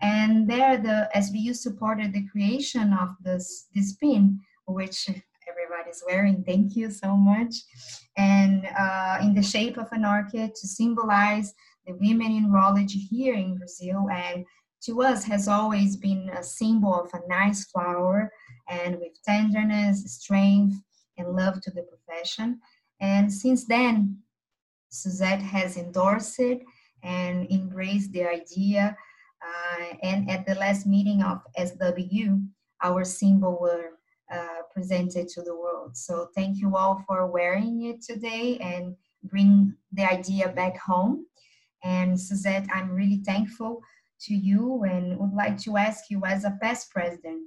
And 0.00 0.48
there, 0.48 0.76
the 0.76 1.08
SBU 1.14 1.56
supported 1.56 2.12
the 2.12 2.26
creation 2.28 2.92
of 2.92 3.10
this, 3.22 3.66
this 3.74 3.94
pin, 3.94 4.40
which 4.66 5.08
everybody's 5.48 6.02
wearing. 6.06 6.44
Thank 6.44 6.76
you 6.76 6.90
so 6.90 7.16
much. 7.16 7.54
And 8.16 8.66
uh, 8.78 9.18
in 9.22 9.34
the 9.34 9.42
shape 9.42 9.76
of 9.76 9.88
an 9.92 10.04
orchid 10.04 10.54
to 10.54 10.66
symbolize 10.66 11.54
the 11.88 11.94
women 11.94 12.30
in 12.30 12.50
urology 12.50 13.08
here 13.08 13.34
in 13.34 13.56
Brazil. 13.56 14.08
And 14.12 14.44
to 14.82 15.02
us 15.02 15.24
has 15.24 15.48
always 15.48 15.96
been 15.96 16.30
a 16.30 16.42
symbol 16.42 16.94
of 16.94 17.10
a 17.14 17.26
nice 17.26 17.64
flower 17.64 18.30
and 18.68 18.96
with 19.00 19.20
tenderness, 19.24 20.04
strength, 20.12 20.76
and 21.16 21.34
love 21.34 21.60
to 21.62 21.70
the 21.70 21.82
profession. 21.82 22.60
And 23.00 23.32
since 23.32 23.64
then, 23.64 24.18
Suzette 24.90 25.42
has 25.42 25.76
endorsed 25.76 26.38
it 26.38 26.60
and 27.02 27.50
embraced 27.50 28.12
the 28.12 28.24
idea. 28.24 28.96
Uh, 29.42 29.84
and 30.02 30.30
at 30.30 30.46
the 30.46 30.54
last 30.56 30.86
meeting 30.86 31.22
of 31.22 31.40
SWU, 31.58 32.46
our 32.82 33.04
symbol 33.04 33.58
were 33.60 33.98
uh, 34.32 34.62
presented 34.72 35.28
to 35.28 35.42
the 35.42 35.54
world. 35.54 35.96
So 35.96 36.28
thank 36.34 36.58
you 36.58 36.76
all 36.76 37.02
for 37.06 37.26
wearing 37.26 37.86
it 37.86 38.02
today 38.02 38.58
and 38.58 38.94
bring 39.24 39.74
the 39.92 40.04
idea 40.04 40.48
back 40.48 40.78
home. 40.78 41.26
And 41.84 42.18
Suzette, 42.18 42.66
I'm 42.72 42.90
really 42.90 43.22
thankful 43.24 43.82
to 44.22 44.34
you 44.34 44.84
and 44.84 45.18
would 45.18 45.32
like 45.32 45.58
to 45.58 45.76
ask 45.76 46.10
you 46.10 46.22
as 46.24 46.44
a 46.44 46.58
past 46.60 46.90
president, 46.90 47.42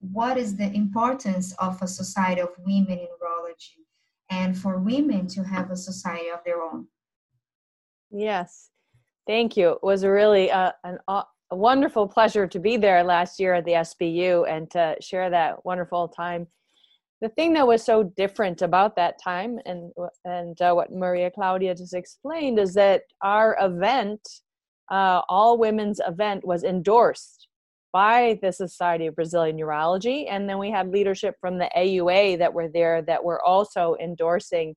what 0.00 0.36
is 0.36 0.56
the 0.56 0.72
importance 0.72 1.52
of 1.58 1.80
a 1.82 1.86
society 1.86 2.40
of 2.40 2.50
women 2.58 2.98
in 2.98 3.08
urology 3.22 3.84
and 4.30 4.56
for 4.56 4.78
women 4.78 5.26
to 5.28 5.42
have 5.44 5.70
a 5.70 5.76
society 5.76 6.28
of 6.28 6.40
their 6.44 6.62
own? 6.62 6.86
Yes, 8.10 8.70
thank 9.26 9.56
you. 9.56 9.70
It 9.70 9.82
was 9.82 10.02
a 10.02 10.10
really 10.10 10.50
uh, 10.50 10.72
an, 10.84 10.98
a 11.08 11.24
wonderful 11.56 12.06
pleasure 12.06 12.46
to 12.46 12.58
be 12.58 12.76
there 12.76 13.02
last 13.02 13.38
year 13.38 13.54
at 13.54 13.64
the 13.64 13.72
SBU 13.72 14.48
and 14.48 14.70
to 14.70 14.96
share 15.00 15.30
that 15.30 15.64
wonderful 15.64 16.08
time. 16.08 16.46
The 17.24 17.30
thing 17.30 17.54
that 17.54 17.66
was 17.66 17.82
so 17.82 18.02
different 18.02 18.60
about 18.60 18.96
that 18.96 19.18
time, 19.18 19.58
and 19.64 19.90
and 20.26 20.60
uh, 20.60 20.74
what 20.74 20.92
Maria 20.92 21.30
Claudia 21.30 21.74
just 21.74 21.94
explained, 21.94 22.58
is 22.58 22.74
that 22.74 23.04
our 23.22 23.56
event, 23.62 24.20
uh, 24.90 25.22
all 25.30 25.56
women's 25.56 26.02
event, 26.06 26.46
was 26.46 26.64
endorsed 26.64 27.48
by 27.94 28.38
the 28.42 28.52
Society 28.52 29.06
of 29.06 29.14
Brazilian 29.14 29.56
Urology. 29.56 30.26
And 30.28 30.46
then 30.46 30.58
we 30.58 30.70
had 30.70 30.90
leadership 30.90 31.36
from 31.40 31.56
the 31.56 31.70
AUA 31.74 32.36
that 32.40 32.52
were 32.52 32.68
there 32.68 33.00
that 33.00 33.24
were 33.24 33.42
also 33.42 33.96
endorsing, 34.02 34.74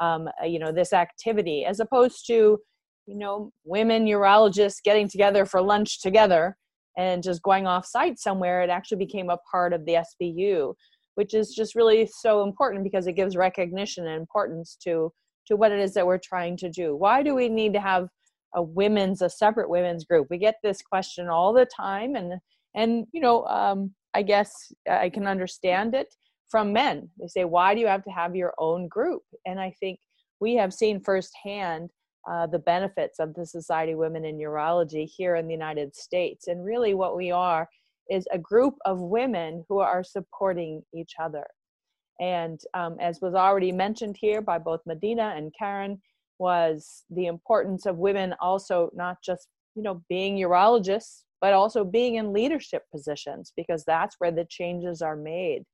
um, 0.00 0.26
uh, 0.42 0.46
you 0.46 0.58
know, 0.58 0.72
this 0.72 0.94
activity, 0.94 1.66
as 1.66 1.80
opposed 1.80 2.26
to, 2.28 2.58
you 3.04 3.18
know, 3.18 3.52
women 3.64 4.06
urologists 4.06 4.82
getting 4.82 5.06
together 5.06 5.44
for 5.44 5.60
lunch 5.60 6.00
together 6.00 6.56
and 6.96 7.22
just 7.22 7.42
going 7.42 7.66
off 7.66 7.84
site 7.84 8.18
somewhere. 8.18 8.62
It 8.62 8.70
actually 8.70 9.04
became 9.04 9.28
a 9.28 9.38
part 9.52 9.74
of 9.74 9.84
the 9.84 9.98
SBU, 10.22 10.72
which 11.20 11.34
is 11.34 11.54
just 11.54 11.74
really 11.74 12.08
so 12.20 12.42
important 12.42 12.82
because 12.82 13.06
it 13.06 13.12
gives 13.12 13.36
recognition 13.36 14.06
and 14.06 14.20
importance 14.20 14.76
to 14.84 15.12
to 15.46 15.56
what 15.56 15.72
it 15.72 15.80
is 15.80 15.92
that 15.94 16.06
we're 16.06 16.18
trying 16.32 16.56
to 16.56 16.70
do. 16.70 16.96
Why 16.96 17.22
do 17.22 17.34
we 17.34 17.48
need 17.48 17.72
to 17.74 17.80
have 17.80 18.08
a 18.54 18.62
women's 18.62 19.20
a 19.20 19.28
separate 19.28 19.68
women's 19.68 20.04
group? 20.04 20.28
We 20.30 20.38
get 20.38 20.56
this 20.62 20.80
question 20.80 21.28
all 21.28 21.52
the 21.52 21.66
time 21.66 22.14
and 22.14 22.40
and 22.74 23.06
you 23.12 23.20
know 23.20 23.44
um, 23.46 23.92
i 24.14 24.22
guess 24.22 24.72
i 24.88 25.08
can 25.08 25.26
understand 25.26 25.94
it 25.94 26.14
from 26.48 26.72
men 26.72 27.08
they 27.20 27.26
say 27.26 27.44
why 27.44 27.74
do 27.74 27.80
you 27.80 27.86
have 27.86 28.04
to 28.04 28.10
have 28.10 28.36
your 28.36 28.54
own 28.58 28.88
group 28.88 29.22
and 29.46 29.60
i 29.60 29.72
think 29.80 29.98
we 30.40 30.54
have 30.54 30.72
seen 30.72 31.00
firsthand 31.00 31.90
uh, 32.30 32.46
the 32.46 32.58
benefits 32.58 33.18
of 33.18 33.34
the 33.34 33.46
society 33.46 33.92
of 33.92 33.98
women 33.98 34.24
in 34.24 34.38
urology 34.38 35.06
here 35.06 35.36
in 35.36 35.46
the 35.46 35.54
united 35.54 35.94
states 35.94 36.48
and 36.48 36.64
really 36.64 36.94
what 36.94 37.16
we 37.16 37.30
are 37.30 37.68
is 38.10 38.26
a 38.32 38.38
group 38.38 38.74
of 38.84 39.00
women 39.00 39.64
who 39.68 39.78
are 39.78 40.04
supporting 40.04 40.82
each 40.94 41.12
other 41.22 41.46
and 42.20 42.60
um, 42.74 42.96
as 43.00 43.20
was 43.22 43.34
already 43.34 43.72
mentioned 43.72 44.16
here 44.18 44.40
by 44.42 44.58
both 44.58 44.80
medina 44.86 45.32
and 45.36 45.52
karen 45.58 46.00
was 46.38 47.04
the 47.10 47.26
importance 47.26 47.86
of 47.86 47.98
women 47.98 48.34
also 48.40 48.90
not 48.94 49.16
just 49.22 49.48
you 49.74 49.82
know 49.82 50.02
being 50.08 50.36
urologists 50.36 51.22
but 51.40 51.52
also 51.52 51.84
being 51.84 52.16
in 52.16 52.32
leadership 52.32 52.84
positions 52.92 53.52
because 53.56 53.84
that's 53.84 54.16
where 54.18 54.32
the 54.32 54.46
changes 54.48 55.00
are 55.02 55.16
made. 55.16 55.64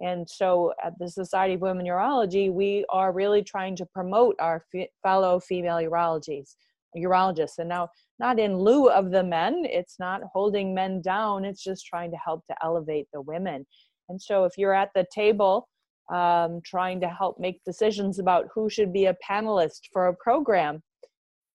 And 0.00 0.28
so 0.28 0.72
at 0.84 0.92
the 0.98 1.08
Society 1.08 1.54
of 1.54 1.60
Women 1.60 1.86
Urology, 1.86 2.52
we 2.52 2.84
are 2.88 3.12
really 3.12 3.42
trying 3.42 3.74
to 3.76 3.86
promote 3.86 4.36
our 4.38 4.64
fellow 5.02 5.40
female 5.40 5.78
urologies. 5.78 6.54
Urologists. 6.96 7.58
And 7.58 7.68
now, 7.68 7.88
not 8.18 8.38
in 8.38 8.56
lieu 8.56 8.90
of 8.90 9.10
the 9.10 9.22
men, 9.22 9.62
it's 9.64 9.98
not 9.98 10.22
holding 10.32 10.74
men 10.74 11.00
down, 11.00 11.44
it's 11.44 11.62
just 11.62 11.86
trying 11.86 12.10
to 12.10 12.16
help 12.16 12.44
to 12.46 12.54
elevate 12.62 13.08
the 13.12 13.20
women. 13.20 13.66
And 14.08 14.20
so, 14.20 14.44
if 14.44 14.52
you're 14.56 14.74
at 14.74 14.90
the 14.94 15.06
table 15.12 15.68
um, 16.12 16.60
trying 16.64 17.00
to 17.00 17.08
help 17.08 17.38
make 17.38 17.62
decisions 17.64 18.18
about 18.18 18.46
who 18.54 18.70
should 18.70 18.92
be 18.92 19.06
a 19.06 19.16
panelist 19.28 19.80
for 19.92 20.08
a 20.08 20.16
program, 20.16 20.82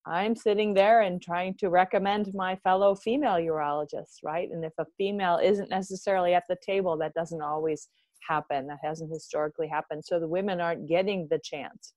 I'm 0.06 0.36
sitting 0.36 0.74
there 0.74 1.02
and 1.02 1.22
trying 1.22 1.56
to 1.60 1.70
recommend 1.70 2.34
my 2.34 2.58
fellow 2.58 2.94
female 2.94 3.36
urologists, 3.36 4.18
right? 4.24 4.50
And 4.52 4.66
if 4.66 4.74
a 4.78 4.86
female 4.98 5.40
isn't 5.42 5.70
necessarily 5.70 6.34
at 6.34 6.44
the 6.50 6.58
table, 6.66 6.98
that 6.98 7.14
doesn't 7.14 7.42
always 7.42 7.88
happen. 8.28 8.68
That 8.68 8.80
hasn't 8.84 9.12
historically 9.12 9.68
happened. 9.68 10.04
So 10.06 10.20
the 10.20 10.28
women 10.28 10.60
aren't 10.60 10.88
getting 10.88 11.28
the 11.30 11.40
chance. 11.42 11.94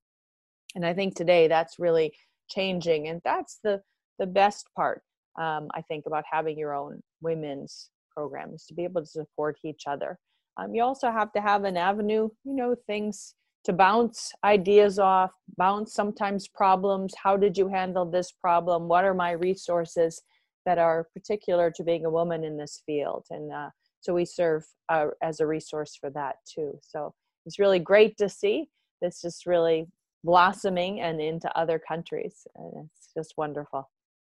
And 0.76 0.86
I 0.86 0.94
think 0.94 1.14
today 1.14 1.48
that's 1.48 1.78
really 1.78 2.12
changing. 2.48 3.08
And 3.08 3.20
that's 3.24 3.58
the, 3.62 3.82
the 4.18 4.26
best 4.26 4.68
part, 4.74 5.02
um, 5.38 5.68
I 5.74 5.82
think, 5.82 6.06
about 6.06 6.24
having 6.30 6.58
your 6.58 6.74
own 6.74 7.00
women's 7.20 7.90
programs 8.14 8.64
to 8.66 8.74
be 8.74 8.84
able 8.84 9.02
to 9.02 9.06
support 9.06 9.58
each 9.64 9.84
other. 9.86 10.18
Um, 10.56 10.74
you 10.74 10.82
also 10.82 11.10
have 11.10 11.32
to 11.32 11.40
have 11.40 11.64
an 11.64 11.76
avenue, 11.76 12.28
you 12.44 12.54
know, 12.54 12.74
things 12.86 13.34
to 13.64 13.72
bounce 13.72 14.32
ideas 14.44 14.98
off, 14.98 15.32
bounce 15.58 15.92
sometimes 15.92 16.48
problems. 16.48 17.14
How 17.22 17.36
did 17.36 17.58
you 17.58 17.68
handle 17.68 18.04
this 18.08 18.32
problem? 18.32 18.88
What 18.88 19.04
are 19.04 19.12
my 19.12 19.32
resources 19.32 20.22
that 20.64 20.78
are 20.78 21.08
particular 21.12 21.70
to 21.72 21.82
being 21.82 22.04
a 22.06 22.10
woman 22.10 22.44
in 22.44 22.56
this 22.56 22.82
field? 22.86 23.26
And 23.30 23.52
uh, 23.52 23.70
so 24.00 24.14
we 24.14 24.24
serve 24.24 24.64
uh, 24.88 25.08
as 25.20 25.40
a 25.40 25.46
resource 25.46 25.96
for 26.00 26.10
that 26.10 26.36
too. 26.48 26.78
So 26.80 27.12
it's 27.44 27.58
really 27.58 27.80
great 27.80 28.16
to 28.18 28.28
see 28.28 28.68
this 29.02 29.20
just 29.20 29.46
really 29.46 29.88
blossoming 30.24 31.00
and 31.00 31.20
into 31.20 31.48
other 31.58 31.78
countries. 31.78 32.46
And 32.56 32.88
it's 32.90 33.12
just 33.16 33.34
wonderful 33.36 33.88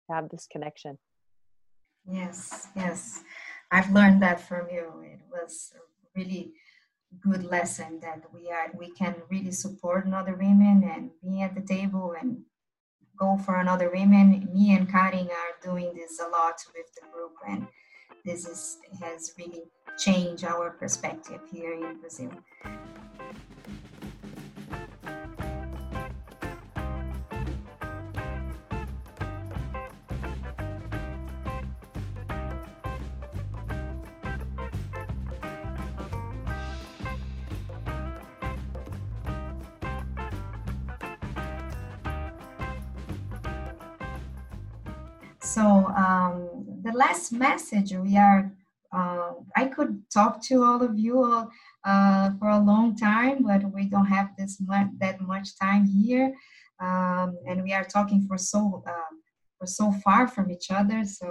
to 0.08 0.16
have 0.16 0.30
this 0.30 0.48
connection. 0.52 0.98
Yes, 2.06 2.68
yes. 2.76 3.24
I've 3.72 3.92
learned 3.92 4.22
that 4.22 4.42
from 4.42 4.68
you. 4.72 4.92
It 5.04 5.22
was 5.32 5.74
a 5.76 6.20
really 6.20 6.54
good 7.20 7.44
lesson 7.44 8.00
that 8.02 8.22
we 8.34 8.50
are 8.50 8.72
we 8.78 8.90
can 8.92 9.16
really 9.30 9.52
support 9.52 10.06
another 10.06 10.34
women 10.34 10.90
and 10.96 11.12
be 11.22 11.42
at 11.42 11.54
the 11.54 11.62
table 11.62 12.16
and 12.20 12.42
go 13.18 13.38
for 13.38 13.58
another 13.60 13.92
women. 13.94 14.50
Me 14.54 14.76
and 14.76 14.90
Karin 14.90 15.30
are 15.30 15.54
doing 15.62 15.94
this 15.94 16.20
a 16.20 16.30
lot 16.30 16.56
with 16.74 16.88
the 16.96 17.08
group 17.12 17.34
and 17.48 17.68
this 18.24 18.48
is 18.48 18.78
has 19.02 19.34
really 19.38 19.64
changed 19.98 20.44
our 20.44 20.72
perspective 20.72 21.42
here 21.52 21.74
in 21.74 22.00
Brazil. 22.00 22.32
Um, 46.12 46.34
the 46.86 46.94
last 47.04 47.26
message 47.48 47.90
we 48.08 48.14
are, 48.28 48.42
uh, 48.98 49.32
I 49.62 49.66
could 49.76 49.94
talk 50.18 50.34
to 50.48 50.56
all 50.68 50.82
of 50.90 50.94
you 51.06 51.18
uh, 51.92 52.26
for 52.38 52.50
a 52.50 52.66
long 52.72 52.88
time, 53.12 53.38
but 53.50 53.62
we 53.76 53.84
don't 53.94 54.12
have 54.18 54.30
this 54.38 54.54
much, 54.72 54.90
that 55.04 55.18
much 55.34 55.48
time 55.66 55.84
here, 55.86 56.28
um, 56.88 57.28
and 57.48 57.58
we 57.66 57.72
are 57.78 57.88
talking 57.96 58.22
for 58.28 58.38
so 58.52 58.62
uh, 58.94 59.12
for 59.58 59.68
so 59.80 59.86
far 60.04 60.22
from 60.34 60.46
each 60.56 60.70
other. 60.80 61.00
So 61.20 61.28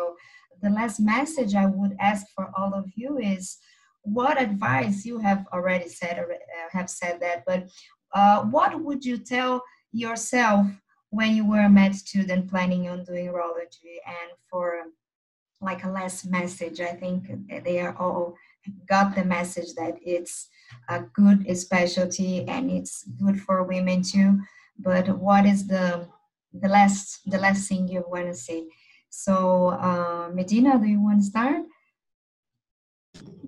the 0.65 0.71
last 0.79 0.99
message 1.15 1.53
I 1.55 1.67
would 1.79 1.95
ask 2.11 2.23
for 2.35 2.47
all 2.57 2.73
of 2.81 2.87
you 3.01 3.11
is, 3.35 3.45
what 4.19 4.41
advice 4.49 4.99
you 5.09 5.17
have 5.29 5.43
already 5.55 5.89
said 5.89 6.17
uh, 6.19 6.69
have 6.77 6.91
said 7.01 7.15
that, 7.25 7.39
but 7.51 7.61
uh, 8.19 8.39
what 8.55 8.71
would 8.85 9.03
you 9.11 9.17
tell 9.19 9.55
yourself 10.05 10.67
when 11.11 11.35
you 11.35 11.45
were 11.47 11.61
a 11.61 11.69
med 11.69 11.95
student 11.95 12.49
planning 12.49 12.89
on 12.89 13.05
doing 13.05 13.27
urology 13.27 13.97
and 14.07 14.31
for 14.49 14.83
like 15.61 15.85
a 15.85 15.89
last 15.89 16.27
message 16.27 16.81
i 16.81 16.93
think 16.93 17.29
they 17.65 17.81
are 17.81 17.95
all 17.99 18.35
got 18.87 19.15
the 19.15 19.25
message 19.25 19.75
that 19.75 19.97
it's 20.03 20.49
a 20.89 21.01
good 21.01 21.45
specialty 21.57 22.47
and 22.47 22.71
it's 22.71 23.05
good 23.23 23.41
for 23.41 23.63
women 23.63 24.03
too. 24.03 24.41
But 24.79 25.09
what 25.19 25.47
is 25.47 25.67
the 25.67 26.09
the 26.53 26.69
last 26.69 27.21
the 27.27 27.39
last 27.39 27.69
thing 27.69 27.89
you 27.89 28.05
want 28.07 28.27
to 28.27 28.35
say? 28.35 28.65
So 29.09 29.69
uh, 29.71 30.31
medina 30.33 30.79
do 30.79 30.87
you 30.87 31.03
want 31.03 31.21
to 31.21 31.25
start? 31.25 31.63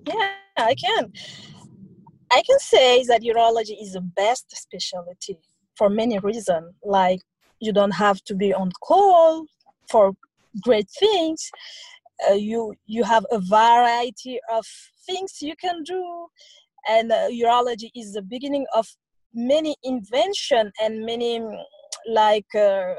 Yeah 0.07 0.33
i 0.57 0.75
can. 0.75 1.13
I 2.31 2.43
can 2.43 2.59
say 2.59 3.05
that 3.05 3.23
urology 3.23 3.77
is 3.81 3.93
the 3.93 4.01
best 4.01 4.47
specialty 4.57 5.39
for 5.77 5.89
many 5.89 6.19
reasons 6.19 6.75
like 6.83 7.21
you 7.63 7.73
don't 7.73 7.95
have 8.07 8.23
to 8.25 8.35
be 8.35 8.53
on 8.53 8.71
call 8.83 9.47
for 9.89 10.13
great 10.63 10.91
things. 10.99 11.41
Uh, 12.29 12.35
you 12.35 12.75
you 12.87 13.05
have 13.05 13.25
a 13.31 13.39
variety 13.39 14.41
of 14.53 14.67
things 15.07 15.41
you 15.41 15.55
can 15.57 15.83
do. 15.85 16.03
And 16.89 17.13
uh, 17.13 17.29
urology 17.31 17.91
is 17.95 18.13
the 18.13 18.23
beginning 18.23 18.67
of 18.75 18.87
many 19.33 19.77
invention 19.85 20.73
and 20.83 21.07
many 21.07 21.41
like 22.09 22.53
uh, 22.55 22.95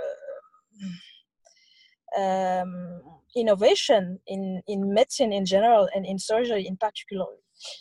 um, 2.18 3.02
innovation 3.36 4.20
in 4.28 4.62
in 4.68 4.94
medicine 4.94 5.34
in 5.34 5.46
general 5.46 5.90
and 5.94 6.06
in 6.06 6.18
surgery 6.18 6.66
in 6.66 6.78
particular. 6.78 7.32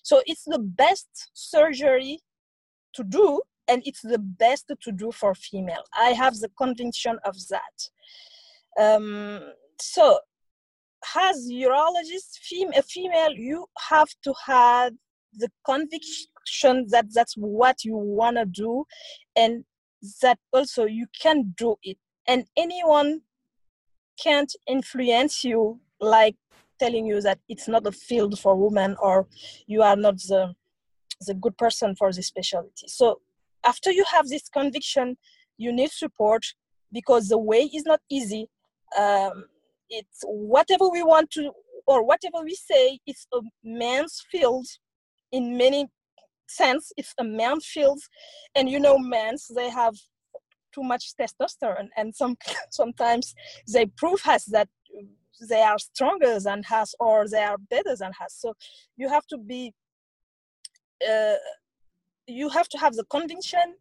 So 0.03 0.23
it's 0.27 0.45
the 0.45 0.59
best 0.83 1.31
surgery 1.33 2.19
to 2.97 3.05
do 3.05 3.41
and 3.73 3.83
it's 3.87 4.03
the 4.03 4.19
best 4.19 4.71
to 4.85 4.93
do 4.93 5.11
for 5.11 5.35
female. 5.35 5.85
I 5.95 6.11
have 6.23 6.35
the 6.35 6.51
conviction 6.59 7.19
of 7.25 7.35
that. 7.49 7.77
Um, 8.79 9.41
so 9.81 10.19
as 11.17 11.49
urologist 11.51 12.33
fem- 12.49 12.77
a 12.77 12.83
female 12.83 13.33
you 13.33 13.67
have 13.91 14.11
to 14.23 14.33
have 14.47 14.93
the 15.35 15.51
conviction 15.65 16.87
that 16.89 17.07
that's 17.13 17.35
what 17.35 17.85
you 17.85 17.97
want 17.97 18.37
to 18.37 18.45
do 18.45 18.85
and 19.35 19.65
that 20.21 20.39
also 20.53 20.85
you 20.85 21.07
can 21.21 21.55
do 21.57 21.77
it. 21.83 21.99
And 22.29 22.45
anyone 22.57 23.23
can't 24.23 24.53
influence 24.69 25.43
you 25.43 25.81
like 26.01 26.37
telling 26.79 27.07
you 27.07 27.21
that 27.23 27.39
it's 27.49 27.69
not 27.69 27.87
a 27.87 27.93
field 27.93 28.39
for 28.39 28.55
women 28.57 28.97
or 29.01 29.27
you 29.67 29.83
are 29.83 29.97
not 29.97 30.19
the 30.19 30.55
the 31.27 31.35
good 31.35 31.57
person 31.57 31.95
for 31.95 32.13
this 32.13 32.27
specialty. 32.27 32.87
So 32.87 33.21
after 33.65 33.91
you 33.91 34.05
have 34.13 34.29
this 34.29 34.49
conviction 34.49 35.17
you 35.59 35.73
need 35.73 35.91
support 35.91 36.45
because 36.93 37.29
the 37.29 37.39
way 37.39 37.71
is 37.75 37.85
not 37.85 38.01
easy. 38.11 38.49
Um, 38.99 39.45
it's 39.89 40.23
whatever 40.25 40.89
we 40.89 41.03
want 41.03 41.31
to 41.33 41.53
or 41.87 42.05
whatever 42.05 42.43
we 42.45 42.55
say 42.55 42.99
it's 43.07 43.27
a 43.33 43.41
man's 43.65 44.23
field. 44.31 44.67
In 45.31 45.57
many 45.57 45.87
sense 46.49 46.93
it's 46.97 47.15
a 47.19 47.25
man's 47.25 47.67
field. 47.67 48.01
And 48.55 48.69
you 48.69 48.81
know 48.81 48.99
men's 48.99 49.51
they 49.55 49.71
have 49.71 49.95
too 50.75 50.83
much 50.83 51.13
testosterone. 51.19 51.89
And 51.97 52.15
some 52.15 52.37
sometimes 52.71 53.35
they 53.73 53.87
prove 53.87 54.21
us 54.27 54.45
that 54.47 54.69
they 55.49 55.63
are 55.63 55.79
stronger 55.79 56.39
than 56.39 56.63
us 56.71 56.95
or 57.01 57.27
they 57.29 57.43
are 57.43 57.59
better 57.59 57.97
than 57.97 58.13
us 58.23 58.37
so 58.39 58.55
you 58.97 59.09
have 59.09 59.27
to 59.27 59.39
be 59.39 59.73
uh, 61.09 61.35
you 62.27 62.49
have 62.49 62.69
to 62.69 62.79
have 62.79 62.95
the 62.95 63.05
conviction 63.05 63.75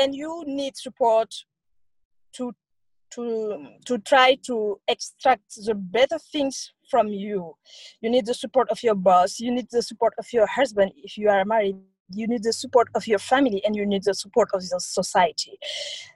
and 0.00 0.14
you 0.14 0.44
need 0.46 0.76
support 0.76 1.34
to 2.34 2.52
to 3.10 3.68
to 3.86 3.98
try 3.98 4.36
to 4.46 4.80
extract 4.88 5.54
the 5.64 5.74
better 5.74 6.18
things 6.32 6.72
from 6.90 7.08
you. 7.08 7.54
You 8.00 8.10
need 8.10 8.26
the 8.26 8.34
support 8.34 8.68
of 8.70 8.82
your 8.82 8.94
boss 8.94 9.38
you 9.40 9.50
need 9.52 9.68
the 9.70 9.82
support 9.82 10.14
of 10.18 10.26
your 10.32 10.46
husband 10.46 10.92
if 10.96 11.16
you 11.16 11.28
are 11.28 11.44
married 11.44 11.76
you 12.10 12.26
need 12.26 12.42
the 12.42 12.52
support 12.52 12.88
of 12.94 13.06
your 13.06 13.18
family 13.18 13.64
and 13.64 13.74
you 13.74 13.86
need 13.86 14.04
the 14.04 14.14
support 14.14 14.48
of 14.52 14.60
the 14.60 14.80
society. 14.80 15.58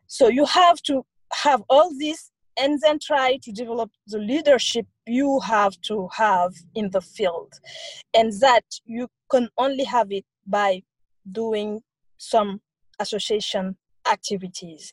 So 0.07 0.29
you 0.29 0.45
have 0.45 0.83
to 0.83 1.05
have 1.33 1.63
all 1.69 1.93
this 1.99 2.31
and 2.61 2.81
then 2.83 2.99
try 2.99 3.39
to 3.43 3.53
develop 3.53 3.91
the 4.07 4.19
leadership 4.19 4.87
you 5.07 5.41
have 5.41 5.81
to 5.83 6.09
have 6.13 6.53
in 6.75 6.91
the 6.91 7.01
field. 7.01 7.53
And 8.15 8.33
that 8.41 8.65
you 8.85 9.09
can 9.31 9.49
only 9.57 9.85
have 9.85 10.11
it 10.11 10.25
by 10.47 10.83
doing 11.33 11.81
some 12.19 12.61
association 12.99 13.77
activities. 14.11 14.93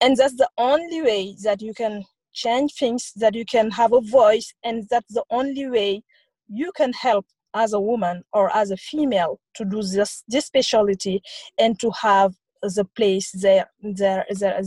And 0.00 0.16
that's 0.16 0.36
the 0.36 0.48
only 0.56 1.02
way 1.02 1.36
that 1.42 1.60
you 1.60 1.74
can 1.74 2.04
change 2.32 2.74
things, 2.74 3.12
that 3.16 3.34
you 3.34 3.44
can 3.44 3.70
have 3.72 3.92
a 3.92 4.00
voice, 4.00 4.54
and 4.64 4.86
that's 4.90 5.12
the 5.12 5.24
only 5.30 5.68
way 5.68 6.02
you 6.48 6.70
can 6.76 6.92
help 6.92 7.26
as 7.54 7.72
a 7.72 7.80
woman 7.80 8.22
or 8.32 8.54
as 8.54 8.70
a 8.70 8.76
female 8.76 9.40
to 9.54 9.64
do 9.64 9.82
this, 9.82 10.22
this 10.28 10.46
specialty 10.46 11.20
and 11.58 11.80
to 11.80 11.90
have 11.90 12.34
the 12.62 12.84
place 12.96 13.30
there, 13.32 13.66
there, 13.82 14.24
there, 14.30 14.60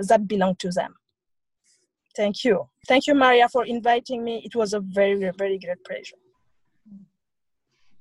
that 0.00 0.26
belong 0.26 0.54
to 0.56 0.70
them. 0.70 0.94
Thank 2.16 2.44
you. 2.44 2.68
Thank 2.86 3.06
you, 3.06 3.14
Maria, 3.14 3.48
for 3.48 3.64
inviting 3.64 4.24
me. 4.24 4.42
It 4.44 4.56
was 4.56 4.72
a 4.72 4.80
very, 4.80 5.14
very 5.36 5.58
great 5.58 5.84
pleasure. 5.84 6.16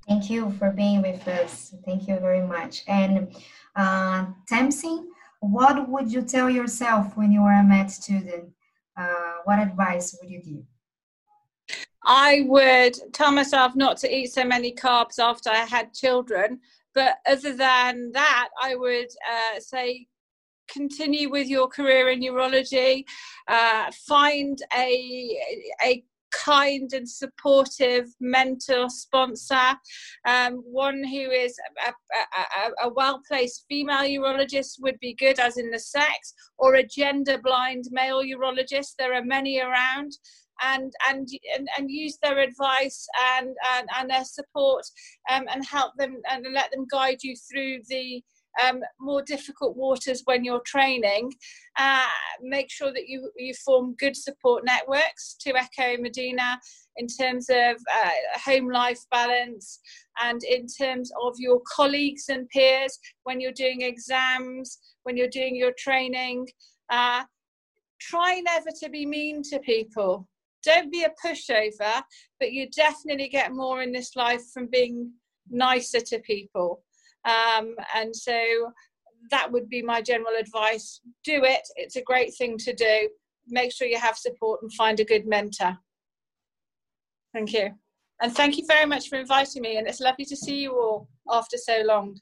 Thank 0.07 0.29
you 0.29 0.51
for 0.51 0.71
being 0.71 1.01
with 1.01 1.27
us. 1.27 1.75
Thank 1.85 2.07
you 2.07 2.17
very 2.19 2.45
much. 2.45 2.83
And 2.87 3.35
uh, 3.75 4.27
Tamsin, 4.47 5.09
what 5.41 5.89
would 5.89 6.11
you 6.11 6.21
tell 6.21 6.49
yourself 6.49 7.17
when 7.17 7.31
you 7.31 7.41
were 7.41 7.51
a 7.51 7.63
med 7.63 7.91
student? 7.91 8.49
Uh, 8.95 9.33
what 9.43 9.59
advice 9.59 10.17
would 10.19 10.31
you 10.31 10.41
give? 10.41 10.63
I 12.03 12.45
would 12.47 12.95
tell 13.13 13.31
myself 13.31 13.75
not 13.75 13.97
to 13.97 14.15
eat 14.15 14.27
so 14.27 14.45
many 14.45 14.73
carbs 14.73 15.19
after 15.19 15.49
I 15.49 15.65
had 15.65 15.93
children. 15.93 16.61
But 16.93 17.17
other 17.27 17.53
than 17.53 18.11
that, 18.13 18.49
I 18.63 18.75
would 18.75 19.09
uh, 19.29 19.59
say 19.59 20.07
continue 20.69 21.29
with 21.29 21.47
your 21.47 21.67
career 21.67 22.09
in 22.09 22.21
urology. 22.21 23.03
Uh, 23.47 23.91
find 24.07 24.57
a 24.75 25.37
a 25.83 26.03
kind 26.31 26.91
and 26.93 27.09
supportive 27.09 28.05
mentor 28.19 28.89
sponsor, 28.89 29.75
um, 30.25 30.61
one 30.65 31.03
who 31.03 31.31
is 31.31 31.55
a, 31.87 31.91
a, 31.91 32.87
a 32.87 32.93
well 32.93 33.21
placed 33.27 33.65
female 33.69 34.03
urologist 34.03 34.81
would 34.81 34.99
be 34.99 35.13
good, 35.13 35.39
as 35.39 35.57
in 35.57 35.71
the 35.71 35.79
sex, 35.79 36.33
or 36.57 36.75
a 36.75 36.87
gender 36.87 37.39
blind 37.43 37.85
male 37.91 38.23
urologist. 38.23 38.95
There 38.97 39.13
are 39.13 39.23
many 39.23 39.59
around. 39.59 40.13
And, 40.63 40.91
and 41.07 41.27
and 41.55 41.67
and 41.77 41.91
use 41.91 42.17
their 42.23 42.39
advice 42.39 43.07
and 43.35 43.49
and, 43.75 43.87
and 43.95 44.09
their 44.09 44.25
support 44.25 44.83
um, 45.29 45.45
and 45.53 45.63
help 45.63 45.93
them 45.99 46.19
and 46.31 46.47
let 46.51 46.71
them 46.71 46.87
guide 46.89 47.21
you 47.21 47.35
through 47.35 47.81
the 47.87 48.23
um, 48.63 48.81
more 48.99 49.21
difficult 49.21 49.75
waters 49.75 50.21
when 50.25 50.43
you're 50.43 50.61
training, 50.65 51.33
uh, 51.77 52.05
make 52.41 52.69
sure 52.71 52.91
that 52.93 53.07
you, 53.07 53.29
you 53.37 53.53
form 53.53 53.95
good 53.99 54.15
support 54.15 54.63
networks 54.65 55.35
to 55.41 55.55
Echo 55.55 56.01
Medina 56.01 56.59
in 56.97 57.07
terms 57.07 57.47
of 57.49 57.75
uh, 57.93 58.09
home 58.43 58.69
life 58.69 58.99
balance 59.11 59.79
and 60.21 60.43
in 60.43 60.65
terms 60.67 61.11
of 61.21 61.35
your 61.37 61.61
colleagues 61.71 62.29
and 62.29 62.49
peers 62.49 62.97
when 63.23 63.39
you're 63.39 63.51
doing 63.51 63.81
exams, 63.81 64.79
when 65.03 65.17
you're 65.17 65.27
doing 65.29 65.55
your 65.55 65.73
training. 65.77 66.47
Uh, 66.89 67.23
try 67.99 68.39
never 68.39 68.69
to 68.81 68.89
be 68.89 69.05
mean 69.05 69.41
to 69.43 69.59
people. 69.59 70.27
Don't 70.63 70.91
be 70.91 71.03
a 71.03 71.13
pushover, 71.23 72.01
but 72.39 72.51
you 72.51 72.69
definitely 72.69 73.29
get 73.29 73.53
more 73.53 73.81
in 73.81 73.91
this 73.91 74.15
life 74.15 74.41
from 74.53 74.67
being 74.71 75.11
nicer 75.49 75.99
to 75.99 76.19
people. 76.19 76.83
Um, 77.25 77.75
and 77.95 78.15
so 78.15 78.71
that 79.31 79.51
would 79.51 79.69
be 79.69 79.81
my 79.81 80.01
general 80.01 80.33
advice. 80.39 81.01
Do 81.23 81.43
it. 81.43 81.67
It's 81.75 81.95
a 81.95 82.01
great 82.01 82.33
thing 82.35 82.57
to 82.59 82.73
do. 82.73 83.09
Make 83.47 83.73
sure 83.73 83.87
you 83.87 83.99
have 83.99 84.17
support 84.17 84.61
and 84.61 84.71
find 84.73 84.99
a 84.99 85.05
good 85.05 85.25
mentor. 85.25 85.77
Thank 87.33 87.53
you. 87.53 87.71
And 88.21 88.35
thank 88.35 88.57
you 88.57 88.65
very 88.65 88.85
much 88.85 89.09
for 89.09 89.19
inviting 89.19 89.61
me. 89.61 89.77
And 89.77 89.87
it's 89.87 89.99
lovely 89.99 90.25
to 90.25 90.35
see 90.35 90.61
you 90.61 90.73
all 90.73 91.07
after 91.31 91.57
so 91.57 91.83
long. 91.85 92.19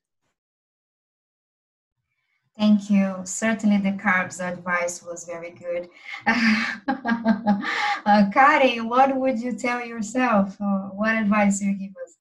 Thank 2.57 2.89
you. 2.89 3.17
Certainly, 3.25 3.79
the 3.79 3.97
carbs 3.97 4.39
advice 4.39 5.03
was 5.03 5.25
very 5.25 5.51
good. 5.51 5.89
uh, 6.25 8.29
Kari, 8.33 8.79
what 8.79 9.13
would 9.13 9.39
you 9.39 9.51
tell 9.53 9.85
yourself? 9.85 10.55
Uh, 10.61 10.87
what 10.89 11.15
advice 11.15 11.61
you 11.61 11.73
give 11.73 11.91
us? 11.91 12.15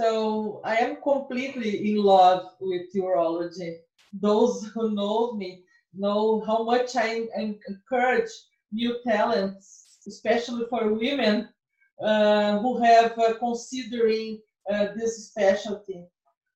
So 0.00 0.62
I 0.64 0.76
am 0.76 0.96
completely 1.02 1.90
in 1.90 2.02
love 2.02 2.52
with 2.58 2.86
urology. 2.94 3.80
Those 4.14 4.70
who 4.72 4.94
know 4.94 5.34
me 5.34 5.64
know 5.92 6.42
how 6.46 6.62
much 6.64 6.96
I 6.96 7.28
encourage 7.36 8.30
new 8.72 8.96
talents, 9.06 9.98
especially 10.08 10.64
for 10.70 10.94
women 10.94 11.50
uh, 12.02 12.60
who 12.60 12.82
have 12.82 13.18
uh, 13.18 13.34
considering 13.34 14.40
uh, 14.72 14.86
this 14.96 15.28
specialty. 15.28 16.06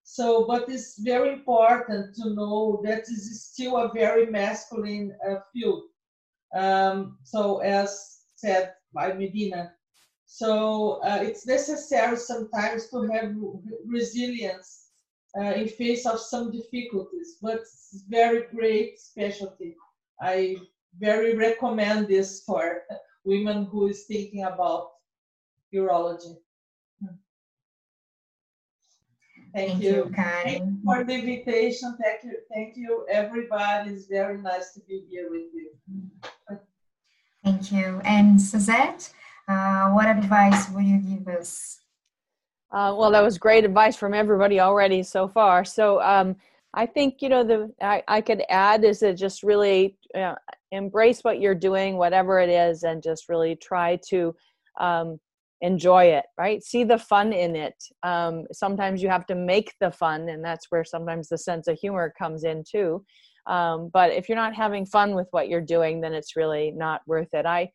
So, 0.04 0.46
but 0.46 0.70
it's 0.70 0.98
very 1.00 1.34
important 1.34 2.14
to 2.16 2.30
know 2.30 2.80
that 2.86 3.02
is 3.02 3.44
still 3.44 3.76
a 3.76 3.92
very 3.92 4.24
masculine 4.24 5.14
uh, 5.28 5.40
field. 5.52 5.82
Um, 6.56 7.18
so, 7.24 7.58
as 7.58 8.20
said 8.36 8.72
by 8.94 9.12
Medina, 9.12 9.74
so 10.34 11.00
uh, 11.04 11.20
it's 11.22 11.46
necessary 11.46 12.16
sometimes 12.16 12.88
to 12.90 13.02
have 13.02 13.36
resilience 13.86 14.88
uh, 15.38 15.52
in 15.52 15.68
face 15.68 16.06
of 16.06 16.18
some 16.18 16.50
difficulties, 16.50 17.36
but 17.40 17.60
it's 17.60 18.02
very 18.08 18.42
great 18.52 18.98
specialty. 18.98 19.76
I 20.20 20.56
very 20.98 21.36
recommend 21.36 22.08
this 22.08 22.42
for 22.44 22.82
women 23.24 23.66
who 23.66 23.86
is 23.86 24.06
thinking 24.06 24.42
about 24.42 24.88
urology. 25.72 26.34
Thank, 29.54 29.68
Thank 29.68 29.82
you. 29.84 29.90
you, 29.90 30.12
Karen. 30.16 30.80
For 30.84 31.04
the 31.04 31.14
invitation. 31.14 31.96
Thank 32.02 32.24
you. 32.24 32.38
Thank 32.52 32.76
you, 32.76 33.06
everybody. 33.08 33.90
It's 33.90 34.06
very 34.08 34.38
nice 34.38 34.72
to 34.74 34.80
be 34.80 35.06
here 35.08 35.28
with 35.30 35.46
you. 35.54 35.70
Thank 37.44 37.70
you. 37.70 38.00
And 38.04 38.42
Suzette? 38.42 39.12
Uh, 39.46 39.90
what 39.90 40.08
advice 40.08 40.70
would 40.70 40.84
you 40.84 40.98
give 40.98 41.28
us? 41.28 41.80
Uh, 42.72 42.94
well, 42.96 43.10
that 43.10 43.22
was 43.22 43.38
great 43.38 43.64
advice 43.64 43.96
from 43.96 44.14
everybody 44.14 44.58
already 44.58 45.02
so 45.02 45.28
far. 45.28 45.64
So 45.64 46.02
um, 46.02 46.34
I 46.72 46.86
think 46.86 47.22
you 47.22 47.28
know 47.28 47.44
the 47.44 47.72
I, 47.80 48.02
I 48.08 48.20
could 48.20 48.42
add 48.48 48.84
is 48.84 48.98
to 49.00 49.14
just 49.14 49.42
really 49.42 49.96
uh, 50.14 50.34
embrace 50.72 51.20
what 51.22 51.40
you're 51.40 51.54
doing, 51.54 51.96
whatever 51.96 52.40
it 52.40 52.50
is, 52.50 52.82
and 52.82 53.02
just 53.02 53.28
really 53.28 53.54
try 53.54 54.00
to 54.08 54.34
um, 54.80 55.20
enjoy 55.60 56.06
it. 56.06 56.24
Right? 56.36 56.64
See 56.64 56.82
the 56.82 56.98
fun 56.98 57.32
in 57.32 57.54
it. 57.54 57.76
Um, 58.02 58.44
sometimes 58.50 59.02
you 59.02 59.08
have 59.08 59.26
to 59.26 59.36
make 59.36 59.72
the 59.80 59.92
fun, 59.92 60.28
and 60.28 60.44
that's 60.44 60.66
where 60.70 60.84
sometimes 60.84 61.28
the 61.28 61.38
sense 61.38 61.68
of 61.68 61.78
humor 61.78 62.12
comes 62.18 62.42
in 62.42 62.64
too. 62.68 63.04
Um, 63.46 63.90
but 63.92 64.10
if 64.10 64.28
you're 64.28 64.36
not 64.36 64.54
having 64.54 64.86
fun 64.86 65.14
with 65.14 65.28
what 65.30 65.48
you're 65.48 65.60
doing, 65.60 66.00
then 66.00 66.14
it's 66.14 66.34
really 66.34 66.72
not 66.72 67.02
worth 67.06 67.34
it. 67.34 67.46
I 67.46 67.70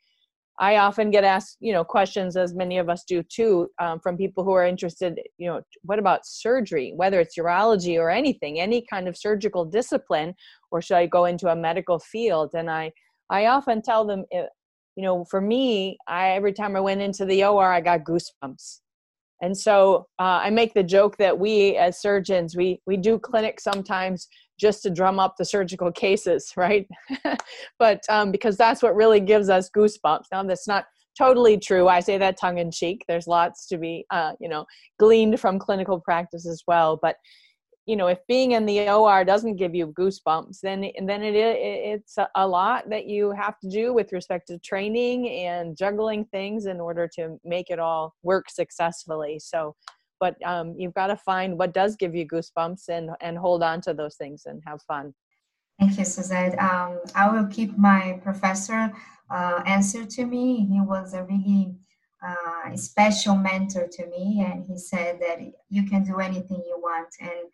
I 0.59 0.75
often 0.75 1.09
get 1.09 1.23
asked, 1.23 1.57
you 1.61 1.71
know, 1.71 1.85
questions 1.85 2.35
as 2.35 2.53
many 2.53 2.77
of 2.77 2.89
us 2.89 3.05
do 3.05 3.23
too, 3.23 3.69
um, 3.79 3.99
from 4.01 4.17
people 4.17 4.43
who 4.43 4.51
are 4.51 4.65
interested. 4.65 5.19
You 5.37 5.47
know, 5.47 5.61
what 5.83 5.99
about 5.99 6.25
surgery? 6.25 6.91
Whether 6.95 7.21
it's 7.21 7.37
urology 7.37 7.97
or 7.97 8.09
anything, 8.09 8.59
any 8.59 8.85
kind 8.89 9.07
of 9.07 9.15
surgical 9.15 9.63
discipline, 9.63 10.35
or 10.69 10.81
should 10.81 10.97
I 10.97 11.05
go 11.05 11.25
into 11.25 11.47
a 11.47 11.55
medical 11.55 11.97
field? 11.97 12.51
And 12.55 12.69
I, 12.69 12.91
I 13.29 13.45
often 13.45 13.81
tell 13.81 14.05
them, 14.05 14.25
eh, 14.33 14.47
you 14.97 15.03
know, 15.03 15.23
for 15.25 15.39
me, 15.39 15.97
I 16.07 16.31
every 16.31 16.51
time 16.51 16.75
I 16.75 16.81
went 16.81 17.01
into 17.01 17.23
the 17.23 17.45
OR, 17.45 17.71
I 17.71 17.79
got 17.79 18.03
goosebumps. 18.03 18.81
And 19.41 19.57
so 19.57 20.07
uh, 20.19 20.41
I 20.43 20.49
make 20.49 20.73
the 20.73 20.83
joke 20.83 21.15
that 21.17 21.39
we 21.39 21.77
as 21.77 22.01
surgeons, 22.01 22.57
we 22.57 22.81
we 22.85 22.97
do 22.97 23.17
clinics 23.17 23.63
sometimes 23.63 24.27
just 24.59 24.83
to 24.83 24.89
drum 24.89 25.19
up 25.19 25.35
the 25.37 25.45
surgical 25.45 25.91
cases, 25.91 26.53
right? 26.57 26.87
but 27.79 28.03
um, 28.09 28.31
because 28.31 28.57
that's 28.57 28.83
what 28.83 28.95
really 28.95 29.19
gives 29.19 29.49
us 29.49 29.69
goosebumps. 29.75 30.25
Now, 30.31 30.43
that's 30.43 30.67
not 30.67 30.85
totally 31.17 31.57
true. 31.57 31.87
I 31.87 31.99
say 31.99 32.17
that 32.17 32.37
tongue 32.37 32.59
in 32.59 32.71
cheek. 32.71 33.03
There's 33.07 33.27
lots 33.27 33.67
to 33.67 33.77
be, 33.77 34.05
uh, 34.11 34.33
you 34.39 34.49
know, 34.49 34.65
gleaned 34.99 35.39
from 35.39 35.59
clinical 35.59 35.99
practice 35.99 36.47
as 36.47 36.63
well. 36.67 36.99
But 37.01 37.15
you 37.85 37.95
know, 37.95 38.05
if 38.05 38.19
being 38.27 38.51
in 38.51 38.67
the 38.67 38.87
OR 38.87 39.25
doesn't 39.25 39.55
give 39.55 39.73
you 39.73 39.87
goosebumps, 39.87 40.59
then 40.61 40.91
then 41.07 41.23
it 41.23 41.35
it's 41.35 42.17
a 42.35 42.47
lot 42.47 42.87
that 42.91 43.07
you 43.07 43.31
have 43.31 43.57
to 43.61 43.67
do 43.67 43.95
with 43.95 44.13
respect 44.13 44.45
to 44.49 44.59
training 44.59 45.27
and 45.27 45.75
juggling 45.75 46.23
things 46.25 46.67
in 46.67 46.79
order 46.79 47.09
to 47.15 47.39
make 47.43 47.71
it 47.71 47.79
all 47.79 48.13
work 48.21 48.45
successfully. 48.47 49.39
So 49.39 49.75
but 50.19 50.35
um, 50.45 50.75
you've 50.77 50.93
got 50.93 51.07
to 51.07 51.15
find 51.15 51.57
what 51.57 51.73
does 51.73 51.95
give 51.95 52.15
you 52.15 52.27
goosebumps 52.27 52.89
and 52.89 53.11
and 53.21 53.37
hold 53.37 53.63
on 53.63 53.81
to 53.81 53.93
those 53.93 54.15
things 54.15 54.43
and 54.45 54.61
have 54.65 54.81
fun. 54.83 55.13
Thank 55.79 55.97
you 55.97 56.05
suzette. 56.05 56.59
Um, 56.59 56.99
i 57.15 57.29
will 57.29 57.47
keep 57.47 57.77
my 57.77 58.19
professor 58.23 58.91
uh, 59.31 59.61
answer 59.65 60.05
to 60.05 60.25
me. 60.25 60.65
He 60.65 60.81
was 60.81 61.13
a 61.13 61.23
really 61.23 61.75
uh, 62.25 62.75
special 62.75 63.35
mentor 63.35 63.87
to 63.89 64.05
me 64.07 64.45
and 64.45 64.65
he 64.67 64.77
said 64.77 65.19
that 65.21 65.39
you 65.69 65.83
can 65.83 66.03
do 66.03 66.19
anything 66.19 66.61
you 66.67 66.77
want 66.77 67.07
and 67.21 67.47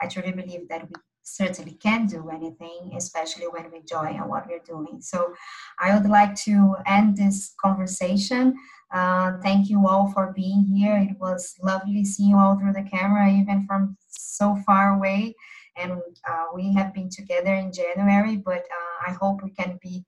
i 0.00 0.06
truly 0.06 0.30
believe 0.30 0.68
that 0.68 0.88
we 0.88 0.94
certainly 1.22 1.72
can 1.72 2.06
do 2.06 2.28
anything, 2.30 2.92
especially 2.96 3.46
when 3.46 3.70
we 3.70 3.78
enjoy 3.78 4.12
what 4.26 4.46
we're 4.48 4.58
doing. 4.58 5.00
So 5.00 5.34
I 5.78 5.96
would 5.96 6.08
like 6.08 6.34
to 6.44 6.76
end 6.86 7.16
this 7.16 7.54
conversation 7.60 8.54
uh, 8.92 9.38
thank 9.42 9.70
you 9.70 9.86
all 9.88 10.10
for 10.12 10.32
being 10.34 10.64
here. 10.64 10.96
It 10.96 11.18
was 11.18 11.54
lovely 11.62 12.04
seeing 12.04 12.30
you 12.30 12.36
all 12.36 12.58
through 12.58 12.74
the 12.74 12.82
camera, 12.82 13.30
even 13.30 13.66
from 13.66 13.96
so 14.08 14.56
far 14.66 14.94
away. 14.94 15.34
And 15.76 15.92
uh, 16.28 16.46
we 16.54 16.72
have 16.74 16.92
been 16.92 17.08
together 17.08 17.54
in 17.54 17.72
January, 17.72 18.36
but 18.36 18.60
uh, 18.60 19.10
I 19.10 19.12
hope 19.12 19.42
we 19.42 19.50
can 19.50 19.78
be 19.82 20.04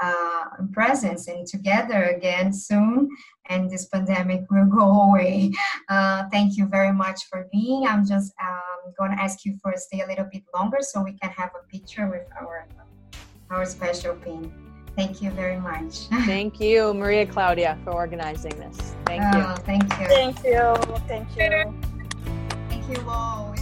uh, 0.00 0.44
in 0.60 0.68
presence 0.68 1.26
and 1.26 1.44
together 1.46 2.04
again 2.04 2.52
soon. 2.52 3.08
And 3.50 3.68
this 3.68 3.86
pandemic 3.86 4.42
will 4.50 4.66
go 4.66 5.02
away. 5.10 5.52
Uh, 5.90 6.28
thank 6.30 6.58
you 6.58 6.66
very 6.66 6.92
much 6.92 7.24
for 7.30 7.48
being. 7.50 7.86
I'm 7.86 8.04
just 8.06 8.34
um, 8.42 8.92
going 8.98 9.10
to 9.10 9.22
ask 9.22 9.46
you 9.46 9.56
for 9.62 9.72
stay 9.76 10.02
a 10.02 10.06
little 10.06 10.28
bit 10.30 10.42
longer 10.54 10.78
so 10.82 11.02
we 11.02 11.14
can 11.14 11.30
have 11.30 11.50
a 11.58 11.66
picture 11.66 12.06
with 12.10 12.26
our 12.38 12.66
our 13.50 13.64
special 13.64 14.14
pin. 14.16 14.67
Thank 14.98 15.22
you 15.22 15.30
very 15.30 15.60
much. 15.60 16.08
Thank 16.26 16.58
you, 16.58 16.92
Maria 16.92 17.24
Claudia, 17.24 17.78
for 17.84 17.92
organizing 17.92 18.58
this. 18.58 18.96
Thank 19.06 19.22
you. 19.32 19.42
Oh, 19.42 19.54
thank 19.64 19.84
you. 19.84 20.08
Thank 20.08 20.42
you. 20.42 20.74
Thank 21.06 21.36
you. 21.36 21.72
Thank 22.68 22.98
you 22.98 23.08
all. 23.08 23.54